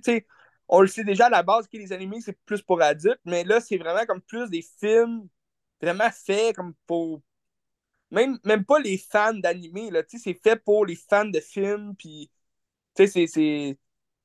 [0.67, 3.43] On le sait déjà à la base que les animés, c'est plus pour adultes, mais
[3.43, 5.27] là, c'est vraiment comme plus des films
[5.81, 7.21] vraiment faits comme pour.
[8.13, 10.03] Même, même pas les fans d'animés, là.
[10.03, 12.31] Tu sais, c'est fait pour les fans de films, puis.
[12.95, 13.79] Tu sais, c'est- c'est.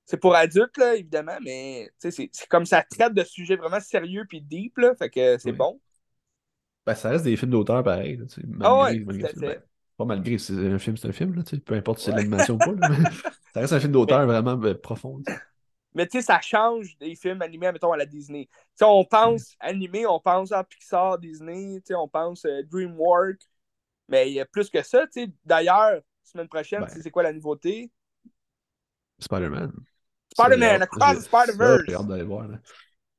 [0.07, 3.57] C'est pour adultes, là, évidemment, mais tu sais, c'est c'est comme ça traite de sujets
[3.57, 4.95] vraiment sérieux puis deep, là.
[4.97, 5.55] Fait que c'est Oui.
[5.55, 5.81] bon.
[6.87, 8.17] Ben, ça reste des films d'auteur pareil.
[8.17, 9.29] là, tu sais, Ah malgré, ouais, malgré.
[9.37, 9.63] Ben,
[9.97, 12.13] pas malgré, c'est un film, c'est un film, là, tu sais, peu importe si c'est
[12.13, 12.17] Ouais.
[12.17, 12.73] l'animation ou pas.
[12.73, 12.97] là, mais
[13.55, 15.23] ça reste un film d'auteur vraiment ben, profond.
[15.95, 18.47] Mais tu sais, ça change des films animés, mettons, à la Disney.
[18.47, 22.63] Tu sais, on pense animé, on pense à Pixar, Disney, tu sais, on pense euh,
[22.71, 23.43] DreamWorks.
[24.09, 25.31] Mais il y a plus que ça, tu sais.
[25.45, 26.89] D'ailleurs, semaine prochaine, Ben.
[27.03, 27.91] c'est quoi la nouveauté?
[29.21, 29.73] Spider-Man.
[30.33, 31.83] Spider-Man, Across the Spider-Verse.
[31.89, 32.49] J'ai hâte d'aller voir.
[32.49, 32.59] là.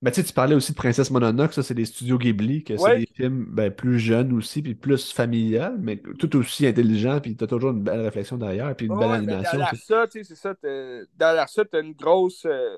[0.01, 2.77] Mais tu sais, tu parlais aussi de Princesse Mononoke, ça c'est des studios Ghibli, que
[2.77, 7.35] c'est des films ben, plus jeunes aussi, puis plus familial, mais tout aussi intelligent, puis
[7.35, 9.57] t'as toujours une belle réflexion derrière, puis une belle Ouais, animation.
[9.57, 10.55] derrière ça, tu sais, c'est ça.
[11.17, 12.77] Derrière ça, t'as une grosse, euh,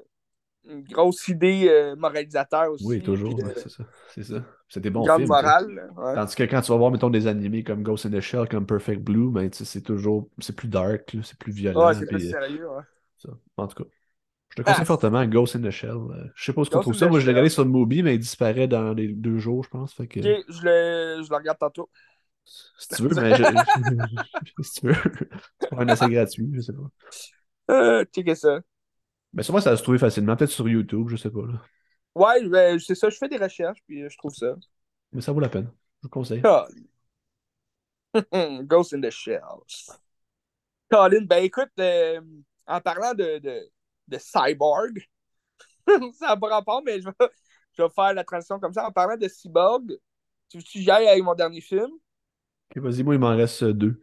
[0.65, 2.85] une grosse idée euh, moralisateur aussi.
[2.85, 3.83] Oui, toujours, c'est ça.
[4.13, 4.43] C'est ça.
[4.69, 5.27] C'est des bons films.
[5.27, 5.91] morale.
[5.97, 6.15] ouais.
[6.15, 8.65] Tandis que quand tu vas voir, mettons, des animés comme Ghost in the Shell, comme
[8.65, 11.87] Perfect Blue, ben, c'est toujours, c'est plus dark, c'est plus violent.
[11.87, 12.69] Ouais, c'est plus euh, sérieux.
[12.69, 12.83] Ouais.
[13.17, 13.29] ça.
[13.57, 13.89] En tout cas,
[14.51, 14.85] je te conseille Ah.
[14.85, 15.91] fortement Ghost in the Shell.
[15.91, 17.07] Euh, je sais pas où on Ghost trouve ça.
[17.07, 19.93] Moi, je l'ai regardé sur Mubi, mais il disparaît dans les deux jours, je pense.
[19.93, 21.89] Fait que, Ok, je le, je le regarde tantôt.
[22.45, 23.43] si tu veux, mais je-
[24.63, 24.93] si tu veux,
[25.59, 26.89] c'est pas un essai gratuit, je sais pas.
[27.69, 28.59] Euh, checker ça.
[29.33, 31.41] Mais sûrement, ça va se trouver facilement, peut-être sur YouTube, je sais pas.
[31.41, 31.61] Là.
[32.15, 34.55] Ouais, ben, c'est ça, je fais des recherches, puis euh, je trouve ça.
[35.13, 35.71] Mais ça vaut la peine.
[36.01, 36.41] Je vous conseille.
[36.43, 36.67] Ah.
[38.63, 39.63] Ghost in the Shell.
[40.91, 42.19] Colin, ben écoute, euh,
[42.67, 43.71] en parlant de, de,
[44.07, 44.99] de cyborg,
[46.13, 47.29] ça n'a pas rapport, mais je vais,
[47.77, 48.85] je vais faire la transition comme ça.
[48.85, 49.97] En parlant de cyborg,
[50.49, 51.89] tu veux que j'aille avec mon dernier film?
[52.69, 54.01] Ok, vas-y, moi, il m'en reste deux.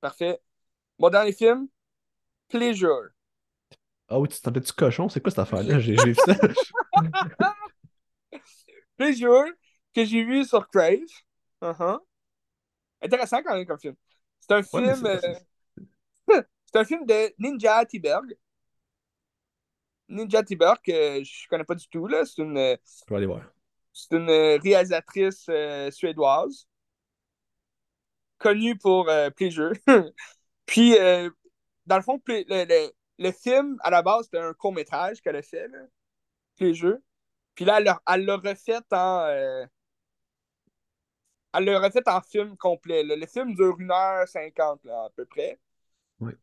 [0.00, 0.40] Parfait.
[0.98, 1.68] Mon dernier film,
[2.48, 3.13] Pleasure.
[4.08, 5.08] Ah oui, tu t'en du cochon?
[5.08, 5.78] C'est quoi cette affaire-là?
[5.80, 6.34] J'ai vu ça.
[8.96, 9.44] Pleasure,
[9.94, 11.00] que j'ai vu sur Crave.
[11.62, 11.98] Uh-huh.
[13.02, 13.96] Intéressant quand même comme film.
[14.40, 15.06] C'est un film.
[15.06, 15.20] Euh,
[16.66, 18.36] c'est un film de Ninja Tiberg.
[20.08, 22.06] Ninja Tiberg, que je connais pas du tout.
[22.06, 22.24] là.
[22.24, 22.56] C'est une.
[22.56, 23.42] Je vais aller voir.
[23.92, 26.66] C'est une réalisatrice euh, suédoise.
[28.38, 29.72] Connue pour euh, Pleasure.
[30.66, 30.94] Puis,
[31.86, 32.90] dans le fond, le, le,
[33.32, 35.78] film, à la base, c'était un court-métrage qu'elle a fait, là,
[36.56, 36.98] Pleasure.
[37.54, 39.66] Puis là, elle l'a refait en
[41.54, 43.02] elle l'a refait en film complet.
[43.04, 45.58] Le film dure 1h50 là, à peu près.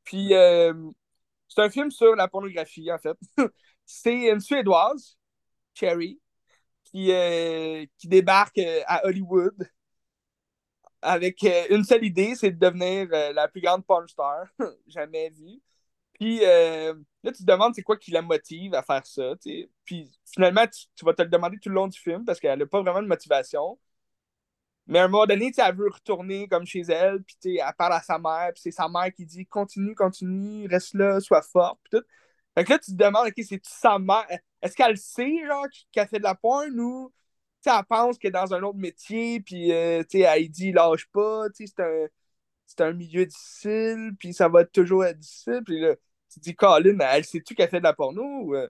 [0.03, 0.73] Puis euh,
[1.47, 3.17] c'est un film sur la pornographie, en fait.
[3.85, 5.17] c'est une Suédoise,
[5.73, 6.19] Cherry,
[6.83, 9.69] qui, euh, qui débarque euh, à Hollywood
[11.03, 14.45] avec une seule idée, c'est de devenir la plus grande porn star
[14.87, 15.59] jamais vue.
[16.21, 16.93] Puis là,
[17.23, 19.33] tu te demandes c'est quoi qui la motive à faire ça.
[19.85, 22.59] Puis finalement, tu, tu, vas te le demander tout le long du film parce qu'elle
[22.59, 23.79] n'a pas vraiment de motivation.
[24.85, 28.01] Mais à un moment donné, elle veut retourner comme chez elle, puis elle parle à
[28.01, 31.99] sa mère, puis c'est sa mère qui dit continue, continue, reste là, sois fort, puis
[31.99, 32.05] tout.
[32.55, 34.27] Fait que là, tu te demandes, OK, c'est sa mère.
[34.61, 37.11] Est-ce qu'elle sait, genre, qu'elle fait de la porn ou
[37.65, 41.79] elle pense qu'elle est dans un autre métier, puis euh, elle dit lâche pas, c'est
[41.79, 42.07] un,
[42.79, 45.61] un milieu difficile, puis ça va toujours être difficile.
[45.65, 45.95] Puis là,
[46.31, 48.53] tu te dis, Colin, elle sait-tu qu'elle fait de la porno?
[48.55, 48.69] Euh?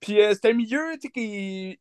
[0.00, 1.78] Puis euh, c'est un milieu qui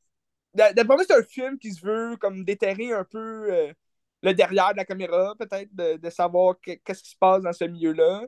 [0.54, 3.74] D'après moi, c'est un film qui se veut comme déterrer un peu euh,
[4.22, 8.26] le derrière de la caméra, peut-être, de, savoir qu'est-ce qui se passe dans ce milieu-là.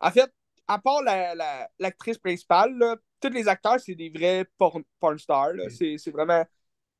[0.00, 0.32] En fait,
[0.66, 5.54] à part l'actrice la, principale, tous les acteurs, c'est des vrais porn, stars.
[5.70, 6.44] C'est vraiment.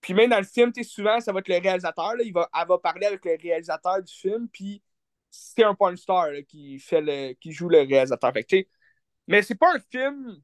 [0.00, 2.14] Puis même dans le film, souvent, ça va être le réalisateur.
[2.14, 4.82] Là, il va, elle va parler avec le réalisateur du film, puis
[5.30, 8.32] c'est un porn star qui, fait le, qui joue le réalisateur.
[8.32, 8.68] Fait
[9.28, 10.42] mais c'est pas un film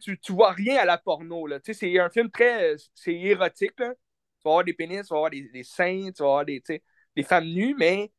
[0.00, 1.46] tu, tu vois rien à la porno.
[1.46, 1.58] Là.
[1.62, 3.78] C'est un film très c'est érotique.
[3.78, 3.94] Là.
[3.94, 6.62] Tu vas avoir des pénis, tu vas avoir des, des seins, tu vas avoir des,
[7.16, 8.12] des femmes nues, mais,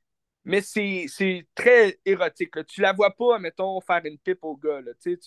[0.46, 1.08] mais c'est
[1.56, 2.56] très érotique.
[2.56, 2.64] Là.
[2.64, 4.82] Tu la vois pas, mettons, faire une pipe au gars.
[4.82, 4.92] Là.
[5.02, 5.20] Tu,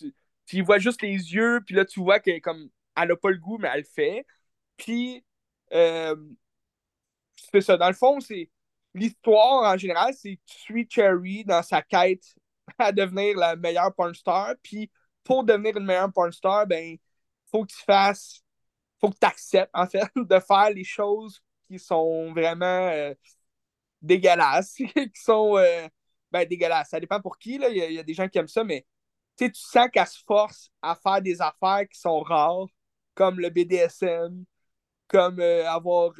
[0.46, 3.38] tu vois juste les yeux, puis là, tu vois qu'elle comme elle a pas le
[3.38, 4.26] goût, mais elle le fait.
[4.76, 5.24] Puis,
[5.72, 6.16] euh,
[7.52, 7.76] c'est ça.
[7.76, 8.50] Dans le fond, c'est
[8.94, 12.34] l'histoire en général, c'est tu suis Cherry dans sa quête
[12.78, 14.54] à devenir la meilleure porn star.
[14.62, 14.90] Puis,
[15.24, 16.96] pour devenir une meilleure porn star, ben,
[17.50, 18.42] faut que tu fasses,
[19.00, 23.14] faut que tu acceptes, en fait, de faire les choses qui sont vraiment euh,
[24.02, 25.88] dégueulasses, qui sont, euh,
[26.30, 26.90] ben, dégueulasses.
[26.90, 27.68] Ça dépend pour qui, là.
[27.68, 28.86] Il y, a des gens qui aiment ça, mais
[29.36, 32.66] tu sens qu'elle se force à faire des affaires qui sont rares,
[33.14, 34.44] comme le BDSM,
[35.08, 36.12] comme euh, avoir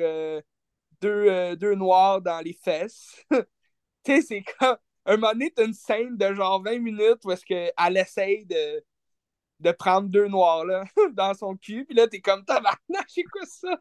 [1.01, 3.24] deux, deux noirs dans les fesses.
[3.30, 3.42] tu
[4.07, 4.76] sais, c'est comme.
[5.07, 8.84] Un moment donné, t'as une scène de genre 20 minutes où est-ce qu'elle essaye de,
[9.61, 11.84] de prendre deux noirs là, dans son cul.
[11.86, 13.80] Puis là, t'es comme tabarnak, c'est quoi ça?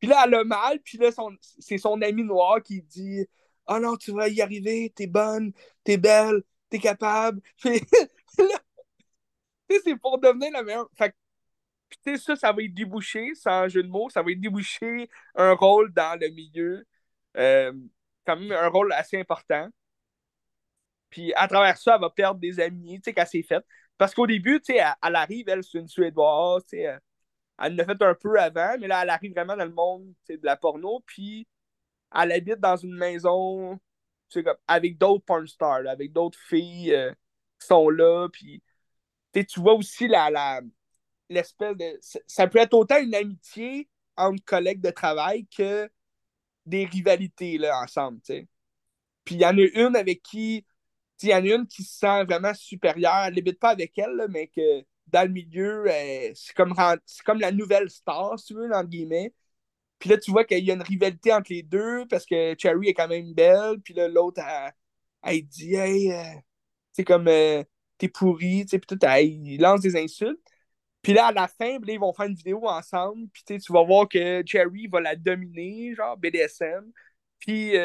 [0.00, 1.10] Puis là, elle a mal, puis là,
[1.58, 3.26] c'est son ami noir qui dit
[3.68, 5.52] Oh non, tu vas y arriver, t'es bonne,
[5.84, 7.40] t'es belle, t'es capable.
[7.62, 7.80] Puis
[8.38, 8.58] là,
[9.84, 10.88] c'est pour devenir la meilleure.
[10.96, 11.14] Fait
[12.04, 15.08] tu sais, ça, ça va être débouché, sans jeu de mots, ça va être débouché
[15.36, 16.86] un rôle dans le milieu.
[17.36, 17.72] Euh,
[18.26, 19.68] quand même un rôle assez important.
[21.14, 23.64] Puis à travers ça, elle va perdre des amis, tu sais, qu'elle s'est faite.
[23.96, 26.98] Parce qu'au début, tu sais, elle, arrive, elle, c'est une Suédoise, tu sais,
[27.62, 30.40] elle l'a fait un peu avant, mais là, elle arrive vraiment dans le monde de
[30.42, 31.46] la porno, puis
[32.12, 33.78] elle habite dans une maison
[34.32, 37.12] comme, avec d'autres porn stars, avec d'autres filles euh,
[37.60, 38.60] qui sont là, puis
[39.32, 40.62] tu vois aussi la, la,
[41.28, 42.00] l'espèce de...
[42.26, 45.88] Ça peut être autant une amitié entre collègues de travail que
[46.66, 48.48] des rivalités là, ensemble, tu sais.
[49.24, 50.66] Puis il y en a une avec qui
[51.22, 53.24] il y en a une qui se sent vraiment supérieure.
[53.26, 56.74] Elle n'habite pas avec elle, mais que dans le milieu, euh, c'est comme,
[57.24, 59.32] comme la nouvelle star, si tu veux, entre guillemets.
[59.98, 62.88] Puis là, tu vois qu'il y a une rivalité entre les deux parce que Cherry
[62.88, 63.80] est quand même belle.
[63.84, 64.42] Puis là, l'autre,
[65.22, 66.10] elle, dit Hey,
[66.92, 67.64] c'est euh, comme euh,
[67.98, 68.64] t'es pourri.
[68.66, 70.40] Puis tout, il lance des insultes.
[71.02, 73.28] Puis là, à la fin, ils vont faire une vidéo ensemble.
[73.32, 76.92] Puis tu vas voir que Cherry va la dominer, genre BDSM.
[77.38, 77.76] Puis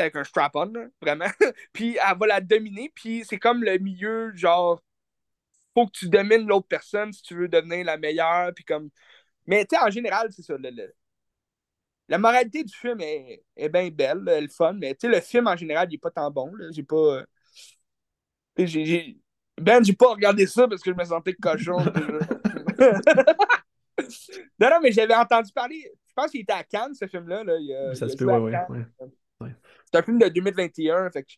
[0.00, 1.30] avec un strap-on, vraiment.
[1.72, 4.82] puis elle va la dominer, puis c'est comme le milieu, genre,
[5.74, 8.90] faut que tu domines l'autre personne si tu veux devenir la meilleure, puis comme...
[9.46, 10.54] Mais tu sais, en général, c'est ça,
[12.08, 15.20] La moralité du film est, est bien belle, elle est fun, mais tu sais, le
[15.20, 17.24] film en général, il est pas tant bon, J'ai pas...
[18.56, 19.18] J'ai...
[19.60, 21.78] Ben, j'ai pas regardé ça parce que je me sentais cochon.
[24.60, 25.92] non, non, mais j'avais entendu parler.
[26.08, 27.44] Je pense qu'il était à Cannes, ce film-là.
[27.44, 27.94] Là.
[27.94, 28.84] ça se peut, ouais, ouais,
[29.90, 31.36] C'est un film de 2021, fait que je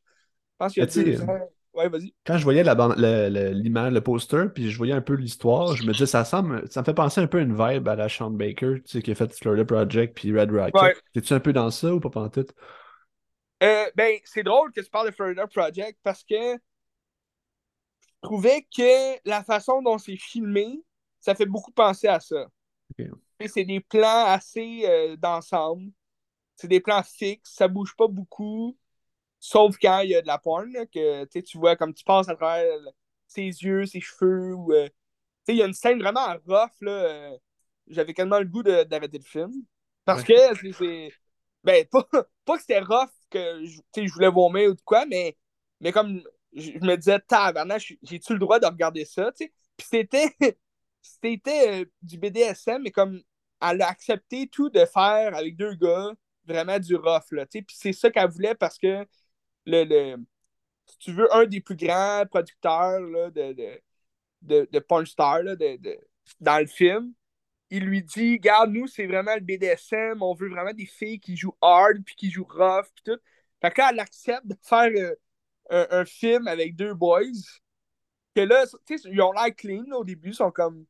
[0.58, 1.38] pense qu'il y a deux ans.
[1.72, 2.12] Ouais, vas-y.
[2.26, 6.06] Quand je voyais l'image, le, poster, puis je voyais un peu l'histoire, je me disais,
[6.06, 8.82] ça semble, ça me fait penser un peu à une vibe à la Sean Baker,
[8.84, 10.74] tu sais, qui a fait Florida Project puis Red Rocket.
[10.74, 10.96] Ouais.
[11.12, 12.46] T'es-tu un peu dans ça ou pas en tout?
[13.62, 19.28] Euh, ben, c'est drôle que tu parles de Florida Project parce que je trouvais que
[19.28, 20.82] la façon dont c'est filmé,
[21.20, 22.46] ça fait beaucoup penser à ça.
[23.46, 25.90] C'est des plans assez euh, d'ensemble.
[26.60, 28.76] C'est des plans fixes, ça bouge pas beaucoup.
[29.38, 32.36] Sauf quand il y a de la porn, que tu vois comme tu passes à
[32.36, 32.78] travers
[33.26, 34.52] ses yeux, ses cheveux.
[34.52, 34.88] Ou, euh,
[35.48, 36.70] il y a une scène vraiment rough.
[36.82, 37.38] Là, euh,
[37.86, 39.52] J'avais quasiment le goût d'arrêter le film.
[40.04, 40.34] Parce que
[40.78, 41.10] c'est.
[41.64, 42.06] Ben, pas,
[42.44, 45.38] pas que c'était rough que je voulais vomir ou de quoi, mais,
[45.80, 46.22] mais comme
[46.52, 49.32] je, me disais, tabarnak, j'ai-tu le droit de regarder ça?
[49.32, 50.36] Puis c'était.
[51.00, 53.22] c'était euh, du BDSM, mais comme
[53.62, 56.12] elle a accepté tout de faire avec deux gars,
[56.46, 57.32] vraiment du rough.
[57.32, 59.06] Là, puis c'est ça qu'elle voulait parce que
[59.66, 60.16] le,
[60.86, 63.00] si tu veux, un des plus grands producteurs
[63.30, 63.80] de, de,
[64.42, 65.40] de, de Star
[66.40, 67.12] dans le film,
[67.70, 71.36] il lui dit Regarde, nous, c'est vraiment le BDSM, on veut vraiment des filles qui
[71.36, 73.20] jouent hard, puis qui jouent rough, puis tout.
[73.60, 74.90] Fait que là, elle accepte de faire
[75.70, 77.22] euh, un, film avec deux boys,
[78.34, 80.84] que là, tu sais, ils ont l'air clean au début, ils sont comme.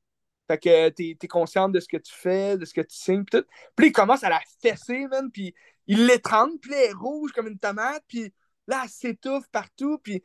[0.51, 3.25] Fait que t'es es consciente de ce que tu fais, de ce que tu signes,
[3.25, 3.47] puis tout.
[3.77, 5.55] Puis il commence à la fesser, man, puis
[5.87, 8.33] il l'étrangle, puis elle est rouge comme une tomate, puis
[8.71, 10.23] Là, elle s'étouffe partout, puis,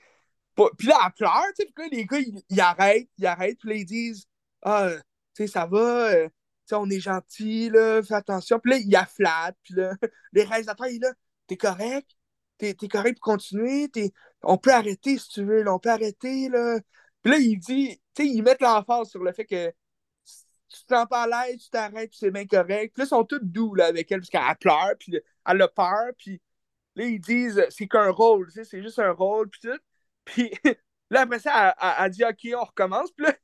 [0.77, 2.19] puis là, elle pleure, tu sais, puis les gars,
[2.49, 4.25] ils, arrêtent, ils arrêtent, puis là, ils disent
[4.61, 4.91] Ah,
[5.33, 6.33] tu sais, ça va, euh, tu
[6.67, 8.59] sais, on est gentil, là, fais attention.
[8.59, 9.95] Puis là, il a flatte, puis là,
[10.33, 11.11] les réalisateurs, ils là,
[11.47, 12.11] t'es correct,
[12.59, 13.89] t'es es correct pour continuer,
[14.43, 16.79] on peut arrêter si tu veux, là, on peut arrêter, là.
[17.23, 19.73] Puis là, il dit, tu sais, ils mettent l'emphase sur le fait que
[20.69, 22.93] tu te sens pas à l'aise, tu t'arrêtes, c'est bien correct.
[22.93, 26.11] Puis là, ils sont tous doux, avec elle, parce qu'elle pleure, puis elle a peur,
[26.17, 26.41] puis
[26.95, 29.79] Là, ils disent c'est qu'un rôle, tu sais, c'est juste un rôle, puis tout.
[30.25, 30.51] Puis
[31.09, 33.11] là, après ça, elle, dit OK, on recommence.
[33.11, 33.35] Puis là,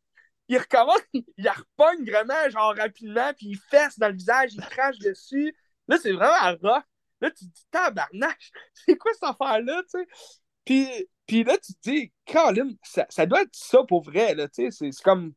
[0.48, 5.00] il recommence, il, repogne vraiment, genre rapidement, puis il fesse dans le visage, il crache
[5.00, 5.56] dessus.
[5.88, 6.84] Là, c'est vraiment rough.
[7.22, 10.08] Là, tu te dis tabarnache, c'est quoi cette affaire-là, tu sais?
[10.66, 14.48] Puis, puis là, tu te dis, Colin, ça, ça doit être ça pour vrai, là,
[14.48, 15.34] tu sais, c'est comme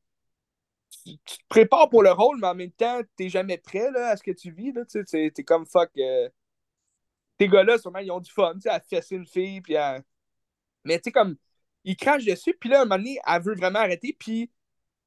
[1.05, 4.17] tu, te prépares pour le rôle, mais en même temps, t'es jamais prêt là, à
[4.17, 4.73] ce que tu vis.
[4.91, 5.91] Tu sais, t'es comme fuck.
[5.99, 6.29] Euh,
[7.39, 10.01] ces gars-là, sûrement, ils ont du fun, tu sais, à fesser une fille, puis à...
[10.85, 11.37] Mais tu sais, comme,
[11.85, 14.51] ils crachent dessus, puis là, à un moment donné, elle veut vraiment arrêter, puis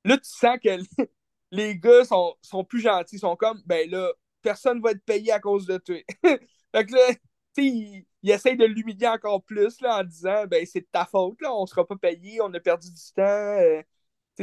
[0.05, 0.69] là, tu sens que
[1.51, 4.11] les gars sont, sont plus gentils, ils sont comme, ben là,
[4.41, 5.97] personne va être payé à cause de toi.
[6.23, 7.19] fait que là, tu
[7.53, 11.41] sais, ils, essayent de l'humilier encore plus, là, en disant, ben c'est de ta faute,
[11.41, 13.81] là, on sera pas payé, on a perdu du temps, euh,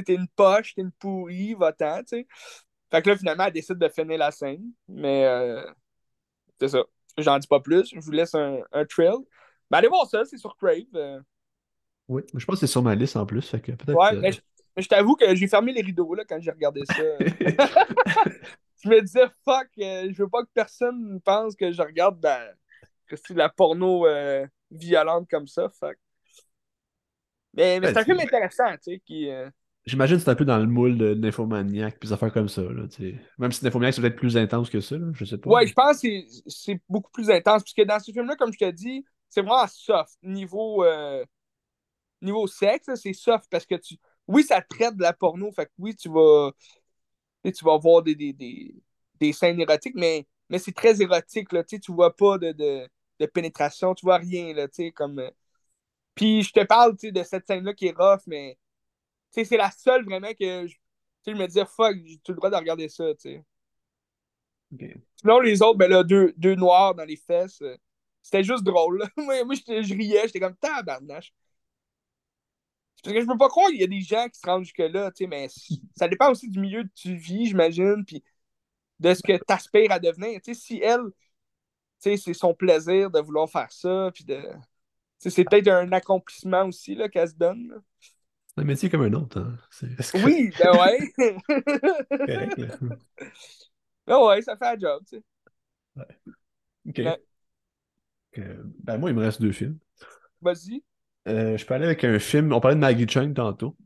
[0.02, 2.26] t'es une poche, t'es une pourrie, va-t'en, tu sais.
[2.90, 5.64] Fait que là, finalement, elle décide de finir la scène, mais euh,
[6.60, 6.84] c'est ça.
[7.18, 7.90] J'en dis pas plus.
[7.92, 9.16] Je vous laisse un, un trail.
[9.70, 10.84] Mais allez voir ça, c'est sur Crave.
[10.94, 11.20] Euh.
[12.08, 13.48] Oui, je pense que c'est sur ma liste en plus.
[13.48, 14.30] Fait que peut-être, ouais, mais
[14.76, 16.94] je, t'avoue que j'ai fermé les rideaux là, quand j'ai regardé ça.
[18.84, 22.20] je me disais, fuck, euh, je veux pas que personne pense que je regarde
[23.06, 25.68] que de la porno euh, violente comme ça.
[25.70, 25.96] Fuck.
[27.54, 29.30] Mais, mais c'est un film intéressant, tu sais, qui.
[29.86, 32.62] J'imagine que c'est un peu dans le moule de Nymphomaniac puis affaires comme ça.
[32.62, 32.84] Là,
[33.38, 35.50] Même si Nymphomaniac, c'est peut-être plus intense que ça, là, je sais pas.
[35.50, 36.08] Ouais, je pense que
[36.46, 37.62] c'est beaucoup plus intense.
[37.62, 40.16] Puisque dans ce film-là, comme je te dis, c'est vraiment soft.
[40.22, 41.22] Niveau, euh,
[42.22, 43.96] niveau sexe, c'est soft parce que tu.
[44.26, 45.52] Oui, ça traite de la porno.
[45.52, 46.52] Fait que oui, tu vas.
[47.44, 48.74] Tu vas voir des, des, des,
[49.20, 51.52] des scènes érotiques, mais, mais c'est très érotique.
[51.52, 52.88] Là, tu vois pas de, de,
[53.20, 54.54] de, pénétration, tu vois rien.
[54.54, 55.18] Là, comme...
[55.18, 55.30] Euh.
[56.14, 58.56] Puis je te parle de cette scène-là qui est rough, mais
[59.42, 60.76] c'est la seule vraiment que je,
[61.26, 63.04] je me disais, fuck, j'ai tout le droit de regarder ça.
[63.18, 63.42] sais.
[65.16, 67.76] Sinon, les autres, ben là, deux, deux noirs dans les fesses, euh,
[68.22, 69.04] c'était juste drôle.
[69.16, 71.32] moi, moi je riais, j'étais comme tabarnache.
[73.02, 75.10] Parce que je peux pas croire qu'il y a des gens qui se rendent jusque-là,
[75.28, 75.48] mais
[75.94, 78.24] ça dépend aussi du milieu que tu vis, j'imagine, puis
[79.00, 80.40] de ce que tu aspires à devenir.
[80.42, 81.02] sais si elle,
[81.98, 84.42] c'est son plaisir de vouloir faire ça, puis de.
[85.18, 87.82] C'est peut-être un accomplissement aussi qu'elle se donne.
[88.54, 89.40] C'est un métier comme un autre.
[89.40, 89.56] Hein.
[90.24, 91.12] Oui, ben ouais.
[92.08, 92.60] Correct,
[94.06, 95.22] Ben ouais, ça fait un job, tu sais.
[95.96, 96.06] Ouais.
[96.88, 97.00] OK.
[98.82, 99.78] Ben moi, il me reste deux films.
[100.40, 100.82] Vas-y.
[101.26, 102.52] Euh, je aller avec un film.
[102.52, 103.76] On parlait de Maggie Chung tantôt.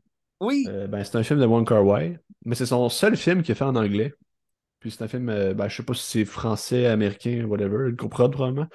[0.41, 0.65] Oui.
[0.67, 3.53] Euh, ben, c'est un film de Wong Kar Wai, mais c'est son seul film qu'il
[3.53, 4.13] a fait en anglais.
[4.79, 7.95] Puis c'est un film, euh, ben, je sais pas si c'est français, américain, whatever, le
[7.95, 8.67] comprend probablement.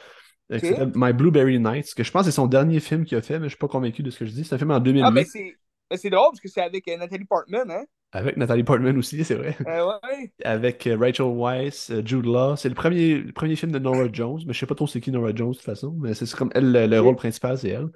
[0.50, 3.22] Qui s'appelle My Blueberry Nights, que je pense que c'est son dernier film qu'il a
[3.22, 4.44] fait, mais je suis pas convaincu de ce que je dis.
[4.44, 5.02] C'est un film en 2008.
[5.06, 5.56] Ah, ben c'est
[5.94, 7.84] c'est drôle parce que c'est avec euh, Nathalie Portman, hein?
[8.14, 9.56] Avec Nathalie Portman aussi, c'est vrai.
[9.66, 10.32] Euh, ouais.
[10.44, 12.54] Avec euh, Rachel Weisz, Jude Law.
[12.54, 15.00] C'est le premier, le premier film de Nora Jones, mais je sais pas trop c'est
[15.00, 17.88] qui Nora Jones de toute façon, mais c'est comme elle, le, rôle principal, c'est elle.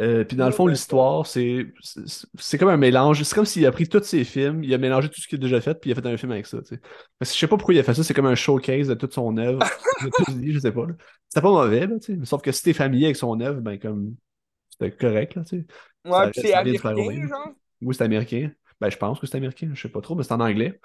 [0.00, 1.72] Euh, puis dans le fond, l'histoire, c'est
[2.36, 3.22] c'est comme un mélange.
[3.22, 5.40] C'est comme s'il a pris tous ses films, il a mélangé tout ce qu'il a
[5.40, 6.58] déjà fait, puis il a fait un film avec ça.
[7.16, 8.94] Parce que je sais pas pourquoi il a fait ça, c'est comme un showcase de
[8.94, 9.60] toute son œuvre.
[10.44, 10.86] je sais pas.
[11.28, 11.94] C'était pas mauvais, là,
[12.24, 14.16] sauf que si t'es familier avec son œuvre, ben comme
[14.78, 15.34] c'était correct.
[15.34, 17.48] Là, ouais, puis c'est américain, genre?
[17.80, 18.50] Oui, c'est américain.
[18.80, 20.80] Ben, je pense que c'est américain, je sais pas trop, mais c'est en anglais.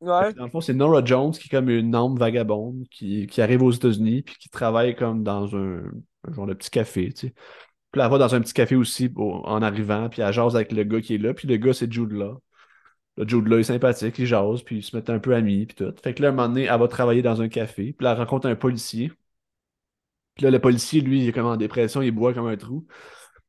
[0.00, 0.32] Ouais.
[0.34, 3.62] Dans le fond, c'est Nora Jones qui est comme une âme vagabonde qui, qui arrive
[3.62, 5.82] aux États-Unis puis qui travaille comme dans un,
[6.28, 7.34] un genre de petit café, tu sais.
[7.92, 10.82] Puis elle va dans un petit café aussi en arrivant, puis elle jase avec le
[10.82, 12.36] gars qui est là, puis le gars, c'est Jude là.
[13.16, 15.76] Le Jude là est sympathique, il jase, puis ils se mettent un peu amis, puis
[15.76, 15.94] tout.
[16.02, 18.18] Fait que là, un moment donné, elle va travailler dans un café, puis là, elle
[18.18, 19.12] rencontre un policier.
[20.34, 22.86] Puis là, le policier, lui, il est comme en dépression, il boit comme un trou,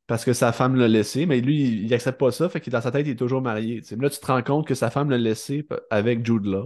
[0.08, 2.82] parce que sa femme l'a laissé, mais lui, il, accepte pas ça, fait que dans
[2.82, 3.82] sa tête, il est toujours marié.
[3.92, 6.64] Mais là, tu te rends compte que sa femme l'a laissé avec Jude là.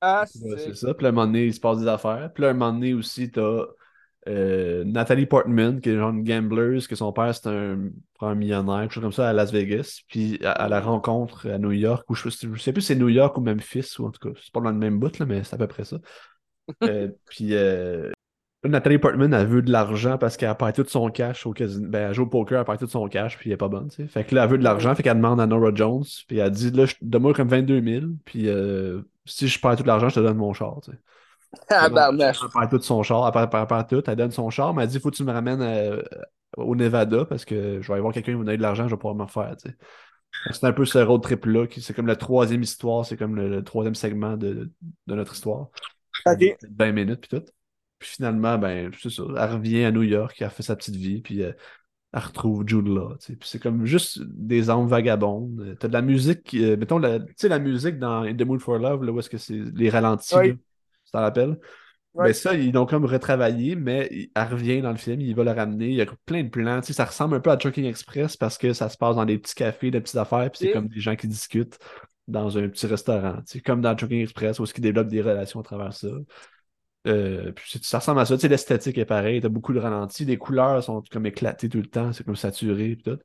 [0.00, 0.94] Ah, c'est ça.
[0.94, 2.30] Puis là, un moment donné, il se passe des affaires.
[2.34, 3.66] Puis là, un moment donné aussi, t'as
[4.28, 7.88] euh, Nathalie Portman, qui est genre une gambleuse, que son père c'est un,
[8.20, 10.00] un millionnaire, quelque chose comme ça, à Las Vegas.
[10.08, 13.08] Puis à, la rencontre à New York, ou je, je sais plus si c'est New
[13.08, 15.44] York ou Memphis, ou en tout cas, c'est pas dans le même bout, là, mais
[15.44, 15.98] c'est à peu près ça.
[16.84, 18.10] euh, puis euh,
[18.64, 21.88] Nathalie Portman, elle veut de l'argent parce qu'elle a perdu tout son cash au casino.
[21.88, 23.68] Ben, elle joue au poker, elle a perdu tout son cash, puis elle est pas
[23.68, 24.06] bonne, tu sais.
[24.06, 26.50] Fait que là, elle veut de l'argent, fait qu'elle demande à Nora Jones, puis elle
[26.50, 30.20] dit, là, donne-moi comme 22 000, puis euh, si je perds tout l'argent, je te
[30.20, 30.98] donne mon char, tu sais.
[31.68, 34.88] Ah, elle perd tout son char, elle perd, tout, elle donne son char, mais elle
[34.88, 36.02] dit faut que tu me ramènes euh,
[36.56, 38.94] au Nevada parce que je vais aller voir quelqu'un qui va donner de l'argent, je
[38.94, 39.54] vais pouvoir me refaire.
[40.50, 43.94] C'est un peu ce road trip-là, c'est comme la troisième histoire, c'est comme le, troisième
[43.94, 44.70] segment de,
[45.06, 45.68] de, notre histoire.
[46.24, 46.56] OK.
[46.78, 47.44] 20 minutes, puis tout.
[48.02, 49.22] Puis finalement, ben, c'est ça.
[49.38, 51.52] Elle revient à New York, elle fait sa petite vie, puis euh,
[52.12, 53.14] elle retrouve Jude là.
[53.24, 55.76] Puis c'est comme juste des âmes vagabondes.
[55.78, 58.78] T'as de la musique, euh, mettons, tu sais, la musique dans In the Mood for
[58.78, 60.58] Love, là, où est-ce que c'est les ralentis, tu
[61.12, 61.56] t'en rappelles?
[62.14, 65.52] Mais ça, ils l'ont comme retravaillé, mais elle revient dans le film, il va le
[65.52, 65.88] ramener.
[65.88, 66.80] Il y a plein de plans.
[66.80, 69.24] Tu sais, ça ressemble un peu à Trucking Express parce que ça se passe dans
[69.24, 71.78] des petits cafés, des petites affaires, puis c'est comme des gens qui discutent
[72.28, 73.36] dans un petit restaurant.
[73.36, 76.08] Tu sais, comme dans Trucking Express, où ils développent des relations à travers ça.
[77.06, 78.36] Euh, puis ça ressemble à ça.
[78.36, 81.78] Tu sais, l'esthétique est pareille, t'as beaucoup de ralentis, les couleurs sont comme éclatées tout
[81.78, 83.18] le temps, c'est comme saturé, puis tout.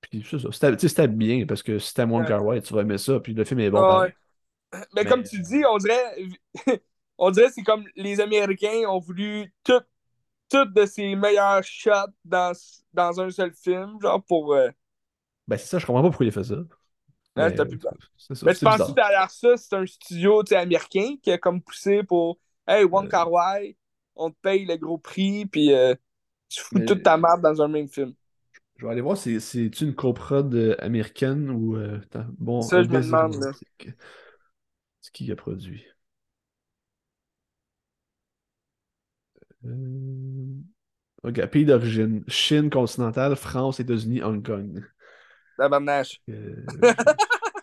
[0.00, 0.76] Puis c'est ça.
[0.76, 3.44] C'était bien, parce que si t'aimes One Car White, tu vas aimer ça, puis le
[3.44, 4.06] film est bon.
[4.94, 6.16] Mais, comme tu dis, on dirait
[7.18, 9.80] on dirait que c'est comme les Américains ont voulu tout,
[10.50, 12.52] tout de ses meilleurs shots dans,
[12.92, 14.54] dans un seul film, genre pour.
[14.54, 14.68] Euh,
[15.46, 16.56] ben, c'est ça, je comprends pas pourquoi il a fait ça.
[17.36, 17.78] mais, plus
[18.44, 22.38] mais tu penses que derrière ça, c'est un studio américain qui a comme poussé pour
[22.66, 23.28] Hey, One Car
[24.16, 25.94] on te paye le gros prix, puis euh,
[26.48, 28.12] tu fous toute ta merde dans un même film.
[28.76, 31.76] Je vais aller voir, c'est une coprode américaine ou.
[31.76, 32.00] Euh,
[32.38, 33.36] bon, ça, je me demande.
[35.00, 35.84] C'est qui a produit?
[39.66, 40.60] Euh...
[41.22, 42.24] Ok, pays d'origine.
[42.28, 44.84] Chine continentale, France, États-Unis, Hong Kong.
[45.56, 46.20] Tabarnache.
[46.28, 46.64] Euh...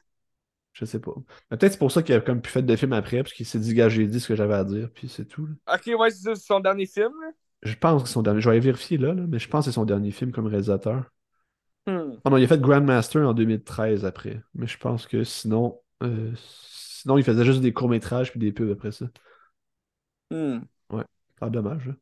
[0.82, 1.14] je sais pas.
[1.50, 3.60] Peut-être c'est pour ça qu'il a comme pu fait de films après, parce qu'il s'est
[3.60, 5.48] dit, gars, j'ai dit ce que j'avais à dire, puis c'est tout.
[5.72, 7.14] Ok, ouais, c'est son dernier film.
[7.62, 8.42] Je pense que son dernier.
[8.42, 11.06] Je vais vérifier là, là, mais je pense que c'est son dernier film comme réalisateur.
[11.86, 12.14] Hmm.
[12.26, 14.42] Oh non, il a fait Grandmaster en 2013 après.
[14.56, 15.80] Mais je pense que sinon.
[16.02, 19.06] Euh, sinon, il faisait juste des courts-métrages puis des pubs après ça.
[20.32, 20.62] Hmm.
[20.90, 21.04] Ouais.
[21.40, 21.90] Ah, dommage.
[21.90, 21.96] Hein.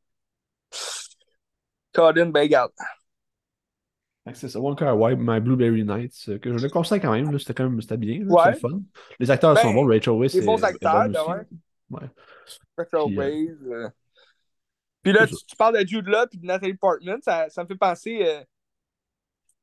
[1.91, 2.69] Colin Bagel.
[4.33, 7.37] C'est ça, One Car White, My Blueberry Nights, euh, que je le conseille quand même,
[7.39, 8.41] c'était quand même c'était bien, ouais.
[8.45, 8.81] c'était fun.
[9.19, 10.33] Les acteurs sont ben, bons, Rachel Weisz.
[10.35, 11.99] Les bons acteurs, ben ouais.
[12.01, 12.09] ouais.
[12.77, 13.57] Rachel Puis, Weisz.
[13.71, 13.89] Euh...
[15.01, 17.67] Puis là, tu, tu, parles de Jude Law et de Natalie Portman, ça, ça me
[17.67, 18.23] fait penser.
[18.23, 18.43] Euh...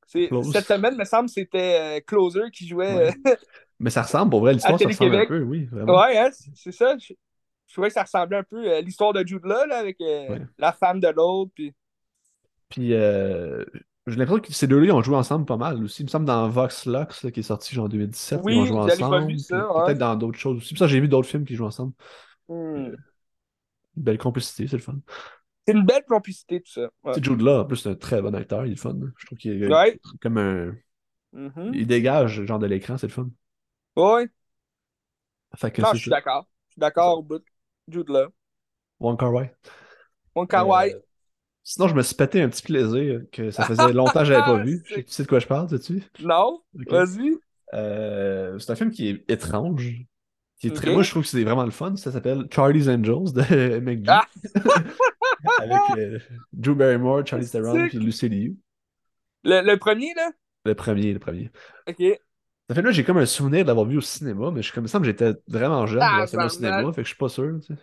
[0.09, 2.95] Cette semaine, il me semble, c'était euh, Closer qui jouait.
[2.95, 3.15] Ouais.
[3.79, 5.67] Mais ça ressemble, pour vrai, l'histoire, ça ressemble un peu, oui.
[5.67, 6.01] Vraiment.
[6.01, 6.97] Ouais, hein, c'est ça
[7.67, 10.73] je trouvais que ça ressemblait un peu à l'histoire de Jude là, avec euh, la
[10.73, 11.51] femme de l'autre.
[11.55, 11.75] Puis,
[12.69, 13.65] puis euh,
[14.07, 16.03] j'ai l'impression que ces deux-là ont joué ensemble pas mal aussi.
[16.03, 18.65] Il me semble dans Vox Lux, qui est sorti genre en 2017, oui, ils ont
[18.67, 19.27] joué ensemble.
[19.27, 20.75] Peut-être dans d'autres choses aussi.
[20.75, 21.93] Puis ça, j'ai vu d'autres films qui jouent ensemble.
[22.49, 22.95] Hmm.
[23.97, 24.99] Une belle complicité, c'est le fun.
[25.67, 26.89] C'est une belle complicité, tout ça.
[27.03, 27.21] Ouais.
[27.21, 28.97] Jude là, en plus, c'est un très bon acteur, il est fun.
[29.17, 30.01] Je trouve qu'il est ouais.
[30.21, 30.67] comme un.
[31.33, 31.71] Mm -hmm.
[31.75, 33.29] Il dégage genre de l'écran, c'est le fun.
[33.97, 34.29] Ouais.
[35.57, 36.47] Fait que non, je suis d'accord.
[36.69, 37.45] Je suis d'accord au bout.
[37.89, 38.29] Jude là.
[39.01, 39.55] One Car White.
[40.35, 40.95] One Car White.
[40.95, 41.01] Euh,
[41.67, 44.45] sinon, je me suis pété un petit plaisir que ça faisait longtemps que je n'avais
[44.45, 44.83] pas vu.
[44.89, 46.03] Tu sais de quoi je parle, sais-tu?
[46.21, 46.63] Non.
[46.73, 47.37] Vas-y.
[47.75, 50.07] Euh, c'est un film qui est étrange.
[50.59, 50.93] Qui est très...
[50.93, 51.97] Moi, je trouve que c'est vraiment le fun.
[51.97, 54.09] Ça s'appelle Charlie's Angels de McGee.
[54.09, 54.27] Ah!
[55.61, 56.19] Avec euh,
[56.53, 58.57] Drew Barrymore, Charlie Theron et Lucy Liu.
[59.45, 60.31] Le, le, premier, là?
[60.65, 61.51] Le premier, le premier.
[61.87, 62.03] OK.
[62.69, 64.89] Ça fait là, j'ai comme un souvenir de l'avoir vu au cinéma, mais je comme
[64.89, 67.81] ça, j'étais vraiment jeune ah, au cinéma, fait que je suis pas sûr, tu sais.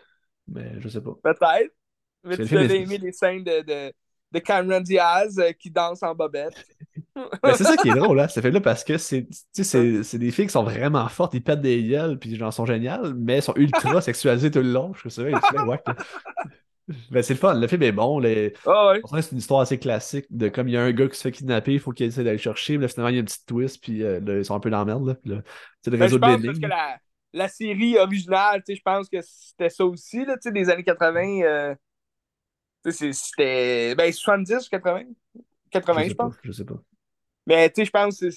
[0.48, 1.14] Mais je sais pas.
[1.24, 1.72] Peut-être.
[2.24, 3.94] Mais tu devais aimer les scènes de, de,
[4.32, 6.66] de Cameron Diaz euh, qui danse en bobette.
[7.16, 10.32] Ben, c'est ça qui est drôle, là, hein, ce fait-là, parce que c'est c'est des
[10.32, 13.44] filles qui sont vraiment fortes, ils pètent des gueules, puis genre sont géniales, mais elles
[13.44, 14.94] sont ultra sexualisées tout le long.
[14.96, 15.24] Je trouve ça,
[17.12, 18.20] ben, c'est le fun, le film est bon.
[18.20, 18.54] Les...
[18.66, 21.22] Ah c'est une histoire assez classique de comme il y a un gars qui se
[21.22, 23.26] fait kidnapper, il faut qu'il essaie d'aller chercher, mais là, finalement il y a une
[23.26, 25.20] petite twist, puis euh, là, ils sont un peu dans la merde.
[25.26, 25.42] Là,
[25.82, 26.98] c'est le ben, réseau que la,
[27.34, 31.42] la série originale, je pense que c'était ça aussi, là, des années 80.
[31.44, 31.76] Euh...
[32.92, 35.04] C'était ben, 70 ou 80?
[35.72, 36.34] 80, je, je pense.
[36.44, 36.80] je sais pas.
[37.48, 38.30] Mais tu sais, je pense que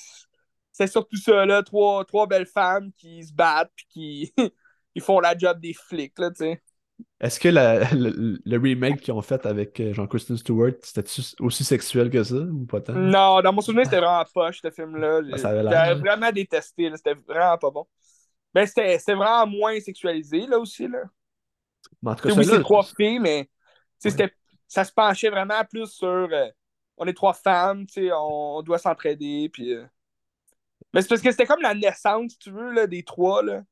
[0.73, 4.35] c'est surtout ça, là, trois, trois belles femmes qui se battent puis qui
[4.94, 6.62] ils font la job des flics, là, tu sais.
[7.20, 11.05] Est-ce que la, le, remake qu'ils ont fait avec euh, Jean-Christian Stewart, c'était
[11.40, 12.94] aussi sexuel que ça ou pas tant?
[12.94, 15.20] Non, dans mon souvenir, c'était vraiment poche, ce film-là.
[15.36, 17.86] J'avais vraiment détesté, c'était vraiment pas bon.
[18.55, 21.02] Mais c'était vraiment moins sexualisé, là aussi, là.
[22.05, 23.48] en tout cas, oui, c'est trois filles, mais
[24.05, 24.35] ouais.
[24.68, 26.06] ça se penchait vraiment plus sur...
[26.06, 26.48] Euh,
[26.98, 29.74] on est trois femmes, on, on doit s'entraider, puis...
[29.74, 29.85] Euh.
[30.93, 33.62] Mais c'est parce que c'était comme la naissance, si tu veux, là, des trois, là.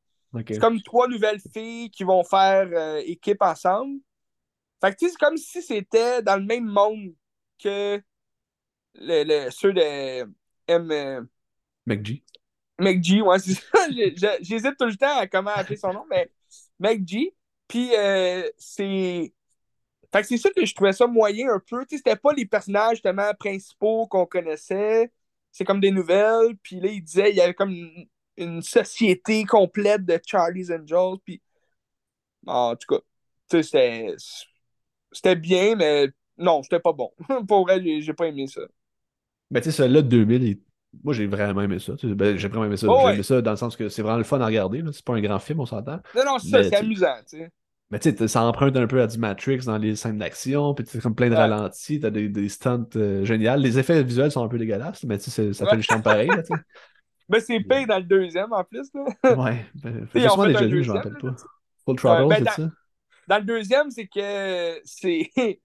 [0.49, 4.01] C'est comme trois nouvelles filles qui vont faire euh, équipe ensemble.
[4.81, 7.15] Fait que c'est comme si c'était dans le même monde
[7.63, 8.03] que
[8.95, 9.81] le, ceux de
[10.67, 11.29] M.
[11.87, 12.23] McG.
[12.79, 13.89] McG, ouais, c'est ça.
[14.41, 16.31] J'hésite tout le temps à comment appeler son nom, mais
[16.81, 17.35] McG.
[17.69, 19.33] Puis euh, c'est.
[20.15, 21.85] Fait que c'est ça que je trouvais ça moyen un peu.
[21.91, 25.11] C'était pas les personnages justement principaux qu'on connaissait.
[25.51, 26.57] C'est comme des nouvelles.
[26.63, 27.75] Puis là, il disait, il y avait comme
[28.37, 31.19] une société complète de Charlie's Angels.
[31.25, 31.43] Puis,
[32.47, 33.01] en tout cas,
[33.51, 34.15] c'était,
[35.11, 36.07] c'était bien, mais
[36.39, 37.11] non, c'était pas bon.
[37.49, 38.61] Pour vrai, j'ai, pas aimé ça.
[39.51, 40.61] Mais tu sais, celui-là de 2000,
[41.03, 41.95] moi j'ai vraiment aimé ça.
[42.05, 42.87] Ben, j'ai vraiment aimé ça.
[42.87, 44.81] j'ai aimé ça dans le sens que c'est vraiment le fun à regarder.
[44.93, 45.99] C'est pas un grand film, on s'entend.
[46.15, 47.17] Non, non, c'est ça, c'est amusant.
[47.27, 47.51] sais.
[47.91, 50.85] Mais tu sais, ça emprunte un peu à du Matrix dans les scènes d'action, puis
[50.85, 53.57] tu comme plein de ralentis, t'as des, des stunts euh, géniaux.
[53.57, 56.29] Les effets visuels sont un peu dégueulasses, mais tu sais, ça fait le champ pareil.
[56.29, 56.43] Là,
[57.29, 58.89] Ben, c'est pire dans le deuxième en plus.
[58.95, 59.05] Là.
[59.37, 59.67] Ouais.
[59.75, 61.37] Ben, j'ai sûrement déjà vu, je m'en rappelle pas.
[61.85, 62.71] Full Throttle, ben, c'est ça?
[63.29, 65.31] Dans le deuxième, c'est que c'est.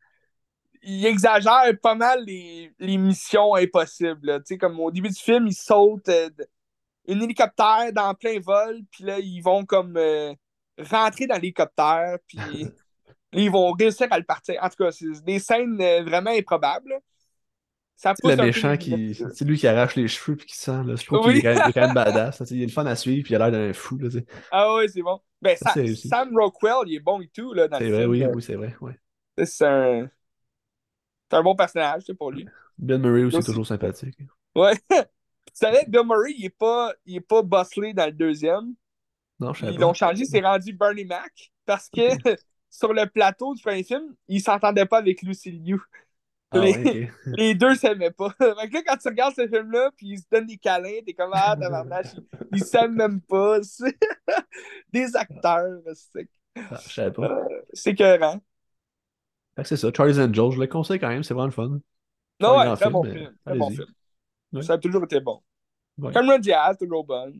[0.81, 4.39] il exagère pas mal les, les missions impossibles.
[4.39, 6.29] Tu sais, comme au début du film, il saute euh,
[7.07, 10.33] un hélicoptère dans plein vol, puis là, ils vont comme euh,
[10.89, 12.37] rentrer dans l'hélicoptère, puis
[13.33, 14.55] ils vont réussir à le partir.
[14.61, 16.99] En tout cas, c'est des scènes euh, vraiment improbables.
[17.95, 19.13] C'est le méchant qui.
[19.33, 20.83] C'est lui qui arrache les cheveux puis qui sent.
[20.85, 20.95] Là.
[20.95, 22.41] Je trouve qu'il est, quand même badass.
[22.49, 23.97] Il est le fun à suivre puis il a l'air d'un fou.
[23.97, 24.07] Là,
[24.51, 25.19] ah oui, c'est bon.
[25.41, 27.53] Ben, Sam, Rockwell, il est bon et tout.
[27.53, 28.73] Là, c'est vrai, oui, oui, c'est vrai.
[28.79, 28.97] Ouais.
[29.45, 30.09] C'est un...
[31.31, 32.47] un bon personnage pour lui.
[32.77, 34.17] Bill Murray aussi, toujours sympathique.
[34.55, 34.75] Ouais.
[34.89, 35.03] tu
[35.53, 38.75] savais que Bill Murray, il est pas, il est pas bosselé dans le deuxième.
[39.39, 42.01] Non, je sais Ils l'ont changé, c'est rendu Bernie Mac parce que
[42.69, 45.81] sur le plateau du premier film, il s'entendait pas avec Lucy Liu.
[46.51, 48.29] Ah les, deux s'aimaient pas.
[48.39, 51.13] fait que là, quand tu regardes ce film-là, puis ils se donnent des câlins, t'es
[51.13, 53.59] comme Ah, tabarnak, ils, ils s'aiment même pas.
[54.91, 55.79] des acteurs.
[55.93, 57.29] C'est ah, je sais pas.
[57.29, 58.39] Euh, c'est écœurant.
[59.63, 61.79] c'est ça, Charlie's Angels, je le conseille quand même, c'est vraiment le fun.
[62.39, 63.35] Non, ouais, très bon film.
[63.45, 64.61] Très bon film.
[64.61, 65.41] Ça a toujours été bon.
[66.13, 67.39] Cameron Diaz, toujours bonne.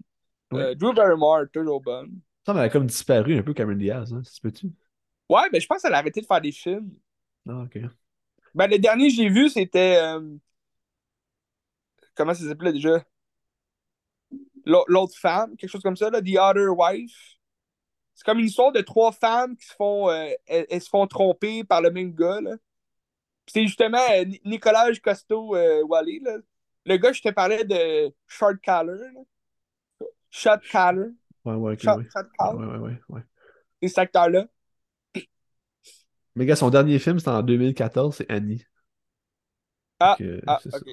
[0.54, 2.20] Euh, Drew Barrymore, toujours bonne.
[2.46, 4.72] Ça m'a comme disparu un peu, Cameron Diaz, hein, tu peux-tu?
[5.30, 6.92] Ouais, mais je pense qu'elle a arrêté de faire des films.
[7.48, 7.80] Ah, ok.
[8.56, 9.98] Ben, le dernier que j'ai vu, c'était.
[10.02, 10.36] Euh,
[12.16, 13.04] comment ça s'appelait déjà?
[14.66, 17.38] L'autre femme, quelque chose comme ça, là, The Other Wife.
[18.14, 21.64] C'est comme une histoire de trois femmes qui se font, euh, elles, se font tromper
[21.64, 22.40] par le même gars.
[23.48, 25.56] C'est justement euh, Nicolas Costo
[25.88, 26.20] Wally.
[26.20, 26.38] Là.
[26.86, 28.98] Le gars, je te parlais de Short Caller.
[30.30, 31.10] Shot Caller.
[31.46, 32.66] Ouais, ouais, okay, Shot, ouais.
[32.66, 33.22] ouais, ouais, ouais,
[33.82, 34.46] C'est cet acteur-là.
[36.36, 38.64] Mais gars, son dernier film, c'était en 2014, c'est Annie.
[40.00, 40.90] Ah, ah ok.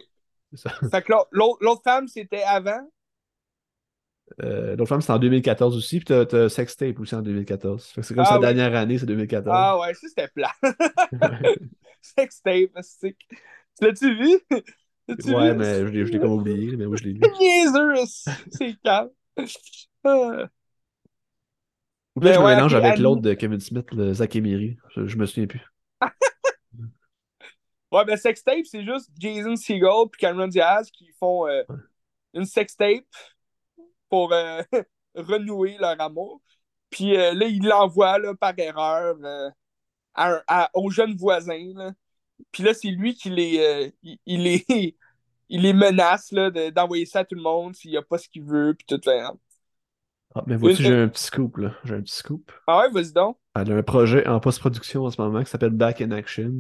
[0.55, 0.71] Ça.
[0.91, 2.89] Fait que l'autre femme, c'était avant?
[4.43, 6.01] Euh, l'autre femme, c'était en 2014 aussi.
[6.01, 7.85] Puis t'as, as Sex Tape aussi en 2014.
[7.87, 9.55] Fait que c'est comme ah, sa dernière année, c'est 2014.
[9.57, 10.53] Ah ouais, ça c'était plat.
[12.01, 13.17] Sex Tape, c'est...
[13.79, 14.39] Tu l'as-tu vu?
[15.09, 15.59] Ouais, vu?
[15.59, 16.77] mais je l'ai, comme oublié.
[16.77, 17.21] Mais oui, je l'ai vu.
[17.39, 17.95] Niaiseux,
[18.51, 19.11] c'est calme.
[22.17, 24.79] Ou peut-être je me mélange avec l'autre de Kevin Smith, le Zach Emery.
[24.95, 25.61] Je, je me souviens plus.
[27.93, 31.63] ouais, ben sextape, c'est juste Jason Segel et Cameron Diaz qui font euh,
[32.33, 33.05] une sextape
[34.09, 34.63] pour euh,
[35.15, 36.41] renouer leur amour.
[36.89, 39.17] Puis euh, là, ils l'envoient par erreur
[40.15, 41.73] à, aux jeunes voisins.
[41.75, 41.93] Là.
[42.51, 44.97] Puis là, c'est lui qui les, il, les,
[45.49, 46.33] il les menace
[46.75, 48.75] d'envoyer ça à tout le monde s'il n'y a pas ce qu'il veut.
[48.75, 49.01] Puis tout.
[49.03, 49.33] ça.
[50.35, 51.75] Ah, mais voici, j'ai un petit scoop, là.
[51.85, 52.53] J'ai un petit scoop.
[52.67, 53.39] Ah ouais, vas-y donc.
[53.55, 56.53] Elle a un projet en post-production en ce moment qui s'appelle Back in Action.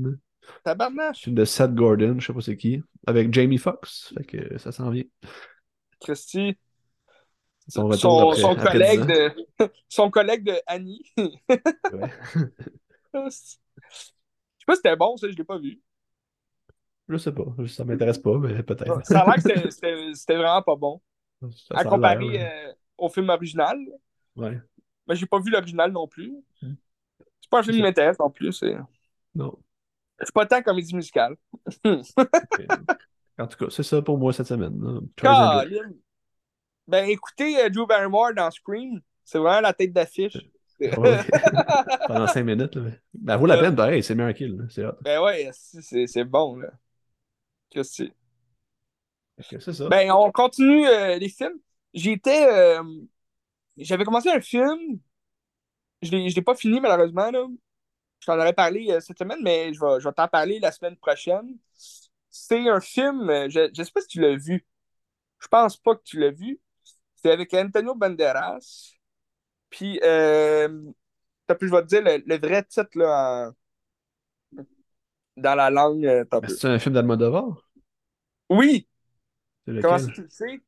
[0.64, 1.28] Tabarnache.
[1.28, 4.14] De Seth Gordon, je sais pas c'est qui, avec Jamie Foxx.
[4.16, 5.04] Fait que ça s'en vient.
[6.00, 6.56] Christy.
[7.68, 9.06] Son retour Son, après, son après collègue 10 ans.
[9.58, 11.02] de, son collègue de Annie.
[11.18, 12.12] Ouais.
[13.14, 15.80] Je sais pas si c'était bon, ça, je l'ai pas vu.
[17.08, 19.04] Je sais pas, ça m'intéresse pas, mais peut-être.
[19.06, 19.70] Ça a l'air que
[20.14, 21.00] c'était- vraiment pas bon.
[21.68, 23.78] Ça À comparer euh, au film original.
[24.36, 24.60] ouais.
[25.08, 26.34] Mais j'ai pas vu l'original non plus.
[26.62, 26.74] Hmm.
[27.40, 28.64] C'est pas un film qui m'intéresse en plus.
[29.36, 29.56] Non.
[30.20, 31.36] c'est pas tant comédie musicale.
[33.38, 34.80] En tout cas, c'est ça pour moi cette semaine.
[35.16, 35.64] Colin.
[36.88, 40.38] Ben écoutez, euh, Drew Barrymore dans Scream, c'est vraiment la tête d'affiche.
[40.80, 41.18] Ouais.
[42.06, 42.74] Pendant cinq minutes.
[42.76, 42.90] Là.
[43.12, 43.60] Ben, vaut la Euh.
[43.60, 44.66] peine, pareil, c'est Miracle.
[44.70, 46.68] C'est ben ouais, c'est bon, là.
[47.70, 48.12] Qu'est-ce que
[49.38, 49.48] c'est?
[49.51, 49.88] Que C'est ça.
[49.88, 51.59] Ben, on continue euh, les films.
[51.94, 52.47] J'étais.
[52.51, 52.82] euh,
[53.78, 55.01] J'avais commencé un film.
[56.02, 57.30] Je je l'ai pas fini, malheureusement.
[57.30, 57.47] Là.
[58.20, 60.72] Je t'en aurais parlé euh, cette semaine, mais je vais, je vais t'en parler la
[60.72, 61.59] semaine prochaine.
[62.30, 63.28] C'est un film.
[63.51, 64.66] Je, je sais pas si tu l'as vu.
[65.40, 66.60] Je pense pas que tu l'as vu.
[67.16, 68.94] C'est avec Antonio Banderas.
[69.70, 70.68] Puis, euh,
[71.47, 73.55] t'as pu, je vais te dire le, le vrai titre là, en-
[75.36, 76.06] dans la langue.
[76.06, 77.62] euh, c'est un film d'Almodovar?
[78.48, 78.88] Oui!
[79.66, 80.60] Comment tu le sais?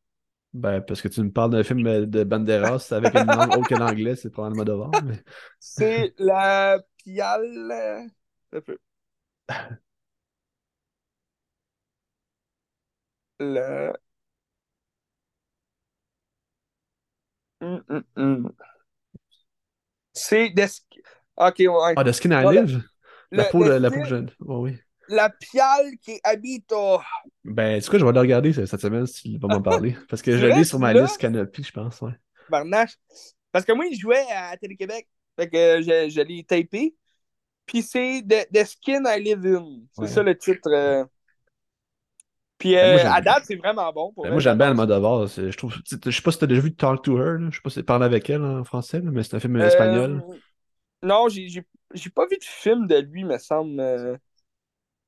[0.53, 3.69] Ben, parce que tu me parles d'un film euh, de Banderas avec une langue autre
[3.69, 4.91] que l'anglais, c'est pour Almodovar.
[5.05, 5.23] Mais...
[5.61, 7.71] C'est la piale.
[7.71, 8.03] euh,
[8.53, 8.79] un peu.
[13.41, 13.93] Le.
[17.61, 18.53] Hum, hum.
[20.13, 20.67] C'est des...
[21.37, 21.95] Ok, ouais.
[21.97, 22.45] Ah, The Skin I.
[22.45, 22.83] Live?
[23.31, 24.31] La Le- peau, le la peau jeune.
[24.41, 24.77] oui.
[25.11, 26.99] La piale qui habite au.
[27.45, 29.97] Ben, c'est quoi, je vais le regarder cette semaine si tu vas m'en parler.
[30.11, 32.01] Parce que je l'ai sur ma tu liste Canopy, je pense.
[32.03, 32.13] Ouais.
[32.51, 32.93] Barnache.
[33.51, 35.09] Parce que moi, il jouait à Télé-Québec.
[35.39, 36.95] Fait que je, je l'ai tapé.
[37.65, 39.81] Puis c'est The, The Skin I Live In.
[39.93, 40.09] C'est Ouais.
[40.09, 40.69] ça le titre.
[40.71, 41.05] euh.
[42.59, 44.13] Puis Ben, moi, euh, j'aime- à date, c'est vraiment bon.
[44.13, 44.69] Pour Ben, moi, j'aime bien.
[44.69, 45.27] Almodovar.
[45.29, 47.39] Je trouve, tu sais, je sais pas si t'as déjà vu Talk to Her.
[47.39, 47.49] là.
[47.51, 49.67] Je sais pas si parle avec elle en français, là, mais c'est un film Euh,
[49.67, 50.23] espagnol.
[51.03, 53.81] non, j'ai j'ai- pas vu de film de lui, me semble.
[53.81, 54.17] euh.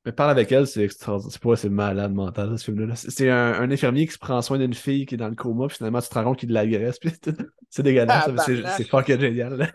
[0.07, 1.31] Mais parle avec elle, c'est extraordinaire.
[1.33, 2.87] C'est pas, c'est malade mental, ce film-là.
[2.87, 2.97] là.
[2.97, 5.35] C'est c'est un, un infirmier qui se prend soin d'une fille qui est dans le
[5.35, 6.99] coma, puis finalement, tu te rends compte qu'il l'agresse.
[6.99, 7.11] puis.
[7.73, 9.71] C'est dégueulasse, Ah, c'est c'est fucking génial.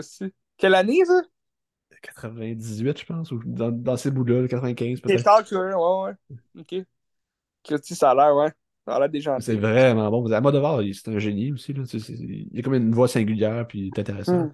[0.00, 0.32] c'est?
[0.56, 1.22] Quelle année, ça?
[2.02, 5.28] 98, je pense, ou dans, dans ces bouts-là, le 95 C'est peut-être.
[5.52, 6.14] Her, ouais,
[6.54, 6.60] ouais.
[6.60, 6.86] Ok.
[7.64, 8.52] Christy, ça a l'air, ouais.
[8.88, 9.38] Ça a l'air des gens.
[9.40, 10.32] C'est vraiment bon.
[10.32, 11.74] Almodovar, il- c'est un génie aussi.
[11.74, 11.82] Là.
[11.86, 14.44] C'est- Il a comme une voix singulière, puis il est intéressant.
[14.46, 14.52] Hmm.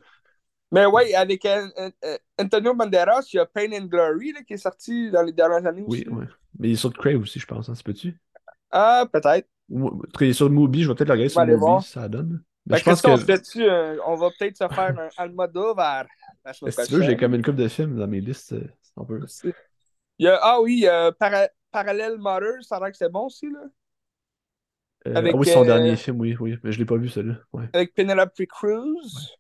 [0.73, 4.43] Mais ouais, avec euh, euh, euh, Antonio Banderas, il y a Pain and Glory là,
[4.43, 6.09] qui est sorti dans les dernières années Oui, aussi.
[6.11, 6.25] oui.
[6.59, 7.69] Mais il est sur Crave aussi, je pense.
[7.69, 8.19] Hein, ça peut-tu?
[8.73, 9.49] Ah, peut-être.
[9.69, 11.47] Il est sur Mubi, je vais peut-être le regarder sur.
[11.47, 12.43] Mubi, ça donne.
[12.67, 13.63] Je pense que, on, se fait-tu,
[14.07, 16.07] on va peut-être se faire un Almodovar
[16.53, 18.55] si tu veux, j'ai comme une couple de films dans mes listes.
[18.97, 19.21] On peut.
[20.19, 20.87] Il y a, ah oui,
[21.71, 23.61] Parallel Mothers, ça a l'air que c'est bon aussi, là.
[25.07, 26.57] Euh, Avec, ah oui, son euh, dernier film, oui, oui.
[26.63, 27.39] Mais je l'ai pas vu, celui-là.
[27.53, 27.69] Ouais.
[27.75, 29.37] Avec Penelope Cruz.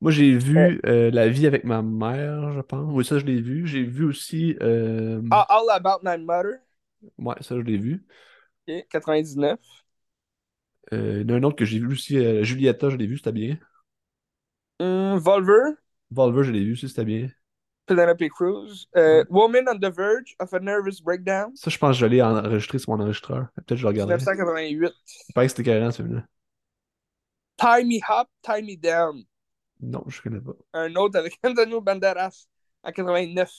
[0.00, 2.90] Moi, j'ai vu euh, La vie avec ma mère, je pense.
[2.94, 3.66] Oui, ça, je l'ai vu.
[3.66, 4.56] J'ai vu aussi.
[4.62, 6.60] euh, Ah, All About My Mother,
[7.18, 8.04] Ouais, ça, je l'ai vu.
[8.66, 9.60] ok, 99.
[10.92, 12.16] Euh, il y en a un autre que j'ai vu aussi.
[12.44, 13.58] Julietta, je l'ai vu, c'était bien.
[14.80, 15.78] Hum, Volver,
[16.12, 17.30] Volver, je l'ai vu aussi, c'était bien.
[17.94, 18.86] Penelope Cruz.
[18.96, 22.22] Euh, Woman on the Verge of a Nervous Breakdown, Ça, je pense que je l'ai
[22.22, 23.48] enregistré sur mon enregistreur.
[23.56, 24.16] Peut-être que je le regarderai.
[24.16, 24.92] 1988.
[25.28, 26.24] Il paraît que c'était carrément, celui-là.
[27.56, 29.24] Tie Me Up, Tie Me Down.
[29.80, 30.52] Non, je connais pas.
[30.74, 32.46] Un autre avec Antonio Banderas
[32.84, 33.50] en 89.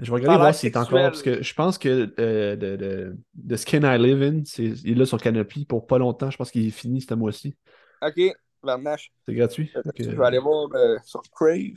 [0.00, 1.00] Je vais regarder voir s'il est encore.
[1.00, 4.94] Parce que je pense que euh, de, de, de Skin I Live In, il est
[4.94, 6.30] là sur Canopy pour pas longtemps.
[6.30, 7.56] Je pense qu'il est fini ce mois-ci.
[8.02, 8.20] Ok.
[9.26, 9.70] C'est gratuit.
[9.74, 11.74] Donc, Je vais aller voir euh, sur Crave.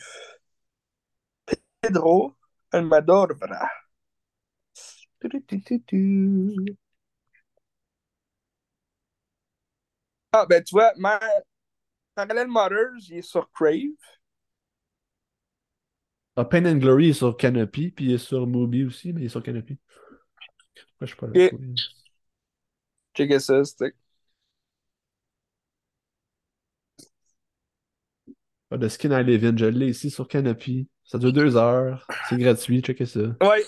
[1.81, 2.35] Pedro
[2.71, 3.67] Almodovar.
[10.33, 11.19] Ah, ben tu vois, ma...
[12.15, 13.95] Parallel Mothers, il est sur Crave.
[16.35, 19.25] ah, Pain and Glory est sur Canopy, puis il est sur Mubi aussi, mais il
[19.25, 19.77] est sur Canopy.
[20.97, 21.27] Pourquoi je suis pas
[23.27, 23.39] là?
[23.39, 23.93] Ça, c'était.
[28.69, 30.87] Ah, de Skin I Live In, je l'ai ici sur Canopy.
[31.11, 32.07] Ça dure deux heures.
[32.29, 33.19] C'est gratuit, checkez ça.
[33.41, 33.63] Ouais.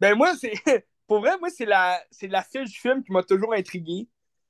[0.00, 0.52] Ben moi, c'est.
[1.06, 2.00] Pour vrai, moi, c'est la...
[2.10, 4.08] c'est la du film qui m'a toujours intrigué.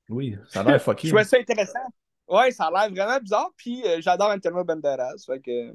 [0.08, 1.08] Oui, ça a l'air Je fucké.
[1.08, 1.80] trouvais ça intéressant.
[2.28, 3.50] Ouais, ça a l'air vraiment bizarre.
[3.56, 5.24] Puis euh, j'adore Antonio Banderas.
[5.26, 5.74] Fait que...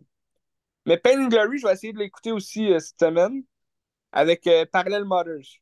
[0.85, 3.43] Mais Pain and Glory, je vais essayer de l'écouter aussi euh, cette semaine
[4.13, 5.59] avec euh, Parallel Mothers.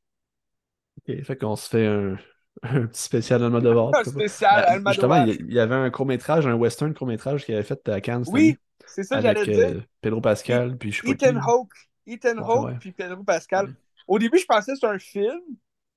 [1.00, 2.18] Ok, fait qu'on se fait un,
[2.64, 3.92] un petit spécial Almodovar.
[3.96, 5.28] Un spécial Ben, justement, Almodovar.
[5.28, 8.24] il y- il y avait un court-métrage, un western court-métrage qu'il avait fait à Cannes
[8.28, 8.58] Oui.
[8.86, 9.70] C'est ça que j'allais dire.
[9.70, 11.38] euh, Pedro Pascal, puis je sais Ethan.
[11.40, 11.74] Hawke.
[12.06, 12.78] Ethan Hawke ouais.
[12.80, 13.66] puis Pedro Pascal.
[13.68, 13.74] Ouais.
[14.08, 15.40] Au début, je pensais que c'était un film.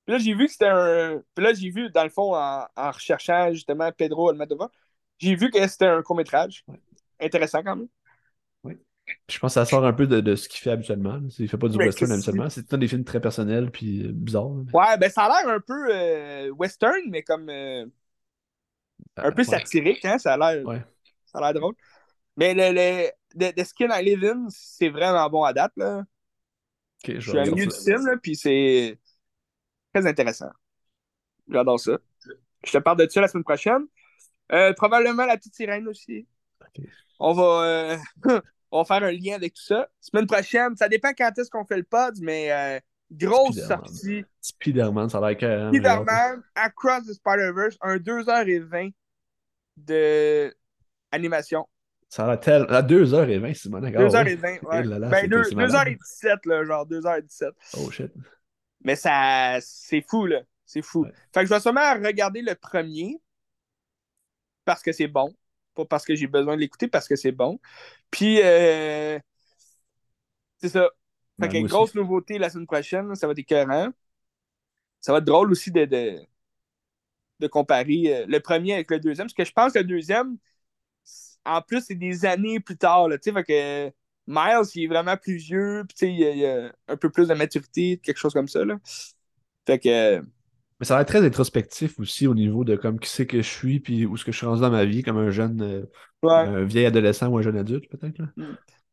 [0.06, 1.22] Puis là, j'ai vu que c'était un.
[1.34, 4.70] Puis là, j'ai vu, dans le fond, en, en recherchant justement Pedro Almodovar,
[5.18, 6.64] j'ai vu que c'était un court-métrage.
[7.20, 7.88] Intéressant quand même.
[9.26, 11.20] Puis je pense que ça sort un peu de, de ce qu'il fait habituellement.
[11.38, 12.48] Il fait pas du Mais western habituellement.
[12.48, 14.54] C'est temps des films très personnels puis euh, bizarres.
[14.54, 14.62] là.
[14.72, 17.86] Ouais, ben ça a l'air un peu euh, western, mais comme euh,
[19.16, 20.18] un peu satirique, hein?
[20.18, 20.64] Ça a l'air
[21.26, 21.74] ça a l'air drôle.
[22.40, 26.04] Mais le, le the, The Skin I Live In, c'est vraiment bon à date, là.
[27.06, 28.98] Je suis un milieu du film, là, puis c'est
[29.92, 30.50] très intéressant.
[31.48, 31.98] J'adore ça.
[32.64, 33.86] Je te parle de ça la semaine prochaine.
[34.52, 36.26] Euh, probablement la petite sirène aussi.
[37.18, 37.96] On va, euh,
[38.70, 39.88] on va faire un lien avec tout ça.
[40.00, 42.80] Semaine prochaine, ça dépend quand est-ce qu'on fait le pod, mais euh,
[43.10, 43.78] grosse Spider-Man.
[43.86, 44.24] sortie.
[44.40, 45.74] Spider-Man, ça a l'air hâte.
[45.74, 48.92] Spider-Man, Across the Spider-Verse, un 2h20
[49.76, 50.54] de
[51.12, 51.66] animation.
[52.10, 52.66] Ça a l'air tel...
[52.68, 53.80] À 2h20, Simon.
[53.80, 54.02] d'accord.
[54.02, 54.80] 2h20, ouais.
[54.80, 55.26] Eh là là, ben.
[55.28, 57.54] 2h17, là, genre 2h17.
[57.78, 58.12] Oh shit.
[58.84, 60.42] Mais ça, c'est fou, là.
[60.64, 61.04] C'est fou.
[61.04, 61.12] Ouais.
[61.34, 63.16] Fait que je vais sûrement regarder le premier
[64.64, 65.34] parce que c'est bon.
[65.74, 67.60] Pas parce que j'ai besoin de l'écouter, parce que c'est bon.
[68.10, 69.18] Puis, euh,
[70.58, 70.88] c'est ça.
[71.40, 71.74] Fait Ben, que moi aussi.
[71.74, 73.90] grosse nouveauté la semaine prochaine, ça va être écœurant.
[75.00, 76.26] Ça va être drôle aussi de, de,
[77.40, 80.36] de comparer euh, le premier avec le deuxième, parce que je pense que le deuxième,
[81.44, 83.92] en plus, c'est des années plus tard, là, tu sais, fait que
[84.26, 86.96] Miles, il est vraiment plus vieux, puis tu sais, il y a- il a un
[86.96, 88.78] peu plus de maturité, quelque chose comme ça, là.
[89.66, 90.22] Fait que,
[90.78, 93.48] Mais ça a l'air très introspectif aussi au niveau de comme qui c'est que je
[93.48, 95.84] suis puis où est-ce que je suis rendu dans ma vie comme un jeune euh,
[96.22, 96.50] ouais.
[96.54, 98.22] un vieil adolescent ou un jeune adulte peut-être.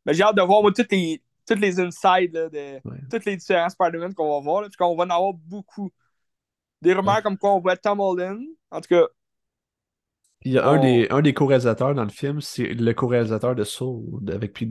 [0.05, 3.01] Mais j'ai hâte de voir, moi, toutes les, toutes les insides, là, de Ouais.
[3.09, 5.91] tous les différents Spider-Man qu'on va voir, là, parce qu'on va en avoir beaucoup.
[6.81, 7.23] Des rumeurs Ouais.
[7.23, 8.41] comme quoi on voit Tom Holland.
[8.71, 9.03] En tout cas,
[10.47, 13.55] il y a un On- des un des co-réalisateurs dans le film, c'est le co-réalisateur
[13.55, 14.69] de Soul avec Pete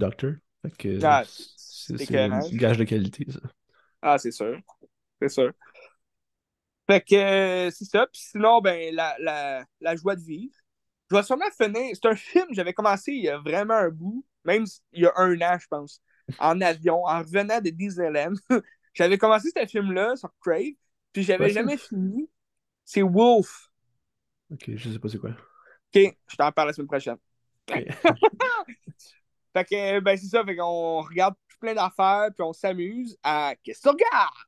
[0.78, 1.24] que Ah,
[1.56, 3.40] c'est un gage de qualité ça.
[4.02, 4.58] Ah, c'est sûr.
[5.20, 5.52] C'est sûr.
[6.86, 8.06] Fait que euh, c'est ça.
[8.06, 10.54] Puis sinon, ben, la, la, la joie de vivre.
[11.10, 11.90] Je vais sûrement finir.
[11.94, 15.12] C'est un film j'avais commencé il y a vraiment un bout, même il y a
[15.16, 16.02] un an, je pense,
[16.38, 18.34] en avion, en revenant de Disneyland.
[18.94, 20.74] j'avais commencé ce film-là sur Crave,
[21.12, 22.28] puis j'avais Ouais, jamais fini.
[22.84, 23.68] C'est Wolf.
[24.50, 25.36] OK, je sais pas c'est quoi.
[25.94, 27.16] OK, je t'en parle la semaine prochaine.
[27.70, 27.84] Ok.
[29.52, 30.44] Fait que, ben, c'est ça.
[30.44, 34.45] Fait qu'on regarde plein d'affaires, puis on s'amuse à Qu'est-ce que tu regardes?